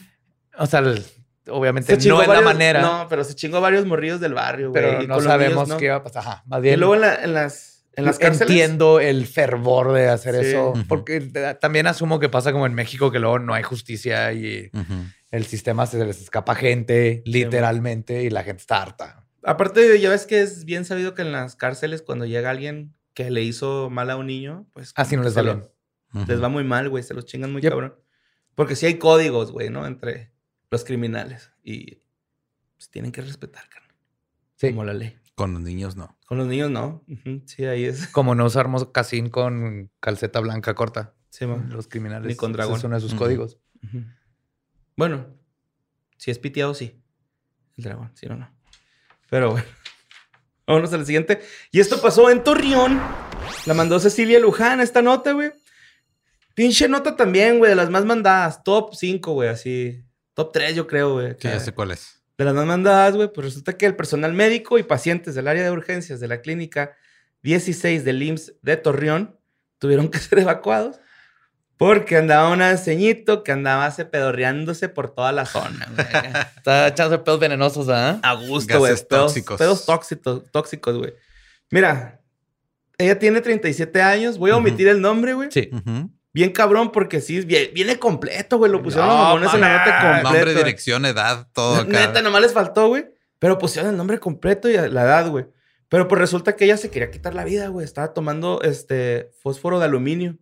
O 0.59 0.67
sea, 0.67 0.81
el- 0.81 1.05
obviamente 1.51 1.97
no 2.09 2.23
es 2.23 2.29
la 2.29 2.41
manera, 2.41 2.81
No, 2.81 3.07
pero 3.09 3.25
se 3.25 3.35
chingó 3.35 3.61
varios 3.61 3.85
morrillos 3.87 4.21
del 4.21 4.35
barrio, 4.35 4.71
güey. 4.71 4.83
pero 4.83 5.03
y 5.03 5.07
no 5.07 5.21
sabemos 5.21 5.55
niños, 5.55 5.69
¿no? 5.69 5.77
qué 5.77 5.89
va 5.91 5.97
a 5.97 6.03
pasar. 6.03 6.23
Ajá, 6.23 6.43
más 6.47 6.59
Y 6.61 6.63
bien. 6.63 6.81
luego 6.81 6.95
en, 6.95 7.01
la- 7.03 7.23
en 7.25 7.35
las, 7.35 7.85
en 7.95 8.05
las 8.05 8.19
cárceles. 8.19 8.51
Entiendo 8.51 9.01
el 9.01 9.27
fervor 9.27 9.93
de 9.93 10.09
hacer 10.09 10.35
Sí. 10.37 10.47
eso, 10.51 10.73
porque 10.89 11.21
también 11.61 11.87
asumo 11.87 12.19
que 12.21 12.29
pasa 12.29 12.53
como 12.53 12.67
en 12.67 12.75
México, 12.75 13.11
que 13.11 13.19
luego 13.19 13.39
no 13.39 13.53
hay 13.55 13.63
justicia 13.63 14.33
y 14.33 14.71
Ujú. 14.73 14.95
el 15.31 15.45
sistema 15.47 15.87
se 15.87 16.05
les 16.05 16.21
escapa 16.21 16.55
gente, 16.55 17.23
literalmente, 17.27 18.23
y 18.23 18.31
la 18.31 18.43
gente 18.45 18.61
está 18.61 18.83
harta. 18.83 19.27
Aparte, 19.43 19.99
ya 20.01 20.11
ves 20.11 20.27
que 20.27 20.41
es 20.43 20.65
bien 20.65 20.85
sabido 20.85 21.15
que 21.15 21.23
en 21.23 21.33
las 21.33 21.57
cárceles, 21.57 22.03
cuando 22.03 22.27
llega 22.27 22.51
alguien 22.51 22.95
que 23.15 23.31
le 23.31 23.43
hizo 23.43 23.91
mal 23.91 24.11
a 24.11 24.17
un 24.17 24.27
niño, 24.27 24.67
pues. 24.73 24.93
Así 24.97 25.17
no 25.17 25.23
les 25.23 25.37
va 25.37 25.43
bien. 25.43 25.65
Les 26.29 26.43
va 26.43 26.49
muy 26.49 26.65
mal, 26.65 26.89
güey. 26.89 27.03
Se 27.03 27.15
los 27.15 27.25
chingan 27.25 27.53
muy 27.53 27.63
Yep. 27.63 27.71
cabrón. 27.71 27.95
Porque 28.55 28.77
sí 28.77 28.87
hay 28.87 28.95
códigos, 28.99 29.53
güey, 29.53 29.71
¿no? 29.71 29.87
Entre 29.87 30.33
los 30.71 30.85
criminales. 30.85 31.53
Y 31.63 32.03
pues, 32.77 32.91
tienen 32.91 33.13
que 33.13 33.21
respetar, 33.21 33.69
carnal. 33.69 33.97
Sí. 34.57 34.69
Como 34.69 34.85
la 34.85 34.95
ley. 34.95 35.19
Con 35.35 35.53
los 35.55 35.63
niños 35.63 35.97
no. 35.97 36.19
Con 36.27 36.39
los 36.39 36.47
niños, 36.47 36.71
no. 36.71 37.05
Sí, 37.47 37.65
ahí 37.65 37.85
es. 37.85 38.07
Como 38.13 38.35
no 38.35 38.45
usar 38.45 38.69
mocasín 38.69 39.31
con 39.31 39.91
calceta 40.01 40.41
blanca 40.41 40.75
corta. 40.75 41.15
Sí, 41.31 41.47
man. 41.47 41.71
Los 41.71 41.89
criminales. 41.89 42.29
Ni 42.29 42.37
con 42.37 42.53
dragón. 42.53 42.77
Es 42.77 42.85
uno 42.85 42.95
de 42.95 43.01
sus 43.01 43.15
códigos. 43.15 43.59
Bueno, 44.97 45.27
si 46.19 46.31
es 46.31 46.39
piteado, 46.39 46.75
sí. 46.75 47.03
El 47.79 47.85
dragón, 47.85 48.11
si 48.15 48.27
no, 48.27 48.37
no. 48.37 48.53
Pero 49.31 49.53
bueno. 49.53 49.67
Vámonos 50.67 50.93
al 50.93 51.07
siguiente. 51.07 51.41
Y 51.73 51.81
esto 51.81 52.01
pasó 52.03 52.31
en 52.31 52.45
Torreón. 52.45 53.01
La 53.67 53.75
mandó 53.75 53.99
Cecilia 53.99 54.39
Luján 54.39 54.81
esta 54.81 55.03
nota, 55.03 55.33
güey. 55.33 55.53
Pinche 56.55 56.89
nota 56.89 57.17
también, 57.17 57.59
güey, 57.59 57.71
de 57.71 57.77
las 57.77 57.91
más 57.91 58.05
mandadas. 58.05 58.63
Top 58.63 58.95
5, 58.95 59.33
güey, 59.33 59.49
así. 59.49 60.05
Top 60.35 60.53
3, 60.53 60.75
yo 60.75 60.87
creo, 60.87 61.15
güey. 61.15 61.33
Sí, 61.39 61.49
ya 61.49 61.61
sé 61.61 61.73
cuál 61.73 61.91
es. 61.91 62.23
De 62.39 62.45
las 62.45 62.55
más 62.55 62.67
mandadas, 62.67 63.15
güey, 63.17 63.31
pues 63.33 63.47
resulta 63.47 63.77
que 63.77 63.87
el 63.87 63.97
personal 63.97 64.33
médico 64.33 64.79
y 64.79 64.83
pacientes 64.83 65.35
del 65.35 65.49
área 65.49 65.63
de 65.63 65.71
urgencias 65.71 66.21
de 66.21 66.29
la 66.29 66.41
clínica 66.41 66.97
16 67.43 68.05
del 68.05 68.23
IMSS 68.23 68.55
de 68.63 68.77
Torreón 68.77 69.39
tuvieron 69.79 70.09
que 70.09 70.19
ser 70.21 70.39
evacuados 70.39 71.01
porque 71.77 72.19
andaba 72.19 72.51
un 72.51 72.77
ceñito 72.77 73.43
que 73.43 73.53
andaba 73.53 73.91
se 73.91 74.05
pedorreándose 74.05 74.91
por 74.91 75.15
toda 75.15 75.33
la 75.33 75.47
zona, 75.47 75.89
güey. 75.95 76.07
Está 76.57 76.89
echando 76.89 77.25
pedos 77.25 77.41
venenosos, 77.41 77.89
¿ah? 77.89 78.21
A 78.23 78.35
gusto, 78.35 78.79
güey. 78.79 78.93
Gases 78.93 79.07
Pedos, 79.07 79.27
tóxicos. 79.33 79.59
pedos 79.59 79.87
tóxicos, 79.87 80.43
tóxicos, 80.51 80.99
güey. 80.99 81.15
Mira, 81.71 82.21
ella 82.99 83.19
tiene 83.19 83.41
37 83.41 84.03
años. 84.03 84.37
Voy 84.37 84.51
a 84.51 84.57
omitir 84.57 84.89
el 84.89 85.01
nombre, 85.01 85.33
güey. 85.33 85.49
Sí. 85.51 85.71
Ujú. 85.73 86.11
Bien 86.33 86.53
cabrón, 86.53 86.93
porque 86.93 87.21
sí, 87.21 87.41
vie- 87.41 87.73
viene 87.73 87.99
completo, 87.99 88.59
güey. 88.59 88.71
Lo 88.71 88.83
pusieron 88.83 89.09
No, 89.09 89.15
los 89.15 89.23
mamones 89.25 89.55
en 89.55 89.61
la 89.61 89.79
nota 89.79 89.85
mames. 89.91 90.03
completo. 90.23 90.33
Nombre, 90.37 90.55
dirección, 90.55 91.05
edad, 91.07 91.49
todo 91.53 91.75
acá. 91.77 91.89
Neta, 92.07 92.23
nomás 92.23 92.43
les 92.43 92.53
faltó, 92.53 92.89
güey. 92.89 93.07
Pero 93.39 93.59
pusieron 93.59 93.91
el 93.91 93.97
nombre 93.97 94.19
completo 94.21 94.69
y 94.69 94.75
la 94.75 95.03
edad, 95.03 95.29
güey. 95.29 95.47
Pero 95.89 96.07
pues 96.07 96.21
resulta 96.21 96.55
que 96.55 96.67
ella 96.67 96.77
se 96.77 96.89
quería 96.91 97.11
quitar 97.11 97.35
la 97.35 97.43
vida, 97.45 97.67
güey. 97.69 97.85
Estaba 97.85 98.13
tomando 98.15 98.61
este 98.63 99.31
fósforo 99.43 99.79
de 99.81 99.87
aluminio. 99.87 100.37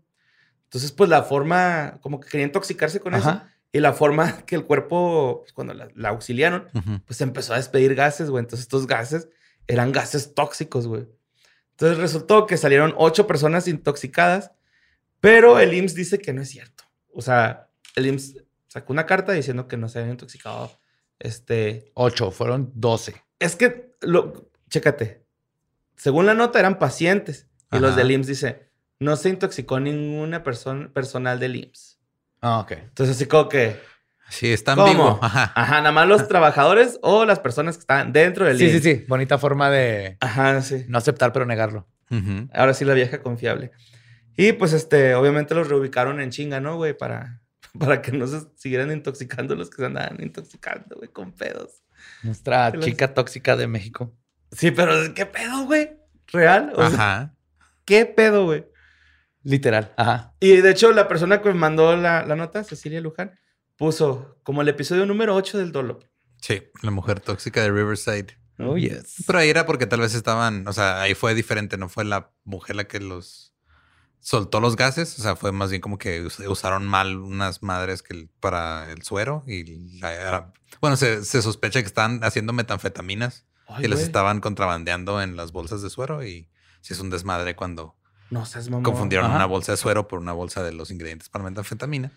Entonces, 0.64 0.92
pues 0.92 1.08
la 1.08 1.22
forma, 1.22 1.98
como 2.02 2.20
que 2.20 2.28
quería 2.28 2.44
intoxicarse 2.44 3.00
con 3.00 3.14
eso. 3.14 3.40
Y 3.72 3.80
la 3.80 3.94
forma 3.94 4.38
que 4.46 4.56
el 4.56 4.64
cuerpo, 4.66 5.38
pues, 5.40 5.52
cuando 5.54 5.72
la, 5.72 5.88
la 5.94 6.10
auxiliaron, 6.10 6.68
pues 7.06 7.20
empezó 7.22 7.54
a 7.54 7.56
despedir 7.56 7.94
gases, 7.94 8.28
güey. 8.28 8.42
Entonces, 8.42 8.64
estos 8.64 8.86
gases 8.86 9.28
eran 9.66 9.92
gases 9.92 10.34
tóxicos, 10.34 10.86
güey. 10.86 11.06
Entonces 11.70 11.96
resultó 11.98 12.46
que 12.46 12.56
salieron 12.58 12.92
ocho 12.98 13.26
personas 13.26 13.68
intoxicadas, 13.68 14.50
pero 15.20 15.58
el 15.58 15.74
IMSS 15.74 15.94
dice 15.94 16.18
que 16.18 16.32
no 16.32 16.42
es 16.42 16.48
cierto. 16.50 16.84
O 17.12 17.22
sea, 17.22 17.68
el 17.96 18.06
IMSS 18.06 18.36
sacó 18.68 18.92
una 18.92 19.06
carta 19.06 19.32
diciendo 19.32 19.66
que 19.68 19.76
no 19.76 19.88
se 19.88 19.98
habían 19.98 20.12
intoxicado. 20.12 20.70
Este, 21.18 21.90
Ocho, 21.94 22.30
fueron 22.30 22.70
doce. 22.74 23.22
es 23.40 23.56
que, 23.56 23.92
lo, 24.02 24.50
chécate, 24.70 25.24
según 25.96 26.26
la 26.26 26.34
nota 26.34 26.58
eran 26.60 26.78
pacientes 26.78 27.48
y 27.72 27.78
los 27.80 27.90
Ajá. 27.92 27.98
del 28.00 28.10
IMSS 28.12 28.26
dice, 28.28 28.68
no 29.00 29.16
se 29.16 29.28
intoxicó 29.30 29.80
ninguna 29.80 30.42
persona 30.42 30.92
personal 30.92 31.40
del 31.40 31.56
IMSS. 31.56 31.98
Ah, 32.40 32.60
ok. 32.60 32.72
Entonces, 32.72 33.16
así 33.16 33.26
como 33.26 33.48
que. 33.48 33.80
Sí, 34.30 34.52
está 34.52 34.74
¿Cómo? 34.74 34.86
ambiguo. 34.86 35.18
Ajá. 35.22 35.52
Ajá, 35.56 35.78
nada 35.78 35.90
más 35.90 36.06
los 36.06 36.28
trabajadores 36.28 36.98
o 37.02 37.24
las 37.24 37.40
personas 37.40 37.76
que 37.76 37.80
están 37.80 38.12
dentro 38.12 38.44
del 38.44 38.58
Sí, 38.58 38.66
sí, 38.70 38.76
IMSS. 38.76 38.82
sí. 38.84 39.04
Bonita 39.08 39.38
forma 39.38 39.70
de 39.70 40.18
Ajá, 40.20 40.60
sí. 40.62 40.84
no 40.86 40.98
aceptar, 40.98 41.32
pero 41.32 41.46
negarlo. 41.46 41.88
Ahora 42.54 42.74
sí 42.74 42.84
la 42.84 42.94
vieja 42.94 43.20
confiable. 43.22 43.72
Y 44.38 44.52
pues 44.52 44.72
este, 44.72 45.14
obviamente 45.16 45.54
los 45.54 45.68
reubicaron 45.68 46.20
en 46.20 46.30
chinga, 46.30 46.60
¿no, 46.60 46.76
güey? 46.76 46.96
Para, 46.96 47.42
para 47.78 48.00
que 48.00 48.12
no 48.12 48.26
se 48.26 48.42
siguieran 48.56 48.90
intoxicando 48.92 49.54
los 49.56 49.68
que 49.68 49.76
se 49.76 49.86
andaban 49.86 50.22
intoxicando, 50.22 50.96
güey, 50.96 51.08
con 51.10 51.32
pedos. 51.32 51.82
Nuestra 52.22 52.70
los- 52.70 52.84
chica 52.84 53.12
tóxica 53.12 53.56
de 53.56 53.66
México. 53.66 54.16
Sí, 54.52 54.70
pero 54.70 54.92
¿qué 55.14 55.26
pedo, 55.26 55.64
güey? 55.66 55.90
¿Real? 56.28 56.72
O 56.74 56.88
sea, 56.88 56.94
Ajá. 56.94 57.34
¿qué 57.84 58.06
pedo, 58.06 58.44
güey? 58.44 58.64
Literal. 59.42 59.92
Ajá. 59.96 60.34
Y 60.40 60.56
de 60.58 60.70
hecho, 60.70 60.92
la 60.92 61.08
persona 61.08 61.42
que 61.42 61.48
me 61.48 61.54
mandó 61.56 61.96
la, 61.96 62.24
la 62.24 62.36
nota, 62.36 62.62
Cecilia 62.64 63.00
Luján, 63.00 63.38
puso 63.76 64.38
como 64.44 64.62
el 64.62 64.68
episodio 64.68 65.04
número 65.06 65.34
8 65.34 65.58
del 65.58 65.72
Dolo. 65.72 65.98
Sí, 66.40 66.62
la 66.82 66.90
mujer 66.90 67.20
tóxica 67.20 67.62
de 67.62 67.70
Riverside. 67.70 68.38
Oh, 68.58 68.76
yes. 68.76 69.24
Pero 69.26 69.38
ahí 69.40 69.50
era 69.50 69.66
porque 69.66 69.86
tal 69.86 70.00
vez 70.00 70.14
estaban, 70.14 70.66
o 70.68 70.72
sea, 70.72 71.00
ahí 71.02 71.14
fue 71.14 71.34
diferente, 71.34 71.76
no 71.76 71.88
fue 71.88 72.04
la 72.04 72.30
mujer 72.44 72.76
la 72.76 72.84
que 72.84 73.00
los 73.00 73.47
soltó 74.28 74.60
los 74.60 74.76
gases, 74.76 75.18
o 75.18 75.22
sea, 75.22 75.36
fue 75.36 75.52
más 75.52 75.70
bien 75.70 75.80
como 75.80 75.96
que 75.96 76.20
us- 76.22 76.38
usaron 76.40 76.86
mal 76.86 77.16
unas 77.16 77.62
madres 77.62 78.02
que 78.02 78.12
el- 78.14 78.28
para 78.40 78.90
el 78.92 79.02
suero 79.02 79.42
y 79.46 79.98
la- 80.00 80.52
bueno, 80.82 80.96
se, 80.98 81.24
se 81.24 81.40
sospecha 81.40 81.80
que 81.80 81.86
están 81.86 82.22
haciendo 82.22 82.52
metanfetaminas 82.52 83.46
Ay, 83.66 83.86
y 83.86 83.88
las 83.88 84.00
estaban 84.00 84.40
contrabandeando 84.40 85.22
en 85.22 85.34
las 85.34 85.52
bolsas 85.52 85.80
de 85.80 85.88
suero 85.88 86.22
y 86.26 86.50
si 86.82 86.92
es 86.92 87.00
un 87.00 87.08
desmadre 87.08 87.56
cuando 87.56 87.96
No 88.28 88.44
seas 88.44 88.68
mamón. 88.68 88.82
confundieron 88.82 89.28
Ajá. 89.28 89.36
una 89.36 89.46
bolsa 89.46 89.72
de 89.72 89.78
suero 89.78 90.08
por 90.08 90.18
una 90.18 90.32
bolsa 90.34 90.62
de 90.62 90.72
los 90.72 90.90
ingredientes 90.90 91.30
para 91.30 91.44
metanfetamina. 91.44 92.12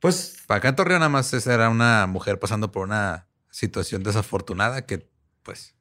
Pues 0.00 0.36
Para 0.46 0.58
acá 0.58 0.68
en 0.68 0.76
Torreón 0.76 0.98
nada 1.00 1.08
más 1.08 1.32
esa 1.32 1.54
era 1.54 1.70
una 1.70 2.06
mujer 2.08 2.38
pasando 2.40 2.70
por 2.72 2.84
una 2.84 3.26
situación 3.50 4.02
desafortunada 4.02 4.84
que 4.84 5.08
pues 5.42 5.74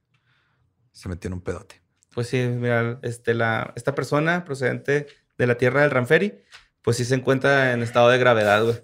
se 0.94 1.10
metió 1.10 1.28
en 1.28 1.34
un 1.34 1.42
pedote. 1.42 1.82
Pues 2.14 2.28
sí, 2.28 2.38
mira, 2.40 3.00
este, 3.04 3.34
la, 3.34 3.74
esta 3.76 3.96
persona 3.96 4.44
procedente 4.46 5.08
de 5.42 5.48
la 5.48 5.56
tierra 5.58 5.82
del 5.82 5.90
Ranferi, 5.92 6.36
pues 6.84 6.98
sí 6.98 7.06
se 7.06 7.16
encuentra 7.16 7.74
en 7.74 7.82
estado 7.82 8.10
de 8.10 8.18
gravedad, 8.20 8.64
güey. 8.64 8.76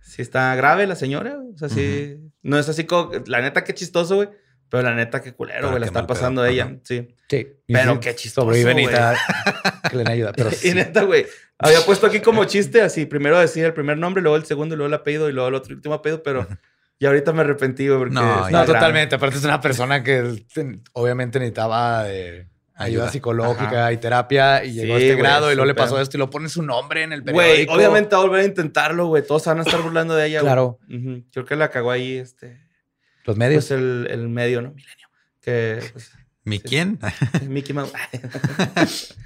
Sí 0.00 0.20
está 0.20 0.54
grave 0.56 0.86
la 0.88 0.96
señora, 0.96 1.36
güey. 1.36 1.54
O 1.54 1.56
sea, 1.58 1.68
sí. 1.68 2.18
No 2.42 2.58
es 2.58 2.68
así 2.68 2.84
como, 2.84 3.12
la 3.26 3.40
neta, 3.40 3.62
qué 3.64 3.72
chistoso, 3.72 4.16
güey. 4.16 4.28
Pero 4.68 4.82
la 4.82 4.94
neta, 4.94 5.22
qué 5.22 5.32
culero, 5.32 5.58
Pero 5.60 5.68
güey. 5.70 5.80
La 5.80 5.86
está 5.86 6.00
mal 6.00 6.06
pedo. 6.06 6.14
pasando 6.14 6.44
ella, 6.44 6.64
Ajá. 6.64 6.74
sí. 6.82 7.14
Sí. 7.28 7.46
Pero 7.68 7.92
sí, 7.94 8.00
qué 8.00 8.14
chistoso, 8.16 8.46
Sobreviven 8.46 8.78
y 8.80 8.86
que 9.90 9.96
le 9.96 10.10
ayuda. 10.10 10.32
Pero 10.32 10.50
Y 10.50 10.54
sí. 10.54 10.74
neta, 10.74 11.02
güey. 11.04 11.26
Había 11.58 11.80
puesto 11.86 12.06
aquí 12.08 12.20
como 12.20 12.44
chiste, 12.44 12.82
así, 12.82 13.06
primero 13.06 13.38
decir 13.38 13.64
el 13.64 13.72
primer 13.72 13.96
nombre, 13.96 14.20
luego 14.22 14.36
el 14.36 14.44
segundo, 14.44 14.74
y 14.74 14.78
luego 14.78 14.88
el 14.88 14.94
apellido, 14.94 15.28
y 15.28 15.32
luego 15.32 15.48
el 15.48 15.54
otro 15.54 15.74
último 15.76 15.94
apellido, 15.94 16.22
pero 16.24 16.46
ya 16.98 17.08
ahorita 17.08 17.32
me 17.32 17.42
arrepentí, 17.42 17.86
güey, 17.86 17.98
porque... 18.00 18.14
No, 18.14 18.50
No, 18.50 18.64
totalmente. 18.64 19.14
Aparte 19.14 19.36
es 19.36 19.44
una 19.44 19.60
persona 19.60 20.02
que 20.02 20.44
obviamente 20.92 21.38
necesitaba 21.38 22.02
de 22.04 22.48
ayuda, 22.74 23.10
psicológica 23.10 23.92
y 23.92 23.96
terapia 23.98 24.64
y 24.64 24.72
llegó 24.72 24.94
a 24.94 24.96
este 24.98 25.12
güey, 25.14 25.18
grado 25.22 25.52
y 25.52 25.54
luego 25.54 25.66
le 25.66 25.74
pasó 25.74 26.00
esto 26.00 26.16
y 26.16 26.18
lo 26.18 26.30
pone 26.30 26.48
su 26.48 26.62
nombre 26.62 27.02
en 27.02 27.12
el 27.12 27.22
periódico. 27.22 27.72
Güey, 27.74 27.78
obviamente 27.78 28.14
va 28.14 28.22
a 28.22 28.24
volver 28.24 28.40
a 28.40 28.44
intentarlo, 28.44 29.06
güey. 29.06 29.26
Todos 29.26 29.44
van 29.46 29.58
a 29.58 29.62
estar 29.62 29.80
burlando 29.80 30.14
de 30.14 30.26
ella. 30.26 30.40
Claro. 30.40 30.78
Ujú. 30.88 31.24
Creo 31.32 31.44
que 31.44 31.56
la 31.56 31.70
cagó 31.70 31.90
ahí, 31.90 32.16
este... 32.16 32.60
Los 33.24 33.36
medios. 33.36 33.66
Pues 33.68 33.78
el, 33.80 34.08
el 34.10 34.28
medio, 34.28 34.62
¿no? 34.62 34.70
Milenio. 34.72 35.08
Que, 35.40 35.80
pues, 35.92 36.12
¿Mi 36.44 36.58
Sí. 36.58 36.64
quién? 36.64 36.98
Mickey 37.48 37.74
Mouse. 37.74 37.92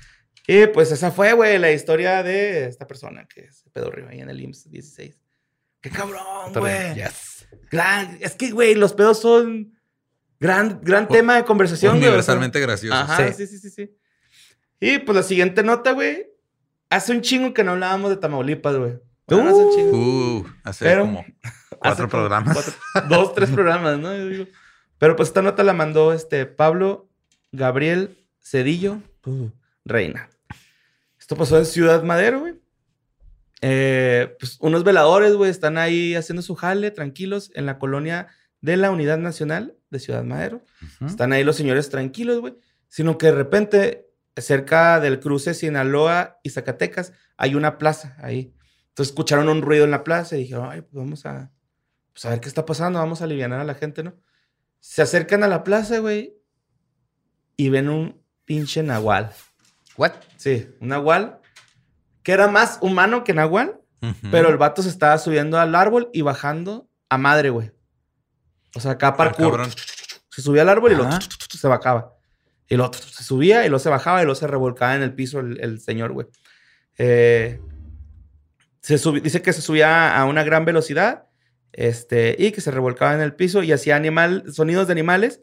y 0.47 0.67
pues 0.67 0.93
esa 0.93 1.11
fue, 1.11 1.33
güey, 1.33 1.59
la 1.59 1.73
historia 1.73 2.23
de 2.23 2.67
esta 2.67 2.87
persona 2.87 3.27
que 3.27 3.51
se 3.53 3.71
pedorrió 3.71 4.09
ahí 4.09 4.21
en 4.21 4.29
el 4.29 4.41
IMSS 4.41 4.71
16. 4.71 5.19
¡Qué 5.81 5.91
cabrón, 5.91 6.53
güey! 6.55 6.95
Yes. 6.95 7.49
Es 8.21 8.35
que, 8.35 8.51
güey, 8.51 8.75
los 8.75 8.93
pedos 8.93 9.21
son 9.21 9.76
gran, 10.41 10.81
gran 10.83 11.09
tema 11.09 11.37
de 11.37 11.45
conversación, 11.45 11.93
güey. 11.93 12.01
o 12.01 12.03
sea. 12.03 12.09
Universalmente 12.11 12.61
gracioso. 12.61 12.95
Ajá, 12.97 13.29
Sí. 13.29 13.35
sí, 13.35 13.47
sí, 13.47 13.59
sí, 13.59 13.71
sí. 13.71 13.97
Y 14.81 14.99
pues 14.99 15.17
la 15.17 15.23
siguiente 15.23 15.63
nota, 15.63 15.93
güey. 15.93 16.27
Hace 16.91 17.13
un 17.13 17.21
chingo 17.21 17.53
que 17.55 17.65
no 17.65 17.73
hablábamos 17.73 18.11
de 18.11 18.17
Tamaulipas, 18.17 18.77
güey. 18.77 18.93
Bueno, 19.27 19.51
hace 19.51 19.59
un 19.65 19.75
chingo. 19.75 19.97
Uh, 19.99 20.47
hace 20.65 20.85
Pero- 20.85 21.03
como 21.03 21.21
Hace 21.21 21.77
cuatro 21.81 22.09
como 22.09 22.11
programas. 22.23 22.55
cuatro- 22.93 23.09
dos, 23.09 23.35
tres 23.35 23.51
programas, 23.51 23.99
¿no? 23.99 24.15
Yo 24.17 24.29
digo. 24.29 24.47
Pero 24.99 25.17
pues 25.17 25.29
esta 25.29 25.43
nota 25.43 25.65
la 25.65 25.73
mandó 25.73 26.13
este 26.13 26.47
Pablo 26.47 27.09
Gabriel 27.53 28.25
Cedillo 28.41 29.01
Reina. 29.85 30.31
Esto 31.19 31.37
pasó 31.37 31.59
en 31.59 31.67
Ciudad 31.67 32.03
Madero, 32.05 32.41
güey. 32.41 32.55
Eh, 33.63 34.37
pues 34.39 34.59
unos 34.61 34.85
veladores, 34.85 35.35
güey, 35.35 35.51
están 35.51 35.79
ahí 35.79 36.15
haciendo 36.15 36.43
su 36.43 36.55
jale, 36.55 36.91
tranquilos, 36.91 37.51
en 37.55 37.67
la 37.67 37.79
colonia 37.79 38.29
de 38.61 38.77
la 38.77 38.91
Unidad 38.91 39.19
Nacional 39.19 39.75
de 39.97 40.05
Ciudad 40.05 40.25
Madero. 40.25 40.63
Están 41.05 41.33
ahí 41.33 41.45
los 41.45 41.57
señores 41.57 41.89
tranquilos, 41.89 42.41
güey. 42.41 42.55
Sino 42.89 43.19
que 43.19 43.27
de 43.27 43.33
repente, 43.33 44.09
cerca 44.37 45.01
del 45.01 45.21
cruce 45.21 45.55
Sinaloa 45.55 46.39
y 46.43 46.51
Zacatecas, 46.51 47.13
hay 47.37 47.55
una 47.55 47.79
plaza 47.79 48.17
ahí. 48.21 48.55
Entonces 48.89 49.13
escucharon 49.13 49.49
un 49.49 49.63
ruido 49.63 49.85
en 49.85 49.91
la 49.91 50.05
plaza 50.05 50.37
y 50.37 50.41
dijeron, 50.41 50.69
ay, 50.71 50.81
pues 50.81 50.95
vamos 50.95 51.27
a, 51.27 51.53
pues 52.13 52.25
a 52.25 52.31
ver 52.31 52.41
qué 52.41 52.49
está 52.49 52.65
pasando, 52.65 52.99
vamos 52.99 53.21
a 53.21 53.25
aliviar 53.25 53.53
a 53.53 53.65
la 53.65 53.75
gente, 53.75 54.03
¿no? 54.03 54.15
Se 54.81 55.03
acercan 55.03 55.43
a 55.43 55.49
la 55.49 55.65
plaza, 55.65 55.99
güey, 55.99 56.35
y 57.57 57.69
ven 57.69 57.89
un 57.89 58.23
pinche 58.45 58.83
nahual. 58.83 59.33
What? 59.97 60.13
Sí, 60.37 60.69
un 60.81 60.89
nahual 60.89 61.41
que 62.23 62.33
era 62.33 62.49
más 62.49 62.79
humano 62.81 63.23
que 63.23 63.35
nahual, 63.35 63.81
pero 64.31 64.49
el 64.49 64.57
vato 64.57 64.83
se 64.83 64.89
estaba 64.89 65.17
subiendo 65.19 65.61
al 65.61 65.75
árbol 65.75 66.11
y 66.13 66.23
bajando 66.23 66.89
a 67.09 67.19
madre, 67.19 67.51
güey. 67.51 67.71
O 68.77 68.81
sea, 68.81 68.93
acá 68.93 69.09
Ah, 69.09 69.17
parkour. 69.17 69.67
Se 70.31 70.43
subía 70.43 70.63
al 70.63 70.69
árbol 70.69 70.93
y 70.93 70.97
lo 70.97 71.09
se 71.21 71.67
bajaba. 71.69 72.15
Y 72.69 72.77
luego 72.77 72.93
se 72.93 73.23
subía 73.25 73.65
y 73.65 73.69
luego 73.69 73.79
se 73.79 73.89
bajaba 73.89 74.21
y 74.21 74.25
luego 74.25 74.35
se 74.39 74.47
revolcaba 74.47 74.95
en 74.95 75.03
el 75.03 75.15
piso 75.15 75.41
el, 75.41 75.59
el 75.61 75.81
señor, 75.81 76.13
güey. 76.13 76.27
Eh, 76.99 77.61
se 78.83 78.99
dice 79.21 79.43
que 79.43 79.53
se 79.53 79.63
subía 79.63 80.17
a 80.17 80.25
una 80.27 80.45
gran 80.45 80.65
velocidad 80.65 81.25
este, 81.73 82.37
y 82.39 82.53
que 82.53 82.61
se 82.61 82.71
revolcaba 82.71 83.15
en 83.15 83.21
el 83.21 83.35
piso 83.35 83.63
y 83.63 83.73
hacía 83.73 83.97
animal, 83.97 84.45
sonidos 84.53 84.87
de 84.87 84.93
animales. 84.93 85.41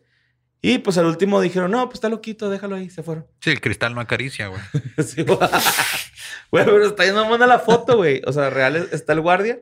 Y 0.62 0.78
pues 0.80 0.98
al 0.98 1.06
último 1.08 1.42
dijeron, 1.42 1.72
no, 1.72 1.86
pues 1.88 1.96
está 1.96 2.08
loquito, 2.10 2.50
déjalo 2.50 2.76
ahí, 2.78 2.90
se 2.90 3.04
fueron. 3.04 3.28
Sí, 3.42 3.50
el 3.50 3.60
cristal 3.60 3.94
no 3.96 4.02
acaricia, 4.02 4.48
güey. 4.48 4.62
Sí, 5.06 5.24
güey. 5.24 5.38
Güey, 6.52 6.66
pero 6.66 6.86
está 6.86 7.04
yendo 7.04 7.26
buena 7.28 7.48
la 7.48 7.58
foto, 7.60 7.98
güey. 7.98 8.22
O 8.28 8.32
sea, 8.32 8.50
real 8.52 8.76
es- 8.76 8.94
está 8.94 9.14
el 9.14 9.22
guardia 9.22 9.60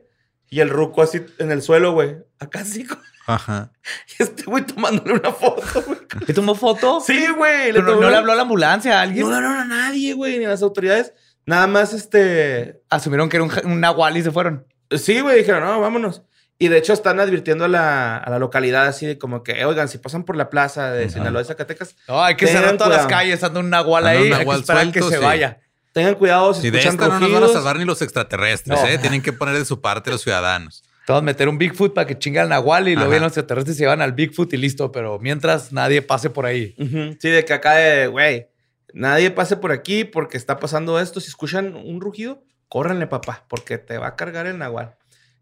y 0.52 0.60
el 0.60 0.68
ruco 0.68 1.00
así 1.00 1.24
en 1.38 1.50
el 1.50 1.62
suelo, 1.62 1.92
güey. 1.92 2.14
Acá 2.38 2.60
así. 2.60 2.86
Ajá. 3.26 3.72
Y 4.18 4.22
este 4.22 4.42
güey 4.42 4.66
tomándole 4.66 5.14
una 5.14 5.32
foto, 5.32 5.82
güey. 5.86 5.98
¿Y 6.28 6.32
tomó 6.34 6.54
foto? 6.54 7.00
Sí, 7.00 7.26
güey. 7.34 7.72
Pero 7.72 7.82
no, 7.82 8.00
no 8.02 8.10
le 8.10 8.16
habló 8.18 8.32
a 8.32 8.34
la 8.34 8.42
ambulancia 8.42 8.98
a 8.98 9.02
alguien. 9.02 9.30
No, 9.30 9.40
no, 9.40 9.48
no, 9.48 9.60
a 9.60 9.64
nadie, 9.64 10.12
güey, 10.12 10.38
ni 10.38 10.44
a 10.44 10.50
las 10.50 10.60
autoridades. 10.60 11.14
Nada 11.46 11.66
más, 11.66 11.94
este. 11.94 12.82
Asumieron 12.90 13.30
que 13.30 13.38
era 13.38 13.44
un, 13.44 13.52
un 13.64 13.80
nahual 13.80 14.14
y 14.18 14.22
se 14.22 14.30
fueron. 14.30 14.66
Sí, 14.90 15.20
güey, 15.20 15.38
dijeron, 15.38 15.64
no, 15.64 15.80
vámonos. 15.80 16.22
Y 16.58 16.68
de 16.68 16.76
hecho 16.76 16.92
están 16.92 17.18
advirtiendo 17.18 17.64
a 17.64 17.68
la, 17.68 18.18
a 18.18 18.28
la 18.28 18.38
localidad 18.38 18.86
así 18.86 19.06
de 19.06 19.16
como 19.16 19.42
que, 19.42 19.64
oigan, 19.64 19.88
si 19.88 19.96
pasan 19.96 20.24
por 20.24 20.36
la 20.36 20.50
plaza 20.50 20.92
de 20.92 21.08
Sinaloa 21.08 21.40
y 21.40 21.44
Zacatecas, 21.46 21.96
No, 22.06 22.22
hay 22.22 22.36
que 22.36 22.46
cerrar 22.46 22.76
todas 22.76 22.98
las 22.98 23.06
calles, 23.06 23.42
anda 23.42 23.60
un 23.60 23.70
nahual 23.70 24.06
ahí. 24.06 24.24
hay 24.24 24.24
que 24.24 24.38
nahual 24.38 24.60
esperar 24.60 24.92
que 24.92 25.02
se 25.02 25.16
sí. 25.16 25.24
vaya. 25.24 25.61
Tengan 25.92 26.14
cuidado 26.16 26.54
si 26.54 26.66
Y 26.66 26.70
de 26.70 26.78
escuchan 26.78 26.94
esta 26.94 27.08
no 27.08 27.12
nos 27.14 27.20
van 27.20 27.30
a 27.30 27.40
rugidos. 27.40 27.52
salvar 27.52 27.78
ni 27.78 27.84
los 27.84 28.02
extraterrestres, 28.02 28.80
No. 28.80 28.86
¿eh? 28.88 28.98
Tienen 28.98 29.22
que 29.22 29.32
poner 29.32 29.54
de 29.56 29.64
su 29.64 29.80
parte 29.80 30.10
los 30.10 30.22
ciudadanos. 30.22 30.82
Todos 31.06 31.22
meter 31.22 31.48
un 31.48 31.58
Bigfoot 31.58 31.94
para 31.94 32.06
que 32.06 32.16
chinga 32.18 32.42
al 32.42 32.48
nahual 32.48 32.86
y 32.88 32.92
luego 32.94 33.00
Ajá. 33.02 33.08
vienen 33.10 33.22
los 33.24 33.32
extraterrestres 33.36 33.74
y 33.74 33.78
se 33.78 33.84
llevan 33.84 34.00
al 34.02 34.12
Bigfoot 34.12 34.52
y 34.52 34.56
listo. 34.56 34.92
Pero 34.92 35.18
mientras 35.18 35.72
nadie 35.72 36.00
pase 36.02 36.30
por 36.30 36.46
ahí. 36.46 36.74
Ujú, 36.78 37.16
Sí, 37.20 37.28
de 37.28 37.44
que 37.44 37.52
acá 37.52 37.74
de, 37.74 38.06
güey, 38.06 38.46
nadie 38.94 39.30
pase 39.32 39.56
por 39.56 39.72
aquí 39.72 40.04
porque 40.04 40.36
está 40.36 40.58
pasando 40.58 41.00
esto. 41.00 41.20
Si 41.20 41.28
escuchan 41.28 41.74
un 41.74 42.00
rugido, 42.00 42.44
córranle, 42.68 43.06
papá, 43.08 43.44
porque 43.48 43.78
te 43.78 43.98
va 43.98 44.08
a 44.08 44.16
cargar 44.16 44.46
el 44.46 44.58
nahual. 44.58 44.94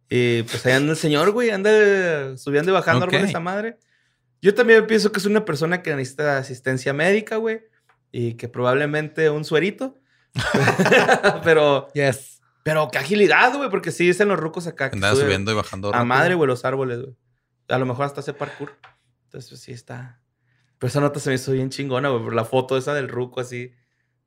Y 0.09 0.43
pues 0.45 0.65
ahí 0.67 0.73
anda 0.73 0.93
el 0.93 0.99
señor, 0.99 1.31
güey, 1.31 1.51
anda 1.51 2.37
subiendo 2.39 2.71
y 2.73 2.75
bajando 2.75 3.05
Ok. 3.05 3.13
árboles 3.13 3.29
esa 3.31 3.39
madre. 3.41 3.77
Yo 4.43 4.55
también 4.55 4.87
pienso 4.87 5.13
que 5.13 5.19
es 5.21 5.27
una 5.27 5.45
persona 5.45 5.83
que 5.83 5.95
necesita 5.95 6.39
asistencia 6.39 6.93
médica, 6.95 7.37
güey, 7.37 7.61
y 8.11 8.35
que 8.35 8.49
probablemente 8.49 9.29
un 9.31 9.45
suerito. 9.45 9.95
pero, 11.45 11.89
Yes. 11.95 12.41
pero 12.63 12.89
qué 12.91 12.99
agilidad, 12.99 13.55
güey, 13.57 13.71
porque 13.71 13.91
sí 13.91 14.07
dicen 14.07 14.29
los 14.29 14.39
rucos 14.39 14.67
acá 14.67 14.91
que 14.91 14.97
Andaba 14.97 15.15
sube 15.15 15.25
subiendo 15.25 15.53
y 15.53 15.55
bajando. 15.55 15.89
a 15.89 15.93
rápido. 15.93 16.05
madre, 16.07 16.35
güey, 16.35 16.47
los 16.49 16.65
árboles, 16.65 17.01
güey. 17.01 17.15
A 17.69 17.79
lo 17.79 17.87
mejor 17.87 18.07
hasta 18.07 18.21
hace 18.21 18.33
parkour. 18.33 18.73
Entonces, 19.25 19.51
pues, 19.51 19.61
sí 19.63 19.73
está. 19.73 20.21
Pero 20.79 20.89
esa 20.89 21.01
nota 21.01 21.21
se 21.21 21.29
me 21.31 21.37
hizo 21.37 21.53
bien 21.53 21.71
chingona, 21.71 22.09
güey, 22.09 22.23
por 22.25 22.35
la 22.35 22.45
foto 22.45 22.77
esa 22.77 22.95
del 22.95 23.09
ruco 23.09 23.41
así 23.41 23.73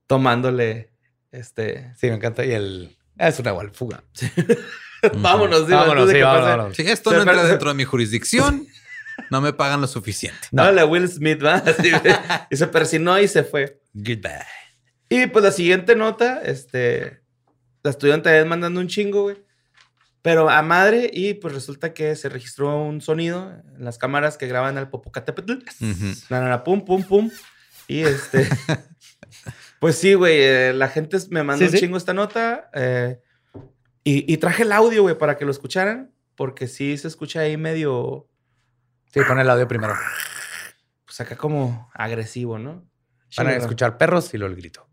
tomándole 0.07 0.91
este. 1.31 1.93
Sí, 1.97 2.07
me 2.07 2.15
encanta. 2.15 2.45
Y 2.45 2.51
el. 2.53 2.95
Es 3.17 3.39
un 3.39 3.45
nahual, 3.45 3.71
fuga. 3.71 4.03
Ujú. 5.03 5.19
Vámonos, 5.21 5.65
sí, 5.65 5.71
Vámonos, 5.73 6.09
sí, 6.09 6.21
vámonos. 6.21 6.75
Sí, 6.77 6.83
esto 6.83 7.11
no 7.11 7.19
entra 7.19 7.43
dentro 7.43 7.69
de 7.69 7.75
mi 7.75 7.83
jurisdicción. 7.83 8.65
No 9.29 9.41
me 9.41 9.51
pagan 9.53 9.81
lo 9.81 9.87
suficiente. 9.87 10.47
No. 10.51 10.61
Háblale 10.63 10.81
a 10.81 10.85
Will 10.85 11.07
Smith, 11.09 11.43
¿va? 11.43 11.55
Así, 11.65 11.91
güey. 11.91 12.15
y 12.49 12.55
se 12.55 12.67
persinó 12.67 13.19
y 13.19 13.27
se 13.27 13.43
fue. 13.43 13.81
Goodbye. 13.93 14.31
Y 15.15 15.27
pues 15.27 15.43
la 15.43 15.51
siguiente 15.51 15.95
nota, 15.95 16.41
este. 16.43 17.21
La 17.83 17.91
estudiante 17.91 18.39
es 18.39 18.45
mandando 18.45 18.79
un 18.79 18.87
chingo, 18.87 19.23
güey. 19.23 19.43
Pero 20.21 20.49
a 20.49 20.61
madre, 20.61 21.09
y 21.11 21.33
pues 21.33 21.53
resulta 21.53 21.93
que 21.93 22.15
se 22.15 22.29
registró 22.29 22.81
un 22.81 23.01
sonido 23.01 23.51
en 23.75 23.83
las 23.83 23.97
cámaras 23.97 24.37
que 24.37 24.47
graban 24.47 24.77
al 24.77 24.89
Popocatépetl. 24.89 25.53
Na, 26.29 26.39
na, 26.39 26.47
na, 26.49 26.63
pum, 26.63 26.85
pum, 26.85 27.03
pum. 27.03 27.29
Y 27.89 27.99
este. 28.01 28.47
pues 29.79 29.97
sí, 29.97 30.13
güey. 30.13 30.37
eh, 30.41 30.73
la 30.73 30.87
gente 30.87 31.17
me 31.29 31.43
mandó 31.43 31.59
Sí, 31.59 31.65
un 31.65 31.71
sí. 31.71 31.79
chingo 31.79 31.97
esta 31.97 32.13
nota. 32.13 32.69
eh, 32.73 33.19
y, 34.05 34.31
y 34.33 34.37
traje 34.37 34.63
el 34.63 34.71
audio, 34.71 35.01
güey, 35.03 35.17
para 35.17 35.37
que 35.37 35.45
lo 35.45 35.51
escucharan. 35.51 36.13
Porque 36.35 36.67
sí 36.67 36.97
se 36.97 37.07
escucha 37.07 37.41
ahí 37.41 37.57
medio. 37.57 38.27
Sí, 39.13 39.19
pon 39.27 39.39
el 39.39 39.49
audio 39.49 39.67
primero. 39.67 39.93
Pues 41.05 41.19
acá 41.21 41.35
como 41.35 41.91
agresivo, 41.93 42.57
¿no? 42.57 42.89
Van 43.37 43.47
a 43.47 43.51
Chido. 43.51 43.61
escuchar 43.61 43.97
perros 43.97 44.33
y 44.33 44.37
luego 44.37 44.53
el 44.55 44.59
grito. 44.59 44.87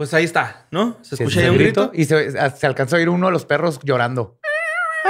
Pues 0.00 0.14
ahí 0.14 0.24
está, 0.24 0.66
¿no? 0.70 0.96
Se 1.02 1.14
Sí, 1.14 1.24
escucha 1.24 1.40
ahí 1.42 1.50
un 1.50 1.58
grito. 1.58 1.90
Y 1.92 2.06
se, 2.06 2.30
se 2.56 2.66
alcanzó 2.66 2.96
a 2.96 3.00
oír 3.00 3.10
uno 3.10 3.26
de 3.26 3.32
los 3.32 3.44
perros 3.44 3.78
llorando. 3.82 4.38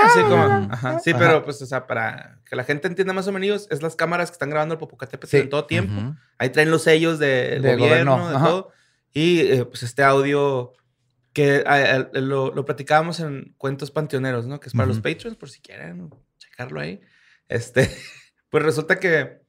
Así 0.03 0.20
como, 0.22 0.43
ajá. 0.68 0.99
Sí, 0.99 1.11
Ajá. 1.11 1.18
pero 1.20 1.45
pues, 1.45 1.62
o 1.62 1.66
sea, 1.66 1.86
para 1.86 2.41
que 2.45 2.57
la 2.57 2.64
gente 2.64 2.88
entienda 2.88 3.12
más 3.12 3.28
o 3.28 3.30
menos, 3.32 3.68
es 3.70 3.82
las 3.84 3.95
cámaras 3.95 4.30
que 4.30 4.34
están 4.34 4.51
grabando 4.51 4.74
el 4.74 4.80
Popocatépetl 4.80 5.30
Sí. 5.30 5.36
en 5.36 5.49
todo 5.49 5.66
tiempo. 5.66 6.16
Ahí 6.38 6.51
traen 6.51 6.72
los 6.72 6.82
sellos 6.82 7.20
del 7.20 7.62
Del 7.62 7.78
gobierno, 7.78 8.14
gobierno, 8.16 8.30
de 8.30 8.36
ajá. 8.36 8.47
todo. 8.49 8.72
Y 9.12 9.38
eh, 9.43 9.64
pues 9.64 9.84
este 9.84 10.03
audio 10.03 10.72
que 11.32 11.62
ah, 11.68 12.09
eh, 12.12 12.20
lo, 12.20 12.53
lo 12.53 12.64
platicábamos 12.64 13.20
en 13.20 13.55
Cuentos 13.59 13.93
Panteoneros, 13.93 14.49
¿no? 14.49 14.59
Que 14.59 14.70
es 14.70 14.72
para 14.74 14.86
los 14.88 14.97
Ujú. 14.97 15.05
patrons, 15.05 15.36
por 15.36 15.51
si 15.51 15.61
quieren 15.61 16.11
checarlo 16.38 16.80
ahí. 16.80 17.01
Este, 17.47 17.88
pues 18.51 18.64
resulta 18.64 18.99
que 18.99 19.39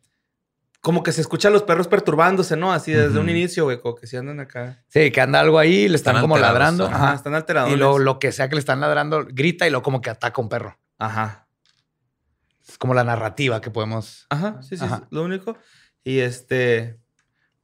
como 0.82 1.04
que 1.04 1.12
se 1.12 1.22
escuchan 1.22 1.54
los 1.54 1.62
perros 1.64 1.88
perturbándose, 1.88 2.58
¿no? 2.58 2.74
Así 2.74 2.92
desde 2.92 3.20
un 3.20 3.30
inicio, 3.30 3.66
güey, 3.66 3.80
como 3.80 3.96
que 3.96 4.08
si 4.08 4.18
andan 4.18 4.40
acá. 4.40 4.84
Sí, 4.88 5.12
que 5.12 5.22
anda 5.22 5.40
algo 5.40 5.60
ahí, 5.60 5.88
le 5.88 5.96
están, 5.96 6.16
Están 6.16 6.22
como 6.24 6.36
alterados, 6.36 6.60
ladrando. 6.80 6.86
ajá. 6.88 7.14
Están 7.16 7.36
alterados. 7.36 7.72
Y 7.72 7.76
lo, 7.76 8.00
lo 8.00 8.18
que 8.20 8.32
sea 8.32 8.50
que 8.50 8.56
le 8.56 8.60
están 8.60 8.80
ladrando, 8.82 9.26
grita 9.30 9.68
y 9.68 9.70
luego 9.70 9.84
como 9.84 10.02
que 10.02 10.10
ataca 10.10 10.42
a 10.42 10.44
un 10.44 10.50
perro. 10.50 10.78
Ajá. 10.98 11.48
Es 12.68 12.78
como 12.78 12.94
la 12.94 13.04
narrativa 13.04 13.62
que 13.62 13.70
podemos. 13.70 14.26
Ajá, 14.30 14.62
sí, 14.64 14.76
sí, 14.78 14.84
Ajá. 14.86 14.98
sí, 15.00 15.04
lo 15.12 15.24
único. 15.24 15.56
Y 16.04 16.20
este, 16.20 17.00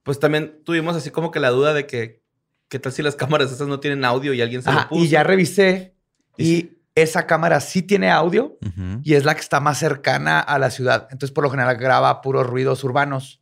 pues 0.03 0.20
también 0.20 0.61
tuvimos 0.63 0.95
así 0.95 1.09
como 1.09 1.32
que 1.32 1.39
la 1.39 1.49
duda 1.49 1.74
de 1.74 1.88
que, 1.88 2.22
¿qué 2.70 2.78
tal 2.78 2.91
si 2.91 3.01
las 3.01 3.15
cámaras 3.15 3.51
esas 3.51 3.68
no 3.68 3.80
tienen 3.80 4.05
audio 4.05 4.34
y 4.34 4.41
alguien 4.41 4.61
se 4.61 4.70
Ajá, 4.70 4.84
lo 4.84 4.89
puso? 4.89 5.03
y 5.03 5.07
ya 5.07 5.24
revisé 5.24 5.95
y 6.38 6.76
esa 7.01 7.27
cámara 7.27 7.59
sí 7.61 7.81
tiene 7.83 8.09
audio 8.11 8.57
y 9.03 9.13
es 9.13 9.23
la 9.23 9.35
que 9.35 9.41
está 9.41 9.59
más 9.59 9.77
cercana 9.77 10.39
a 10.39 10.57
la 10.59 10.71
ciudad. 10.71 11.07
Entonces, 11.11 11.31
por 11.33 11.43
lo 11.43 11.49
general, 11.51 11.77
graba 11.77 12.21
puros 12.21 12.45
ruidos 12.47 12.83
urbanos, 12.83 13.41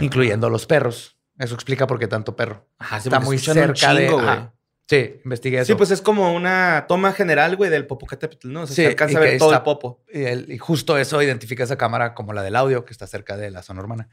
incluyendo 0.00 0.48
los 0.50 0.66
perros. 0.66 1.18
Eso 1.38 1.54
explica 1.54 1.86
por 1.86 1.98
qué 1.98 2.06
tanto 2.06 2.36
perro. 2.36 2.68
Ajá, 2.78 3.00
sí, 3.00 3.08
está 3.08 3.18
muy 3.20 3.36
un 3.36 3.42
cerca 3.42 3.94
de. 3.94 4.06
ajá. 4.08 4.50
Sí, 4.88 5.16
investigué 5.24 5.58
eso. 5.60 5.66
Sí, 5.72 5.74
pues 5.76 5.90
es 5.90 6.02
como 6.02 6.34
una 6.34 6.84
toma 6.86 7.12
general, 7.14 7.56
güey, 7.56 7.70
del 7.70 7.86
Popocatépetl, 7.86 8.52
¿no? 8.52 8.62
O 8.62 8.66
sea, 8.66 8.76
Sí, 8.76 8.82
se 8.82 8.88
alcanza 8.88 9.16
a 9.16 9.20
ver 9.22 9.38
todo 9.38 9.48
está- 9.48 9.56
el 9.58 9.62
popo. 9.64 10.04
Y, 10.12 10.24
el- 10.24 10.52
y 10.52 10.58
justo 10.58 10.98
eso 10.98 11.22
identifica 11.22 11.64
esa 11.64 11.76
cámara 11.78 12.12
como 12.14 12.34
la 12.34 12.42
del 12.42 12.54
audio, 12.54 12.84
que 12.84 12.92
está 12.92 13.06
cerca 13.06 13.36
de 13.38 13.50
la 13.50 13.62
zona 13.62 13.80
urbana. 13.80 14.08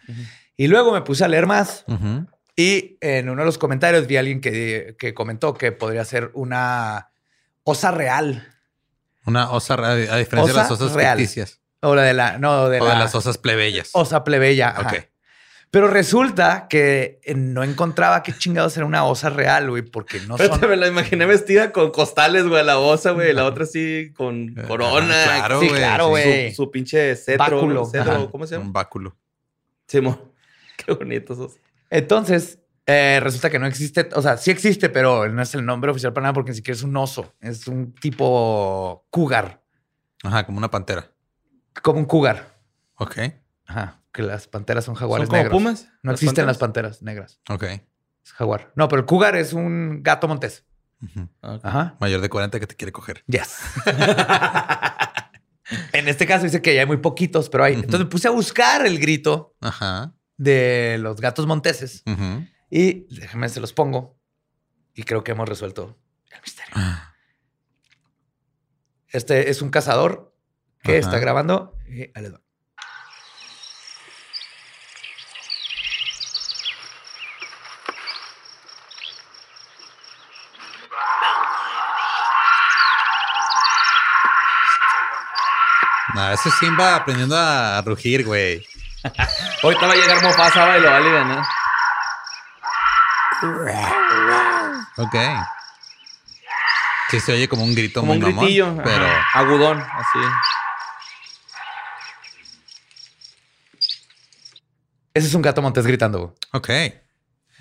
Y 0.56 0.68
luego 0.68 0.94
me 0.94 1.02
puse 1.02 1.26
a 1.26 1.28
leer 1.28 1.46
más 1.46 1.84
Ujú. 1.88 2.26
y 2.56 2.98
en 3.02 3.30
uno 3.30 3.42
de 3.42 3.46
los 3.46 3.58
comentarios 3.58 4.08
vi 4.08 4.16
a 4.16 4.22
alguien 4.22 4.40
que, 4.40 4.96
que 4.98 5.14
comentó 5.14 5.54
que 5.54 5.74
podría 5.74 6.06
ser 6.06 6.32
una 6.36 7.12
osa 7.64 7.92
real. 7.92 8.48
Una 9.26 9.52
osa, 9.52 9.74
a 9.76 9.96
diferencia 10.18 10.54
de 10.54 10.60
las 10.60 10.72
osas 10.72 10.94
real. 10.94 11.18
ficticias. 11.18 11.60
O 11.82 11.96
la 11.96 12.04
de 12.04 12.14
la, 12.14 12.38
no, 12.38 12.70
de 12.70 12.80
o 12.80 12.86
la 12.86 12.94
de 12.94 13.00
las 13.00 13.16
osas 13.16 13.38
plebeyas. 13.38 13.90
osa 13.94 14.24
plebeya. 14.24 14.70
ajá. 14.70 14.82
Ok. 14.82 15.06
Pero 15.72 15.88
resulta 15.88 16.68
que 16.70 17.22
eh, 17.24 17.34
no 17.34 17.64
encontraba 17.64 18.24
qué 18.24 18.34
chingados 18.38 18.76
era 18.76 18.86
una 18.86 19.06
osa 19.06 19.30
real, 19.30 19.70
güey, 19.70 19.84
porque 19.84 20.20
no 20.28 20.36
Espérate, 20.36 20.60
son. 20.60 20.70
me 20.70 20.76
la 20.76 20.88
imaginé 20.88 21.26
vestida 21.26 21.72
con 21.72 21.92
costales, 21.92 22.46
güey, 22.46 22.62
la 22.66 22.78
osa, 22.78 23.12
güey, 23.12 23.32
la 23.32 23.46
otra 23.46 23.64
así 23.64 24.12
con 24.14 24.54
Eh, 24.58 24.64
corona. 24.68 25.24
claro, 25.24 25.62
Sí, 25.62 25.70
güey, 25.70 25.80
claro, 25.80 26.04
sí. 26.06 26.10
güey. 26.10 26.50
Su, 26.50 26.64
su 26.66 26.72
pinche 26.72 27.16
cetro. 27.16 27.38
Báculo, 27.58 27.74
¿no? 27.74 27.86
Cetro, 27.86 28.12
ajá. 28.12 28.28
¿cómo 28.30 28.46
se 28.46 28.56
llama? 28.56 28.66
Un 28.66 28.74
báculo. 28.74 29.16
Simón. 29.88 30.20
Qué 30.86 30.92
bonitos 30.94 31.38
esos. 31.38 31.54
Entonces, 31.90 32.60
eh, 32.92 33.20
resulta 33.22 33.50
que 33.50 33.60
no 33.60 33.66
existe, 33.68 34.10
o 34.14 34.22
sea, 34.22 34.38
sí 34.38 34.52
existe, 34.52 34.90
pero 34.90 35.28
no 35.30 35.42
es 35.42 35.54
el 35.56 35.66
nombre 35.66 35.92
oficial 35.92 36.14
para 36.14 36.24
nada 36.26 36.34
porque 36.34 36.52
ni 36.52 36.56
siquiera 36.58 36.76
es 36.76 36.84
un 36.84 36.96
oso, 36.98 37.34
es 37.40 37.68
un 37.68 37.94
tipo 37.96 39.06
cougar, 39.10 39.64
Ajá, 40.24 40.46
como 40.46 40.58
una 40.58 40.70
pantera. 40.70 41.12
como 41.82 42.00
un 42.00 42.06
cougar. 42.06 42.56
Ok. 42.96 43.18
Ajá, 43.66 44.02
que 44.12 44.22
las 44.24 44.48
panteras 44.48 44.84
son 44.86 44.96
jaguares 44.96 45.28
¿Son 45.28 45.32
como 45.32 45.44
negros. 45.44 45.58
pumas? 45.58 45.88
No 46.04 46.12
existen 46.12 46.46
las 46.46 46.58
panteras 46.58 47.02
negras. 47.02 47.40
Ok. 47.50 47.64
Es 47.64 48.34
jaguar. 48.34 48.72
No, 48.76 48.88
pero 48.88 49.00
el 49.02 49.06
cougar 49.06 49.36
es 49.36 49.54
un 49.54 50.04
gato 50.04 50.28
montés. 50.28 50.66
Ajá. 51.42 51.96
Mayor 52.00 52.22
de 52.22 52.30
40 52.30 52.60
que 52.60 52.68
te 52.68 52.76
quiere 52.76 52.92
coger. 52.92 53.24
Yes. 53.26 53.58
en 55.94 56.08
este 56.08 56.26
caso 56.28 56.44
dice 56.44 56.62
que 56.62 56.76
ya 56.76 56.82
hay 56.82 56.88
muy 56.88 56.98
poquitos, 56.98 57.50
pero 57.50 57.64
hay. 57.64 57.74
Entonces 57.76 58.02
me 58.02 58.06
puse 58.06 58.28
a 58.28 58.32
buscar 58.32 58.86
el 58.86 59.00
grito 59.00 59.56
Ajá. 59.62 60.14
de 60.38 60.98
los 61.00 61.20
gatos 61.22 61.48
monteses 61.48 62.04
Ujú. 62.06 62.46
Y 62.72 63.06
déjenme 63.14 63.50
se 63.50 63.60
los 63.60 63.74
pongo 63.74 64.18
y 64.96 65.04
creo 65.04 65.24
que 65.24 65.34
hemos 65.34 65.48
resuelto 65.48 66.00
el 66.32 66.42
misterio. 66.42 66.74
Ah, 66.76 67.14
Este 69.10 69.50
es 69.52 69.62
un 69.62 69.70
cazador 69.70 70.34
que 70.82 70.94
Ajá. 70.98 71.00
está 71.00 71.20
grabando. 71.20 71.78
Y 71.88 72.02
ahí 72.02 72.12
les 72.24 72.34
va. 72.34 72.42
No, 86.16 86.32
ese 86.34 86.52
Simba 86.52 86.96
aprendiendo 86.96 87.38
a 87.38 87.82
rugir, 87.86 88.26
güey. 88.26 88.66
Ahorita 89.64 89.88
va 89.88 89.94
a 89.94 89.96
llegar 89.96 90.22
Mofasa 90.22 90.78
y 90.78 90.82
lo 90.82 90.88
va 90.90 90.96
a 90.96 90.98
aliviar, 90.98 91.26
Ok. 94.98 95.16
Sí, 97.10 97.20
se 97.20 97.34
oye 97.34 97.48
como 97.50 97.64
un 97.64 97.76
grito 97.76 98.00
Como 98.02 98.14
muy 98.14 98.18
un 98.24 98.30
mamón, 98.30 98.44
gritillo. 98.46 98.68
ajá, 98.68 98.82
pero 98.84 99.06
Agudón, 99.34 99.80
así. 99.82 100.20
Ese 105.14 105.28
es 105.28 105.34
un 105.34 105.42
gato 105.42 105.62
montés 105.62 105.86
gritando. 105.86 106.36
ok. 106.54 106.70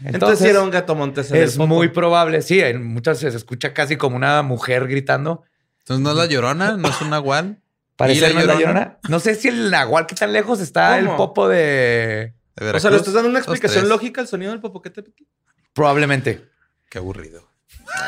Entonces, 0.03 0.39
sí 0.39 0.47
era 0.49 0.63
un 0.63 0.71
gato 0.71 0.95
montés 0.95 1.31
en 1.31 1.37
es 1.43 1.59
muy 1.59 1.89
probable. 1.89 2.41
Sí, 2.41 2.59
en 2.61 2.83
muchas 2.87 3.19
veces 3.19 3.35
se 3.35 3.37
escucha 3.39 3.75
casi 3.75 3.97
como 3.99 4.17
una 4.17 4.41
mujer 4.43 4.87
gritando. 4.89 5.43
Entonces 5.81 6.03
no 6.03 6.11
es 6.13 6.17
la 6.17 6.25
llorona, 6.27 6.77
no 6.79 6.89
es 6.89 7.01
un 7.03 7.11
nahual. 7.11 7.61
Parece 7.97 8.19
¿Y 8.19 8.21
la 8.23 8.27
ser 8.29 8.37
la 8.37 8.43
Llorona? 8.55 8.61
llorona. 8.81 8.99
No 9.11 9.21
sé 9.21 9.35
si 9.35 9.49
el 9.49 9.71
nahual 9.71 10.07
que 10.07 10.15
tan 10.15 10.33
lejos 10.33 10.61
está 10.61 10.97
¿Cómo? 10.99 11.11
el 11.11 11.17
popo 11.19 11.49
de. 11.49 12.33
De 12.57 12.71
O 12.71 12.81
sea, 12.81 12.91
¿le 12.91 12.97
estás 12.97 13.13
dando 13.13 13.29
una 13.29 13.41
explicación 13.41 13.91
lógica 13.91 14.23
al 14.23 14.29
sonido 14.29 14.53
del 14.53 14.61
Popocatépetl? 14.61 15.23
Probablemente. 15.73 16.49
Qué 16.89 16.99
aburrido. 16.99 17.49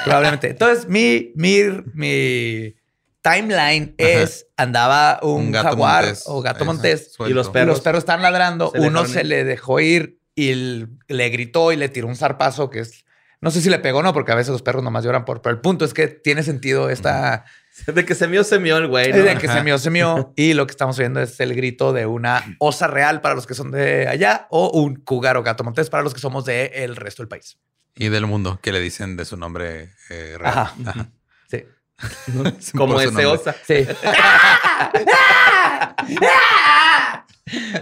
Probablemente. 0.05 0.51
Entonces, 0.51 0.89
mi, 0.89 1.33
mi, 1.35 1.63
mi 1.95 2.75
timeline 3.23 3.95
es 3.99 4.47
andaba 4.57 5.21
un, 5.23 5.53
jaguar 5.53 6.05
montés. 6.05 6.25
o 6.27 6.41
gato 6.43 6.65
montés. 6.65 7.13
suelto. 7.13 7.31
Y 7.31 7.35
los 7.35 7.49
perros. 7.49 7.77
los 7.77 7.81
perros 7.81 8.01
están 8.01 8.23
ladrando. 8.23 8.71
Se 8.73 8.79
Uno 8.81 9.03
dejaron 9.03 9.09
se 9.09 9.25
le 9.25 9.45
dejó 9.45 9.81
ir 9.81 10.19
y 10.35 10.55
le 10.55 11.29
gritó 11.29 11.73
y 11.73 11.77
le 11.77 11.89
tiró 11.89 12.09
un 12.09 12.17
zarpazo 12.17 12.71
que 12.71 12.81
es. 12.81 13.05
No 13.43 13.51
sé 13.51 13.61
si 13.61 13.69
le 13.69 13.81
pegó 13.81 13.99
o 13.99 14.03
no, 14.05 14.13
porque 14.15 14.31
a 14.31 14.37
veces 14.37 14.53
los 14.53 14.63
perros 14.63 14.85
nomás 14.85 15.05
lloran 15.05 15.25
por. 15.25 15.43
Pero 15.43 15.53
el 15.55 15.61
punto 15.61 15.85
es 15.85 15.93
que 15.93 16.07
tiene 16.07 16.43
sentido 16.45 16.89
esta. 16.89 17.45
De 17.87 18.05
que 18.05 18.15
se 18.15 18.29
mió, 18.29 18.45
se 18.45 18.59
mió 18.61 18.77
el 18.77 18.87
güey, 18.87 19.13
¿no? 19.13 19.19
De 19.19 19.37
que 19.37 19.47
Ajá. 19.49 19.59
se 19.59 19.65
mió, 19.65 19.79
se 19.79 19.91
mió. 19.91 20.33
Y 20.37 20.55
lo 20.55 20.67
que 20.67 20.71
estamos 20.71 20.97
oyendo 20.99 21.21
es 21.21 21.41
el 21.41 21.55
grito 21.55 21.93
de 21.93 22.07
una 22.07 22.55
osa 22.61 22.87
real 22.87 23.21
para 23.21 23.35
los 23.35 23.47
que 23.47 23.55
son 23.55 23.73
de 23.73 24.07
allá 24.07 24.47
o 24.51 24.71
un 24.71 24.97
cougar 24.97 25.37
o 25.37 25.43
gato 25.43 25.65
montés 25.65 25.91
para 25.91 26.03
los 26.05 26.15
que 26.15 26.21
somos 26.21 26.45
de 26.45 26.67
el 26.67 26.95
resto 26.97 27.23
del 27.23 27.29
país. 27.29 27.59
Y 27.97 28.09
del 28.11 28.27
mundo, 28.27 28.61
que 28.63 28.73
le 28.73 28.79
dicen 28.81 29.17
de 29.17 29.25
su 29.25 29.37
nombre 29.37 29.91
eh, 30.09 30.37
real. 30.39 30.53
Ajá. 30.59 30.75
Ajá. 30.87 31.09
Sí. 31.51 31.65
Como 32.77 33.01
ese 33.01 33.07
nombre. 33.07 33.27
osa. 33.27 33.57
Sí. 33.67 33.87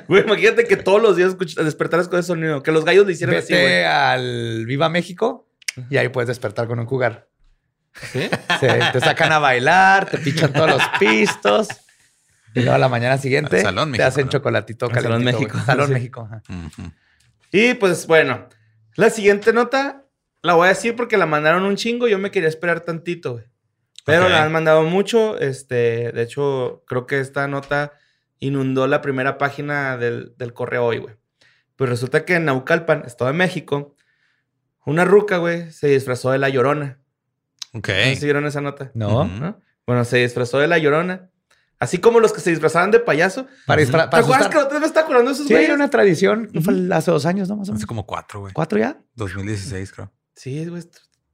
Güey, 0.09 0.23
imagínate 0.23 0.65
que 0.67 0.77
todos 0.77 1.03
los 1.03 1.17
días 1.17 1.37
escuch- 1.37 1.61
despertaras 1.63 2.09
con 2.09 2.19
ese 2.19 2.29
sonido. 2.29 2.63
Que 2.63 2.73
los 2.73 2.85
gallos 2.85 3.07
le 3.07 3.13
hicieran 3.13 3.37
así, 3.37 3.53
güey. 3.53 3.85
al 3.85 4.65
Viva 4.67 4.89
México 4.89 5.50
y 5.89 5.97
ahí 5.97 6.09
puedes 6.09 6.29
despertar 6.29 6.66
con 6.66 6.79
un 6.79 6.87
cougar. 6.87 7.29
¿Sí? 8.12 8.29
Sí, 8.61 8.66
te 8.93 9.01
sacan 9.01 9.33
a 9.33 9.39
bailar, 9.39 10.09
te 10.09 10.18
pichan 10.18 10.53
todos 10.53 10.71
los 10.71 10.83
pistos. 10.99 11.68
Y 12.55 12.61
luego 12.61 12.75
a 12.75 12.79
la 12.79 12.89
mañana 12.89 13.18
siguiente 13.18 13.59
Al 13.59 13.62
Salón 13.62 13.93
te 13.93 14.03
hacen 14.03 14.27
¿no? 14.27 14.31
chocolatito 14.31 14.87
Al 14.87 15.03
Salón. 15.03 15.25
México, 15.25 15.59
Salón 15.64 15.87
sí. 15.89 15.93
México. 15.93 16.29
ajá. 16.31 16.43
Y 17.53 17.75
pues 17.75 18.07
bueno, 18.07 18.49
la 18.97 19.11
siguiente 19.11 19.53
nota 19.53 20.05
la 20.43 20.55
voy 20.55 20.66
a 20.66 20.71
decir 20.71 20.97
porque 20.97 21.16
la 21.16 21.27
mandaron 21.27 21.64
un 21.64 21.77
chingo. 21.77 22.09
Yo 22.09 22.18
me 22.18 22.31
quería 22.31 22.49
esperar 22.49 22.81
tantito, 22.81 23.35
güey. 23.35 23.45
Pero 24.05 24.29
la 24.29 24.43
han 24.43 24.53
mandado 24.53 24.83
mucho. 24.85 25.39
Este, 25.39 26.11
de 26.12 26.23
hecho, 26.23 26.83
creo 26.87 27.07
que 27.07 27.21
esta 27.21 27.47
nota 27.47 27.93
inundó 28.39 28.87
la 28.87 29.03
primera 29.03 29.37
página 29.39 29.97
del, 29.97 30.35
del 30.37 30.53
correo 30.53 30.87
hoy, 30.87 30.99
güey. 30.99 31.14
Pues 31.77 31.91
resulta 31.91 32.25
que 32.25 32.35
en 32.35 32.47
Naucalpan, 32.47 33.05
Estado 33.07 33.31
de 33.31 33.37
México, 33.37 33.95
una 34.87 35.05
ruca, 35.05 35.37
güey, 35.39 35.70
se 35.72 35.89
disfrazó 35.89 36.31
de 36.31 36.39
la 36.39 36.49
llorona. 36.49 36.99
Ok. 37.74 37.89
¿No 37.89 37.95
sé 37.95 38.16
si 38.16 38.24
vieron 38.24 38.47
esa 38.47 38.61
nota? 38.61 38.91
No. 38.95 39.24
¿No? 39.26 39.61
Bueno, 39.87 40.05
se 40.05 40.18
disfrazó 40.18 40.59
de 40.59 40.66
la 40.68 40.78
llorona. 40.78 41.31
Así 41.78 41.99
como 41.99 42.20
los 42.20 42.33
que 42.33 42.41
se 42.41 42.51
disfrazaban 42.51 42.91
de 42.91 43.01
payaso. 43.01 43.47
Para, 43.66 43.81
dispara- 43.81 44.05
¿Te 44.05 44.11
para 44.11 44.22
acuerdas 44.22 44.49
que 44.49 44.57
la 44.57 44.64
otra 44.64 44.78
vez 44.81 44.93
me 44.95 45.01
acordando 45.01 45.31
de 45.31 45.35
esos 45.35 45.47
Sí, 45.47 45.55
hay 45.55 45.61
güeyes? 45.62 45.76
una 45.76 45.89
tradición. 45.89 46.49
que 46.53 46.61
fue 46.61 46.74
hace 46.93 47.11
dos 47.11 47.24
años, 47.24 47.49
¿no? 47.49 47.57
Más 47.57 47.68
o 47.68 47.72
Hace 47.72 47.78
menos. 47.78 47.87
como 47.87 48.07
cuatro, 48.07 48.41
güey. 48.41 48.53
¿Cuatro 48.53 48.78
ya? 48.78 49.01
2016, 49.14 49.93
creo. 49.93 50.12
Sí, 50.35 50.66
güey. 50.66 50.83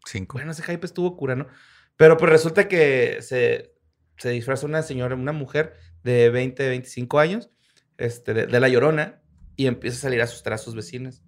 Cinco. 0.04 0.38
Bueno, 0.38 0.52
ese 0.52 0.62
hype 0.62 0.86
estuvo 0.86 1.16
cura, 1.16 1.34
¿no? 1.34 1.48
Pero 1.96 2.16
pues 2.16 2.30
resulta 2.30 2.68
que 2.68 3.18
se, 3.22 3.74
se 4.18 4.30
disfraza 4.30 4.66
una 4.66 4.82
señora, 4.82 5.16
una 5.16 5.32
mujer 5.32 5.74
de 6.04 6.30
20, 6.30 6.68
25 6.68 7.18
años, 7.18 7.50
este, 7.98 8.32
de, 8.34 8.46
de 8.46 8.60
la 8.60 8.68
llorona, 8.68 9.20
y 9.56 9.66
empieza 9.66 9.96
a 9.96 10.00
salir 10.02 10.20
a 10.20 10.24
asustar 10.24 10.52
a 10.52 10.58
sus 10.58 10.76
vecinas. 10.76 11.22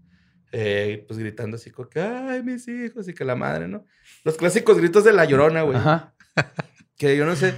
Eh, 0.52 1.04
pues 1.06 1.18
gritando 1.18 1.56
así 1.56 1.70
como 1.70 1.88
que, 1.90 2.00
ay, 2.00 2.42
mis 2.42 2.66
hijos, 2.68 3.06
y 3.08 3.14
que 3.14 3.24
la 3.24 3.34
madre, 3.36 3.68
¿no? 3.68 3.84
Los 4.24 4.36
clásicos 4.36 4.78
gritos 4.78 5.04
de 5.04 5.12
la 5.12 5.24
llorona, 5.26 5.62
güey. 5.62 5.76
Ajá. 5.78 6.14
Que 6.96 7.16
yo 7.16 7.24
no 7.24 7.36
sé 7.36 7.54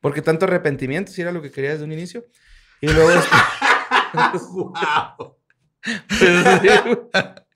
por 0.00 0.12
qué 0.14 0.20
tanto 0.20 0.46
arrepentimiento, 0.46 1.12
si 1.12 1.22
era 1.22 1.30
lo 1.30 1.40
que 1.42 1.52
quería 1.52 1.70
desde 1.70 1.84
un 1.84 1.92
inicio. 1.92 2.26
Y 2.80 2.88
luego... 2.88 3.12
este- 3.12 3.28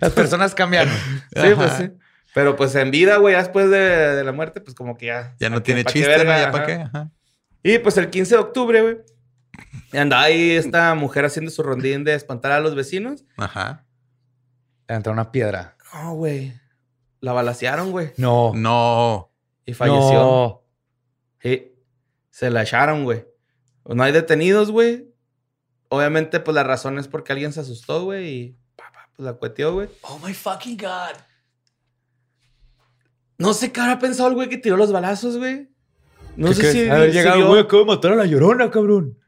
Las 0.00 0.12
personas 0.12 0.54
cambian. 0.54 0.88
Sí, 0.88 1.48
pues 1.56 1.72
sí. 1.72 1.90
Pero 2.34 2.56
pues 2.56 2.74
en 2.74 2.90
vida, 2.90 3.16
güey, 3.18 3.36
después 3.36 3.70
de, 3.70 3.78
de 3.78 4.24
la 4.24 4.32
muerte, 4.32 4.60
pues 4.60 4.74
como 4.74 4.96
que 4.96 5.06
ya. 5.06 5.34
Ya 5.38 5.50
no 5.50 5.56
¿pa' 5.56 5.62
qué- 5.62 5.64
tiene 5.64 5.84
qué 5.84 5.92
chiste, 5.92 6.10
¿no? 6.10 6.16
verga? 6.18 6.40
¿Ya 6.40 6.50
para 6.50 6.66
qué? 6.66 6.72
Ajá. 6.74 7.10
Y 7.62 7.78
pues 7.78 7.96
el 7.96 8.10
15 8.10 8.34
de 8.34 8.40
octubre, 8.40 8.82
güey, 8.82 8.96
andaba 9.92 10.22
ahí 10.22 10.52
esta 10.52 10.94
mujer 10.94 11.24
haciendo 11.24 11.50
su 11.50 11.62
rondín 11.62 12.04
de 12.04 12.14
espantar 12.14 12.52
a 12.52 12.60
los 12.60 12.74
vecinos. 12.74 13.24
Ajá. 13.36 13.84
Entra 14.88 15.12
una 15.12 15.32
piedra. 15.32 15.76
No, 15.92 16.14
güey. 16.14 16.52
La 17.20 17.32
balacearon, 17.32 17.90
güey. 17.90 18.12
No. 18.16 18.52
No. 18.54 19.30
Y 19.64 19.74
falleció. 19.74 20.12
No. 20.12 20.62
Sí. 21.40 21.72
Se 22.30 22.50
la 22.50 22.62
echaron, 22.62 23.04
güey. 23.04 23.24
No 23.86 24.02
hay 24.02 24.12
detenidos, 24.12 24.70
güey. 24.70 25.14
Obviamente, 25.88 26.40
pues 26.40 26.54
la 26.54 26.64
razón 26.64 26.98
es 26.98 27.06
porque 27.06 27.32
alguien 27.32 27.52
se 27.52 27.60
asustó, 27.60 28.04
güey, 28.04 28.28
y 28.28 28.58
pa, 28.74 28.90
pa, 28.92 29.08
pues 29.14 29.24
la 29.24 29.34
cueteó, 29.34 29.74
güey. 29.74 29.88
Oh 30.02 30.18
my 30.18 30.34
fucking 30.34 30.76
God. 30.76 31.16
No 33.38 33.52
sé 33.52 33.70
qué 33.70 33.80
habrá 33.80 33.98
pensado 33.98 34.28
el 34.28 34.34
güey 34.34 34.48
que 34.48 34.58
tiró 34.58 34.76
los 34.76 34.90
balazos, 34.90 35.36
güey. 35.36 35.68
No 36.36 36.52
sé 36.52 36.72
si. 36.72 36.88
Haber 36.88 37.10
si 37.10 37.18
llegado, 37.18 37.46
güey, 37.46 37.60
acabo 37.60 37.84
de 37.84 37.88
matar 37.88 38.12
a 38.12 38.16
la 38.16 38.26
llorona, 38.26 38.70
cabrón. 38.70 39.18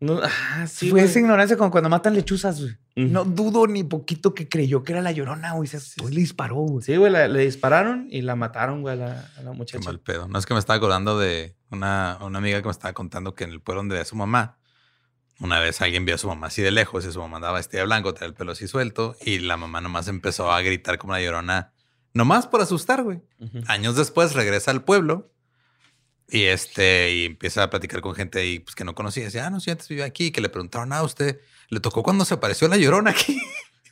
No, 0.00 0.20
ah, 0.22 0.66
sí, 0.66 0.90
Fue 0.90 1.02
esa 1.02 1.18
ignorancia 1.18 1.56
como 1.56 1.70
cuando 1.70 1.88
matan 1.88 2.14
lechuzas, 2.14 2.60
güey. 2.60 2.76
No 2.96 3.24
dudo 3.24 3.66
ni 3.68 3.84
poquito 3.84 4.34
que 4.34 4.48
creyó 4.48 4.82
que 4.82 4.92
era 4.92 5.00
la 5.02 5.12
llorona, 5.12 5.52
güey. 5.52 5.68
Se 5.68 5.78
y 5.78 6.10
le 6.10 6.20
disparó, 6.20 6.56
güey. 6.56 6.84
Sí, 6.84 6.96
güey, 6.96 7.12
la- 7.12 7.28
le 7.28 7.40
dispararon 7.44 8.08
y 8.10 8.22
la 8.22 8.34
mataron, 8.34 8.80
güey, 8.82 8.94
a 8.94 8.96
la, 8.96 9.30
a 9.36 9.42
la 9.42 9.50
Qué 9.52 9.56
muchacha. 9.56 9.84
mal 9.84 10.00
pedo. 10.00 10.26
No 10.28 10.38
es 10.38 10.46
que 10.46 10.54
me 10.54 10.60
estaba 10.60 10.76
acordando 10.76 11.18
de 11.18 11.54
una, 11.70 12.18
una 12.20 12.38
amiga 12.38 12.60
que 12.60 12.66
me 12.66 12.72
estaba 12.72 12.92
contando 12.94 13.34
que 13.34 13.44
en 13.44 13.50
el 13.50 13.60
pueblo 13.60 13.80
donde 13.80 13.94
ve 13.94 14.00
a 14.00 14.04
su 14.04 14.16
mamá, 14.16 14.58
una 15.40 15.60
vez 15.60 15.80
alguien 15.80 16.04
vio 16.04 16.16
a 16.16 16.18
su 16.18 16.26
mamá 16.26 16.48
así 16.48 16.62
de 16.62 16.72
lejos 16.72 17.06
y 17.06 17.12
su 17.12 17.20
mamá 17.20 17.36
andaba 17.36 17.58
vestida 17.58 17.80
de 17.82 17.86
blanco, 17.86 18.12
tenía 18.14 18.26
el 18.28 18.34
pelo 18.34 18.52
así 18.52 18.66
suelto 18.66 19.14
y 19.24 19.38
la 19.38 19.56
mamá 19.56 19.80
nomás 19.80 20.08
empezó 20.08 20.50
a 20.50 20.60
gritar 20.62 20.98
como 20.98 21.12
una 21.12 21.20
llorona, 21.22 21.72
nomás 22.12 22.48
por 22.48 22.60
asustar, 22.60 23.04
güey. 23.04 23.20
Años 23.68 23.94
después 23.94 24.34
regresa 24.34 24.72
al 24.72 24.82
pueblo 24.82 25.30
y 26.30 26.44
este 26.44 27.12
y 27.14 27.24
empieza 27.26 27.62
a 27.62 27.70
platicar 27.70 28.00
con 28.00 28.14
gente 28.14 28.38
ahí 28.40 28.58
pues 28.60 28.74
que 28.74 28.84
no 28.84 28.94
conocía. 28.94 29.24
Decía, 29.24 29.46
ah, 29.46 29.50
no, 29.50 29.60
sí, 29.60 29.70
antes 29.70 29.88
vivía 29.88 30.04
aquí. 30.04 30.30
Que 30.30 30.40
le 30.40 30.48
preguntaron, 30.48 30.92
ah, 30.92 31.02
usted 31.02 31.40
le 31.70 31.80
tocó 31.80 32.02
cuando 32.02 32.24
se 32.24 32.34
apareció 32.34 32.68
la 32.68 32.76
llorona 32.76 33.10
aquí. 33.10 33.40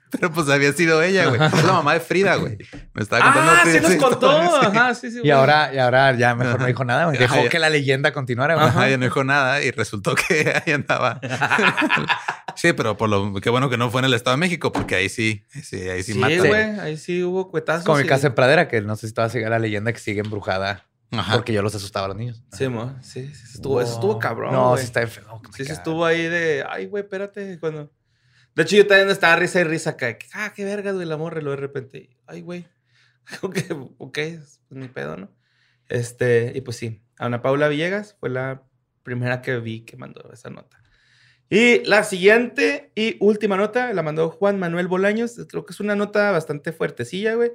Pero 0.09 0.31
pues 0.31 0.49
había 0.49 0.73
sido 0.73 1.03
ella, 1.03 1.27
güey. 1.27 1.41
Es 1.43 1.65
la 1.65 1.73
mamá 1.73 1.95
de 1.95 2.01
Frida, 2.01 2.37
güey. 2.37 2.57
Me 2.95 3.03
estaba 3.03 3.25
contando. 3.25 3.53
Ah, 3.53 3.61
Frida 3.65 3.89
sí 3.89 3.97
nos 3.97 4.05
contó. 4.09 4.41
historia. 4.45 4.69
Ajá, 4.69 4.95
sí, 4.95 5.11
sí. 5.11 5.21
Y 5.25 5.31
ahora, 5.31 5.75
y 5.75 5.79
ahora 5.79 6.17
ya 6.17 6.33
mejor 6.37 6.53
no 6.55 6.59
Ajá. 6.61 6.67
dijo 6.69 6.85
nada, 6.85 7.05
güey. 7.07 7.17
Ajá, 7.17 7.35
Dejó 7.35 7.45
ya. 7.45 7.51
que 7.51 7.59
la 7.59 7.71
leyenda 7.71 8.13
continuara, 8.13 8.55
güey. 8.55 8.67
Ajá, 8.69 8.89
ya 8.89 8.99
no 8.99 9.05
dijo 9.05 9.25
nada 9.25 9.61
y 9.63 9.73
resultó 9.73 10.15
que 10.15 10.55
ahí 10.67 10.73
andaba. 10.73 11.21
sí, 12.55 12.73
pero 12.73 12.97
por 12.97 13.09
lo 13.09 13.35
qué 13.41 13.51
bueno 13.51 13.69
que 13.69 13.77
no 13.77 13.91
fue 13.91 14.01
en 14.01 14.05
el 14.07 14.15
Estado 14.15 14.37
de 14.37 14.41
México, 14.41 14.73
porque 14.73 14.95
ahí 14.95 15.09
sí, 15.09 15.45
sí, 15.63 15.89
ahí 15.89 16.03
sí, 16.05 16.13
Sí, 16.13 16.19
mata. 16.19 16.37
güey. 16.37 16.81
Ahí 16.81 16.97
sí 16.99 17.23
hubo 17.25 17.51
cuetazos. 17.51 17.85
Como 17.85 17.99
mi 17.99 18.05
y- 18.05 18.09
casa 18.09 18.29
en 18.29 18.35
Pradera, 18.35 18.69
que 18.69 18.81
no 18.83 18.95
sé 18.97 19.09
si 19.09 19.13
todavía 19.13 19.33
sigue 19.33 19.49
la 19.51 19.59
leyenda 19.59 19.93
que 19.93 19.99
sigue 19.99 20.21
embrujada 20.21 20.87
Ajá. 21.11 21.35
porque 21.35 21.53
yo 21.53 21.63
los 21.63 21.75
asustaba 21.75 22.07
a 22.07 22.09
los 22.09 22.17
niños. 22.17 22.43
Sí, 22.53 22.69
mo. 22.69 22.97
Sí, 23.03 23.33
sí, 23.35 23.45
estuvo, 23.55 23.81
eso 23.81 23.95
estuvo 23.95 24.19
cabrón. 24.19 24.53
No, 24.53 24.71
güey. 24.71 24.81
sí 24.81 24.87
está 24.87 25.03
enfermo. 25.03 25.41
oh 25.43 25.53
Sí, 25.53 25.65
sí 25.65 25.71
God. 25.71 25.79
estuvo 25.79 26.05
ahí 26.05 26.23
de, 26.27 26.65
ay, 26.69 26.87
güey, 26.87 27.03
espérate. 27.05 27.59
Cuando... 27.61 27.93
De 28.55 28.63
hecho, 28.63 28.77
yo 28.77 28.87
también 28.87 29.11
estaba 29.11 29.37
risa 29.37 29.61
y 29.61 29.65
risa 29.65 29.91
acá. 29.91 30.17
Ah, 30.33 30.53
qué 30.55 30.65
vergas, 30.65 30.95
güey, 30.95 31.07
la 31.07 31.17
morra. 31.17 31.41
Y 31.41 31.43
luego 31.43 31.57
de 31.61 31.67
repente, 31.67 32.11
ay, 32.27 32.41
güey. 32.41 32.67
ok, 33.43 33.59
ok, 33.99 34.19
pues 34.19 34.61
ni 34.71 34.89
pedo, 34.89 35.17
¿no? 35.17 35.31
Este, 35.89 36.53
y 36.55 36.61
pues 36.63 36.77
sí, 36.77 37.03
Ana 37.19 37.43
Paula 37.43 37.69
Villegas 37.69 38.17
fue 38.19 38.29
la 38.31 38.65
primera 39.03 39.43
que 39.43 39.59
vi 39.59 39.85
que 39.85 39.97
mandó 39.97 40.31
esa 40.33 40.51
nota. 40.51 40.83
Y 41.49 41.85
la 41.85 42.03
siguiente 42.03 42.91
y 42.97 43.17
última 43.21 43.57
nota 43.57 43.93
la 43.93 44.03
mandó 44.03 44.31
Juan 44.31 44.59
Manuel 44.59 44.89
Bolaños. 44.89 45.37
Creo 45.49 45.65
que 45.65 45.73
es 45.73 45.79
una 45.81 45.95
nota 45.95 46.33
bastante 46.33 46.73
fuertecilla, 46.73 47.35
güey. 47.35 47.53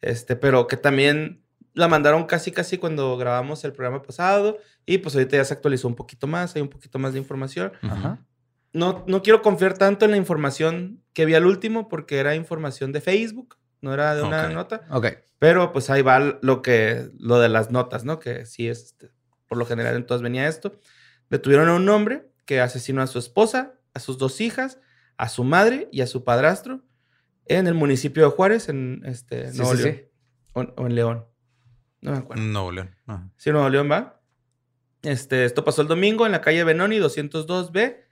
Este, 0.00 0.34
pero 0.34 0.66
que 0.66 0.76
también 0.76 1.44
la 1.74 1.88
mandaron 1.88 2.24
casi, 2.24 2.50
casi 2.52 2.78
cuando 2.78 3.16
grabamos 3.16 3.64
el 3.64 3.72
programa 3.72 4.02
pasado. 4.02 4.58
Y 4.86 4.98
pues 4.98 5.14
ahorita 5.14 5.36
ya 5.36 5.44
se 5.44 5.54
actualizó 5.54 5.88
un 5.88 5.94
poquito 5.94 6.26
más, 6.26 6.54
hay 6.56 6.62
un 6.62 6.68
poquito 6.68 6.98
más 6.98 7.12
de 7.12 7.18
información. 7.18 7.72
Ajá. 7.82 8.24
No, 8.72 9.04
no 9.08 9.22
quiero 9.22 9.42
confiar 9.42 9.76
tanto 9.76 10.04
en 10.04 10.12
la 10.12 10.16
información 10.16 11.02
que 11.12 11.24
vi 11.24 11.34
al 11.34 11.46
último 11.46 11.88
porque 11.88 12.18
era 12.18 12.34
información 12.34 12.92
de 12.92 13.00
Facebook, 13.00 13.56
no 13.80 13.92
era 13.92 14.14
de 14.14 14.22
una 14.22 14.46
Ok. 14.46 14.52
nota. 14.52 14.86
Ok. 14.90 15.06
Pero 15.38 15.72
pues 15.72 15.90
ahí 15.90 16.02
va 16.02 16.38
lo 16.42 16.62
que, 16.62 17.10
lo 17.18 17.40
de 17.40 17.48
las 17.48 17.70
notas, 17.70 18.04
¿no? 18.04 18.18
Que 18.18 18.46
sí 18.46 18.68
es, 18.68 18.82
este, 18.84 19.10
por 19.48 19.58
lo 19.58 19.66
general 19.66 19.96
entonces 19.96 20.22
venía 20.22 20.46
esto. 20.48 20.76
Detuvieron 21.30 21.68
a 21.68 21.74
un 21.74 21.88
hombre 21.88 22.30
que 22.44 22.60
asesinó 22.60 23.02
a 23.02 23.06
su 23.06 23.18
esposa, 23.18 23.74
a 23.94 24.00
sus 24.00 24.18
dos 24.18 24.40
hijas, 24.40 24.78
a 25.16 25.28
su 25.28 25.44
madre 25.44 25.88
y 25.92 26.00
a 26.02 26.06
su 26.06 26.24
padrastro 26.24 26.82
en 27.46 27.66
el 27.66 27.74
municipio 27.74 28.22
de 28.24 28.30
Juárez, 28.30 28.68
en 28.68 29.02
este, 29.04 29.50
Sí, 29.50 29.58
Nuevo 29.58 29.74
sí, 29.76 29.82
León. 29.82 29.96
sí. 29.96 30.04
O, 30.52 30.60
o 30.60 30.86
en 30.86 30.94
León. 30.94 31.24
No 32.02 32.12
me 32.12 32.18
acuerdo. 32.18 32.42
No, 32.42 32.70
León. 32.70 32.94
Ajá. 33.06 33.28
Sí, 33.36 33.50
Nuevo 33.50 33.68
León 33.68 33.90
va. 33.90 34.20
Este, 35.02 35.44
esto 35.44 35.64
pasó 35.64 35.82
el 35.82 35.88
domingo 35.88 36.26
en 36.26 36.32
la 36.32 36.40
calle 36.40 36.64
Benoni 36.64 36.98
202B. 36.98 38.04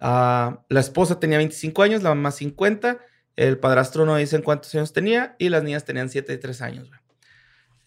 Ah, 0.00 0.64
la 0.68 0.80
esposa 0.80 1.20
tenía 1.20 1.38
25 1.38 1.82
años, 1.82 2.02
la 2.02 2.10
mamá 2.10 2.30
50. 2.30 2.98
El 3.36 3.58
padrastro 3.58 4.04
no 4.04 4.16
dicen 4.16 4.42
cuántos 4.42 4.74
años 4.74 4.92
tenía 4.92 5.36
y 5.38 5.48
las 5.48 5.62
niñas 5.62 5.84
tenían 5.84 6.08
7 6.08 6.32
y 6.32 6.38
3 6.38 6.62
años. 6.62 6.90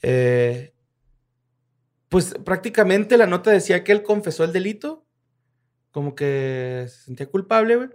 Eh, 0.02 0.74
pues 2.10 2.36
prácticamente 2.46 3.18
la 3.18 3.28
nota 3.28 3.52
decía 3.52 3.84
que 3.84 3.92
él 3.92 4.04
confesó 4.04 4.44
el 4.44 4.54
delito, 4.54 5.06
como 5.92 6.16
que 6.16 6.86
se 6.88 7.04
sentía 7.06 7.28
culpable, 7.28 7.90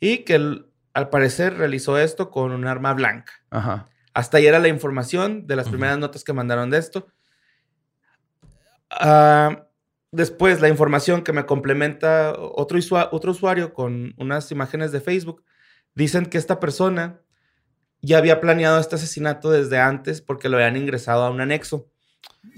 y 0.00 0.18
que 0.18 0.34
él, 0.34 0.70
al 0.92 1.08
parecer 1.08 1.56
realizó 1.56 1.98
esto 1.98 2.30
con 2.30 2.52
un 2.52 2.66
arma 2.66 2.92
blanca. 2.94 3.32
Ajá. 3.50 3.88
Hasta 4.14 4.38
ahí 4.38 4.46
era 4.46 4.58
la 4.60 4.68
información 4.68 5.46
de 5.46 5.56
las 5.56 5.68
primeras 5.68 5.98
notas 5.98 6.22
que 6.24 6.32
mandaron 6.32 6.70
de 6.70 6.78
esto. 6.78 7.08
Ah, 8.90 9.66
después, 10.12 10.60
la 10.60 10.68
información 10.68 11.22
que 11.22 11.32
me 11.32 11.46
complementa 11.46 12.34
otro, 12.38 12.78
usua- 12.78 13.08
otro 13.12 13.32
usuario 13.32 13.74
con 13.74 14.14
unas 14.16 14.50
imágenes 14.52 14.92
de 14.92 15.00
Facebook. 15.00 15.44
Dicen 15.94 16.26
que 16.26 16.38
esta 16.38 16.60
persona 16.60 17.20
ya 18.00 18.18
había 18.18 18.40
planeado 18.40 18.78
este 18.78 18.96
asesinato 18.96 19.50
desde 19.50 19.78
antes 19.78 20.20
porque 20.20 20.48
lo 20.48 20.56
habían 20.58 20.76
ingresado 20.76 21.24
a 21.24 21.30
un 21.30 21.40
anexo. 21.40 21.90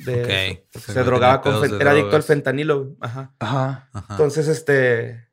De, 0.04 0.22
Ok. 0.60 0.68
porque 0.72 0.92
Se 0.92 1.04
drogaba 1.04 1.40
con... 1.40 1.80
Era 1.80 1.92
adicto 1.92 2.16
al 2.16 2.22
fentanilo. 2.22 2.96
Ajá. 3.00 3.34
Ajá. 3.38 3.88
Entonces, 4.10 4.48
este... 4.48 5.25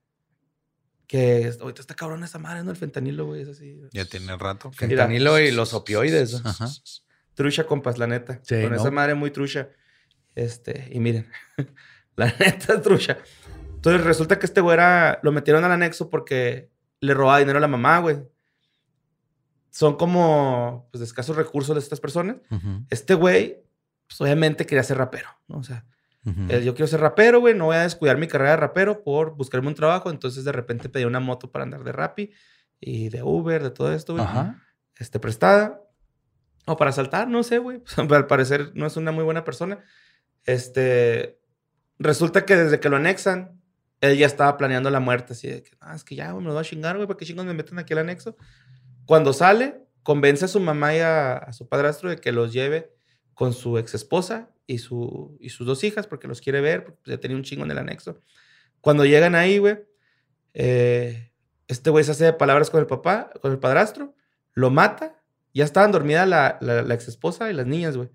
Que 1.14 1.54
ahorita 1.62 1.80
está 1.80 1.94
cabrón 1.94 2.24
esa 2.24 2.40
madre, 2.40 2.64
¿no? 2.64 2.72
El 2.72 2.76
fentanilo, 2.76 3.28
güey. 3.28 3.44
Es 3.44 3.48
así. 3.50 3.80
ya 3.92 4.04
tiene 4.06 4.36
rato. 4.36 4.72
que- 4.72 4.88
Mira. 4.88 5.04
Fentanilo 5.04 5.40
y 5.40 5.52
los 5.52 5.76
opioides. 5.76 6.42
Ajá. 6.44 6.68
Trucha, 7.36 7.68
compas, 7.68 8.00
la 8.00 8.08
neta. 8.08 8.40
Sí, 8.42 8.60
Con 8.64 8.72
¿no? 8.72 8.78
esa 8.78 8.90
madre 8.90 9.14
muy 9.14 9.30
trucha. 9.30 9.70
Este, 10.34 10.90
y 10.92 11.00
miren, 11.00 11.30
la 12.16 12.26
neta 12.40 12.74
es 12.74 12.82
trucha. 12.82 13.20
Entonces 13.76 14.04
resulta 14.04 14.40
que 14.40 14.48
este 14.48 14.60
güey 14.60 14.74
era, 14.74 15.20
lo 15.22 15.32
metieron 15.32 15.64
al 15.64 15.72
anexo 15.72 16.10
porque 16.10 16.72
le 17.00 17.14
robaba 17.14 17.38
dinero 17.38 17.60
a 17.60 17.62
la 17.62 17.68
mamá, 17.68 18.00
güey. 18.00 18.18
Son 19.70 19.96
como, 19.98 20.88
pues, 20.92 21.00
de 21.00 21.06
escasos 21.06 21.36
recursos 21.36 21.76
de 21.76 21.80
estas 21.80 22.00
personas. 22.00 22.38
Este 22.90 23.14
güey, 23.14 23.64
pues, 24.08 24.20
obviamente 24.20 24.66
quería 24.66 24.82
ser 24.82 24.98
rapero, 24.98 25.30
¿no? 25.48 25.58
O 25.58 25.64
sea, 25.64 25.86
Eh, 26.26 26.64
yo 26.64 26.74
quiero 26.74 26.88
ser 26.88 27.02
rapero, 27.02 27.42
güey, 27.42 27.54
no 27.54 27.66
voy 27.66 27.76
a 27.76 27.82
descuidar 27.82 28.18
mi 28.18 28.28
carrera 28.28 28.52
de 28.52 28.58
rapero 28.58 29.04
por 29.04 29.36
buscarme 29.36 29.68
un 29.68 29.76
trabajo. 29.76 30.10
Entonces 30.10 30.46
de 30.46 30.52
repente 30.52 30.90
pedí 30.90 31.06
una 31.06 31.20
moto 31.20 31.52
para 31.52 31.64
andar 31.64 31.84
de 31.84 31.92
Rappi 31.92 32.32
y 32.80 33.10
de 33.10 33.24
Uber, 33.24 33.62
de 33.62 33.72
todo 33.72 33.94
esto, 33.94 34.14
güey. 34.14 34.26
Este, 34.98 35.20
prestada. 35.20 35.82
O 36.66 36.78
para 36.78 36.94
saltar, 36.94 37.28
no 37.28 37.44
sé, 37.44 37.58
güey. 37.58 37.80
Pues, 37.96 38.12
al 38.12 38.28
parecer 38.28 38.72
no 38.74 38.86
es 38.86 38.96
una 38.96 39.12
muy 39.12 39.24
buena 39.24 39.44
persona. 39.44 39.84
Este, 40.46 41.40
resulta 42.00 42.46
que 42.46 42.56
desde 42.56 42.80
que 42.80 42.90
lo 42.90 42.96
anexan, 42.96 43.60
él 44.00 44.18
ya 44.18 44.26
estaba 44.26 44.58
planeando 44.58 44.90
la 44.90 45.02
muerte. 45.02 45.34
Así 45.34 45.50
de 45.50 45.64
que, 45.64 45.72
ah, 45.82 45.94
es 45.94 46.06
que 46.06 46.16
ya, 46.16 46.32
güey, 46.32 46.42
me 46.42 46.48
lo 46.48 46.54
voy 46.54 46.62
a 46.62 46.66
chingar, 46.66 46.96
güey, 46.96 47.08
¿para 47.08 47.18
qué 47.18 47.26
chingos 47.26 47.46
me 47.46 47.54
meten 47.54 47.80
aquí 47.80 47.92
al 47.94 48.00
anexo? 48.00 48.38
Cuando 49.06 49.34
sale, 49.34 49.82
convence 50.04 50.46
a 50.46 50.48
su 50.48 50.62
mamá 50.62 50.96
y 50.96 51.00
a, 51.00 51.36
a 51.36 51.52
su 51.52 51.68
padrastro 51.68 52.10
de 52.10 52.18
que 52.18 52.32
los 52.32 52.54
lleve 52.54 52.94
con 53.34 53.52
su 53.52 53.78
ex 53.78 53.94
esposa 53.94 54.53
y, 54.68 54.78
su, 54.80 55.38
y 55.40 55.50
sus 55.50 55.66
dos 55.68 55.84
hijas, 55.84 56.08
porque 56.08 56.28
los 56.28 56.42
quiere 56.42 56.62
ver, 56.62 56.84
porque 56.86 57.12
ya 57.12 57.18
tenía 57.18 57.38
un 57.38 57.44
chingo 57.44 57.64
en 57.66 57.72
el 57.72 57.78
anexo. 57.78 58.20
Cuando 58.82 59.06
llegan 59.06 59.36
ahí, 59.36 59.58
güey, 59.58 59.80
eh, 60.54 61.32
este 61.68 61.90
güey 61.90 62.04
se 62.04 62.12
hace 62.12 62.26
de 62.26 62.34
palabras 62.34 62.70
con 62.70 62.80
el 62.80 62.88
papá, 62.88 63.30
con 63.42 63.52
el 63.52 63.60
padrastro, 63.60 64.16
lo 64.54 64.70
mata. 64.70 65.20
Ya 65.54 65.64
estaban 65.64 65.92
dormidas 65.92 66.28
la, 66.28 66.58
la, 66.62 66.82
la 66.82 66.94
ex 66.94 67.08
esposa 67.08 67.50
y 67.50 67.54
las 67.54 67.66
niñas, 67.68 67.96
güey. 67.98 68.10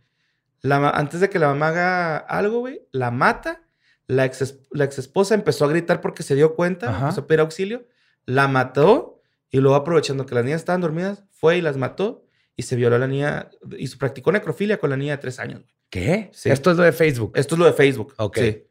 La 0.61 0.91
antes 0.91 1.21
de 1.21 1.31
que 1.31 1.39
la 1.39 1.49
mamá 1.49 1.69
haga 1.69 2.17
algo, 2.17 2.61
güey, 2.61 2.83
la 2.93 3.11
mata. 3.11 3.63
La 4.07 4.25
ex, 4.25 4.59
la 4.73 4.85
ex 4.85 4.99
esposa 4.99 5.35
empezó 5.35 5.67
a 5.67 5.69
gritar 5.69 6.01
porque 6.01 6.23
se 6.23 6.35
dio 6.35 6.55
cuenta, 6.55 6.89
Ajá. 6.89 7.01
empezó 7.07 7.21
a 7.23 7.27
pedir 7.27 7.41
auxilio. 7.41 7.87
La 8.25 8.49
mató 8.49 9.21
y 9.51 9.59
luego, 9.61 9.77
aprovechando 9.77 10.27
que 10.27 10.35
las 10.35 10.45
niñas 10.45 10.61
estaban 10.61 10.81
dormidas, 10.81 11.25
fue 11.31 11.59
y 11.59 11.61
las 11.61 11.77
mató 11.77 12.25
y 12.57 12.63
se 12.63 12.75
violó 12.77 12.97
a 12.97 12.99
la 12.99 13.07
niña 13.07 13.51
y 13.79 13.87
se 13.87 13.97
practicó 13.97 14.33
necrofilia 14.33 14.79
con 14.79 14.91
la 14.91 14.97
niña 14.97 15.13
de 15.13 15.19
tres 15.19 15.39
años. 15.39 15.63
güey. 15.63 15.78
¿Qué? 15.91 16.31
Sí. 16.33 16.51
Esto 16.51 16.71
es 16.71 16.77
lo 16.77 16.83
de 16.83 16.93
Facebook. 16.93 17.33
Esto 17.35 17.55
es 17.55 17.59
lo 17.59 17.65
de 17.65 17.73
Facebook. 17.73 18.15
Ok. 18.19 18.39
Sí. 18.39 18.65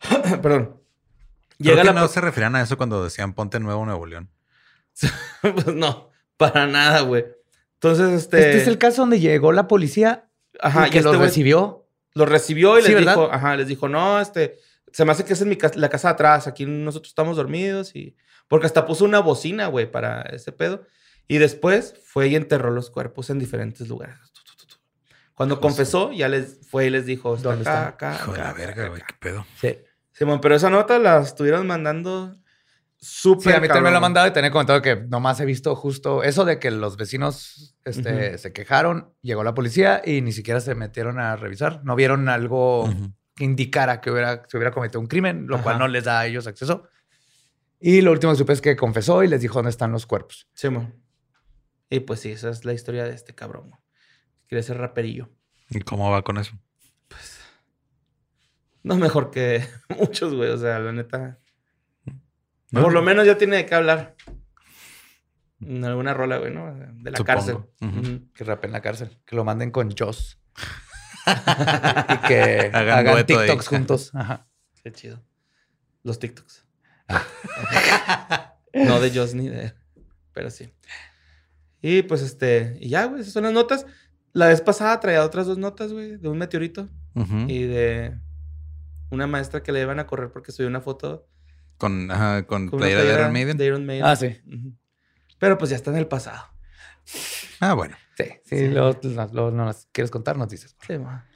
Perdón. 0.42 0.80
Creo 1.58 1.74
Llega 1.76 1.82
que 1.82 1.94
la 1.94 2.00
no 2.00 2.08
se 2.08 2.20
referían 2.20 2.56
a 2.56 2.62
eso 2.62 2.76
cuando 2.76 3.04
decían 3.04 3.34
ponte 3.34 3.60
nuevo 3.60 3.84
Nuevo 3.84 4.06
León. 4.06 4.30
pues 5.42 5.66
no, 5.68 6.10
para 6.36 6.66
nada, 6.66 7.02
güey. 7.02 7.24
Entonces, 7.74 8.22
este. 8.22 8.38
Este 8.38 8.62
es 8.62 8.68
el 8.68 8.78
caso 8.78 9.02
donde 9.02 9.20
llegó 9.20 9.52
la 9.52 9.68
policía 9.68 10.28
Ajá, 10.60 10.88
y 10.88 10.90
que 10.90 10.96
y 10.96 11.00
este 11.00 11.12
los 11.12 11.20
recibió. 11.20 11.88
Los 12.14 12.28
recibió 12.28 12.78
y 12.78 12.82
Sí, 12.82 12.88
les 12.88 12.96
¿verdad? 12.96 13.14
dijo, 13.14 13.32
ajá, 13.32 13.56
les 13.56 13.68
dijo, 13.68 13.88
no, 13.88 14.20
este, 14.20 14.58
se 14.92 15.04
me 15.04 15.12
hace 15.12 15.24
que 15.24 15.32
es 15.32 15.40
en 15.40 15.48
mi 15.48 15.56
casa, 15.56 15.78
la 15.78 15.88
casa 15.88 16.08
de 16.08 16.14
atrás, 16.14 16.46
aquí 16.46 16.66
nosotros 16.66 17.10
estamos 17.10 17.36
dormidos 17.36 17.96
y... 17.96 18.16
Porque 18.48 18.66
hasta 18.66 18.84
puso 18.84 19.06
una 19.06 19.20
bocina, 19.20 19.68
güey, 19.68 19.90
para 19.90 20.22
ese 20.22 20.52
pedo. 20.52 20.82
Y 21.26 21.38
después 21.38 21.94
fue 22.04 22.28
y 22.28 22.36
enterró 22.36 22.70
los 22.70 22.90
cuerpos 22.90 23.30
en 23.30 23.38
diferentes 23.38 23.88
lugares. 23.88 24.31
Cuando 25.42 25.60
confesó, 25.60 26.12
ya 26.12 26.28
les 26.28 26.58
fue 26.68 26.86
y 26.86 26.90
les 26.90 27.04
dijo, 27.06 27.34
está 27.34 27.50
¿Dónde 27.50 27.68
acá, 27.68 27.88
están? 27.90 28.12
acá, 28.12 28.22
Hijo 28.22 28.32
de 28.32 28.38
la 28.38 28.52
verga, 28.52 28.88
güey, 28.88 29.02
qué 29.06 29.14
pedo. 29.18 29.46
Sí. 29.60 29.78
Simón, 30.12 30.40
pero 30.40 30.54
esa 30.54 30.70
nota 30.70 30.98
la 30.98 31.20
estuvieron 31.20 31.66
mandando 31.66 32.36
súper 32.96 33.52
Sí, 33.52 33.56
a 33.56 33.60
mí 33.60 33.66
también 33.66 33.84
me 33.84 33.90
lo 33.90 33.96
han 33.96 34.02
mandado 34.02 34.26
y 34.28 34.30
tenía 34.30 34.50
comentado 34.52 34.80
que 34.80 34.96
nomás 34.96 35.40
he 35.40 35.44
visto 35.44 35.74
justo 35.74 36.22
eso 36.22 36.44
de 36.44 36.58
que 36.60 36.70
los 36.70 36.96
vecinos 36.96 37.74
este, 37.84 38.38
se 38.38 38.52
quejaron, 38.52 39.12
llegó 39.22 39.42
la 39.42 39.54
policía 39.54 40.00
y 40.04 40.20
ni 40.20 40.30
siquiera 40.30 40.60
se 40.60 40.74
metieron 40.76 41.18
a 41.18 41.34
revisar. 41.34 41.80
No 41.84 41.96
vieron 41.96 42.28
algo 42.28 42.88
que 43.34 43.44
indicara 43.44 44.00
que 44.00 44.10
hubiera, 44.12 44.44
se 44.46 44.56
hubiera 44.56 44.70
cometido 44.70 45.00
un 45.00 45.08
crimen, 45.08 45.46
lo 45.48 45.60
cual 45.62 45.78
no 45.78 45.88
les 45.88 46.04
da 46.04 46.20
a 46.20 46.26
ellos 46.26 46.46
acceso. 46.46 46.84
Y 47.80 48.00
lo 48.02 48.12
último 48.12 48.32
que 48.32 48.38
supe 48.38 48.52
es 48.52 48.60
que 48.60 48.76
confesó 48.76 49.24
y 49.24 49.28
les 49.28 49.40
dijo 49.40 49.54
dónde 49.54 49.70
están 49.70 49.90
los 49.90 50.06
cuerpos. 50.06 50.46
Simón. 50.54 50.94
Y 51.90 52.00
pues 52.00 52.20
sí, 52.20 52.30
esa 52.30 52.50
es 52.50 52.64
la 52.64 52.74
historia 52.74 53.04
de 53.04 53.14
este 53.14 53.34
cabrón. 53.34 53.70
güey. 53.70 53.81
Quiere 54.52 54.64
ser 54.64 54.76
raperillo. 54.76 55.30
¿Y 55.70 55.80
cómo 55.80 56.10
va 56.10 56.20
con 56.20 56.36
eso? 56.36 56.52
No 58.82 58.98
mejor 58.98 59.30
que 59.30 59.66
muchos, 59.98 60.34
güey. 60.34 60.50
O 60.50 60.58
sea, 60.58 60.78
la 60.78 60.92
neta. 60.92 61.38
¿No? 62.70 62.82
Por 62.82 62.92
lo 62.92 63.00
menos 63.00 63.24
ya 63.24 63.38
tiene 63.38 63.56
de 63.56 63.64
qué 63.64 63.74
hablar. 63.74 64.14
En 65.58 65.82
alguna 65.86 66.12
rola, 66.12 66.36
güey, 66.36 66.52
¿no? 66.52 66.70
De 66.74 67.10
la 67.12 67.16
Supongo. 67.16 67.24
cárcel. 67.78 68.28
Que 68.34 68.44
rapen 68.44 68.68
en 68.68 68.72
la 68.72 68.82
cárcel, 68.82 69.18
que 69.24 69.36
lo 69.36 69.42
manden 69.42 69.70
con 69.70 69.90
Joss. 69.96 70.38
y 71.26 72.18
que 72.28 72.70
Hagan 72.74 72.98
hagan, 72.98 73.14
dueto 73.14 73.38
ahí. 73.38 73.46
TikToks 73.46 73.68
juntos. 73.68 74.14
Ajá. 74.14 74.50
Qué 74.84 74.92
chido. 74.92 75.24
Los 76.02 76.18
TikToks. 76.18 76.66
no 78.74 79.00
de 79.00 79.18
Joss 79.18 79.32
ni 79.32 79.48
de. 79.48 79.72
Pero 80.34 80.50
sí. 80.50 80.74
Y 81.80 82.02
pues 82.02 82.20
este. 82.20 82.76
Y 82.80 82.90
ya, 82.90 83.06
güey, 83.06 83.22
esas 83.22 83.32
son 83.32 83.44
las 83.44 83.52
notas. 83.54 83.86
La 84.32 84.48
vez 84.48 84.60
pasada 84.60 84.98
traía 85.00 85.24
otras 85.24 85.46
dos 85.46 85.58
notas, 85.58 85.92
güey, 85.92 86.16
de 86.16 86.28
un 86.28 86.38
meteorito 86.38 86.88
y 87.48 87.62
de 87.64 88.18
una 89.10 89.26
maestra 89.26 89.62
que 89.62 89.72
le 89.72 89.82
iban 89.82 89.98
a 89.98 90.06
correr 90.06 90.30
porque 90.32 90.52
subió 90.52 90.68
una 90.68 90.80
foto 90.80 91.28
Con, 91.76 92.10
ajá, 92.10 92.46
con 92.46 92.68
con 92.68 92.78
playera 92.78 93.02
de 93.02 93.12
Iron 93.12 93.32
Maiden. 93.32 93.56
de 93.58 93.66
Iron 93.66 93.84
Maiden. 93.84 94.06
Ah, 94.06 94.16
sí. 94.16 94.40
Pero 95.38 95.58
pues 95.58 95.70
ya 95.70 95.76
está 95.76 95.90
en 95.90 95.98
el 95.98 96.06
pasado. 96.06 96.42
Ah, 97.60 97.74
bueno. 97.74 97.96
Sí, 98.16 98.24
sí, 98.44 98.68
Luego, 98.68 98.98
luego 99.32 99.50
no 99.50 99.64
nos 99.66 99.86
quieres 99.92 100.10
contar, 100.10 100.36
nos 100.36 100.48
dices. 100.48 100.76
Sí, 100.86 100.98
ma. 100.98 101.26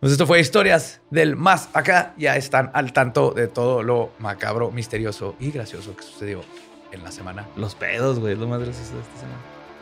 Pues 0.00 0.12
esto 0.12 0.26
fue 0.26 0.40
Historias 0.40 1.00
del 1.10 1.36
Más 1.36 1.68
Acá. 1.72 2.14
Ya 2.18 2.36
están 2.36 2.70
al 2.74 2.92
tanto 2.92 3.30
de 3.30 3.46
todo 3.48 3.82
lo 3.82 4.12
macabro, 4.18 4.70
misterioso 4.70 5.36
y 5.38 5.50
gracioso 5.50 5.96
que 5.96 6.02
sucedió 6.02 6.42
en 6.92 7.02
la 7.04 7.10
semana. 7.12 7.46
Los 7.56 7.74
pedos, 7.74 8.18
güey, 8.18 8.32
es 8.34 8.38
lo 8.38 8.48
más 8.48 8.60
gracioso 8.60 8.94
de 8.94 9.00
esta 9.02 9.16
semana. 9.20 9.38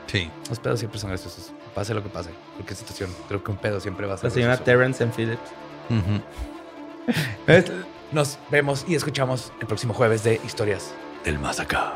Sí. 0.06 0.30
Los 0.48 0.58
pedos 0.58 0.78
siempre 0.78 1.00
son 1.00 1.10
graciosos. 1.10 1.52
Pase 1.74 1.94
lo 1.94 2.02
que 2.02 2.08
pase. 2.08 2.30
Cualquier 2.56 2.76
situación. 2.76 3.10
Creo 3.28 3.42
que 3.42 3.50
un 3.50 3.56
pedo 3.56 3.80
siempre 3.80 4.06
va 4.06 4.14
a 4.14 4.16
ser 4.18 4.30
La 4.30 4.34
señora. 4.34 4.56
Terrence 4.58 5.02
and 5.02 5.14
Phillips. 5.14 5.50
Nos 8.12 8.38
vemos 8.50 8.84
y 8.86 8.94
escuchamos 8.94 9.52
el 9.60 9.66
próximo 9.66 9.94
jueves 9.94 10.22
de 10.22 10.38
Historias 10.44 10.92
del 11.24 11.38
Más 11.38 11.60
Acá. 11.60 11.94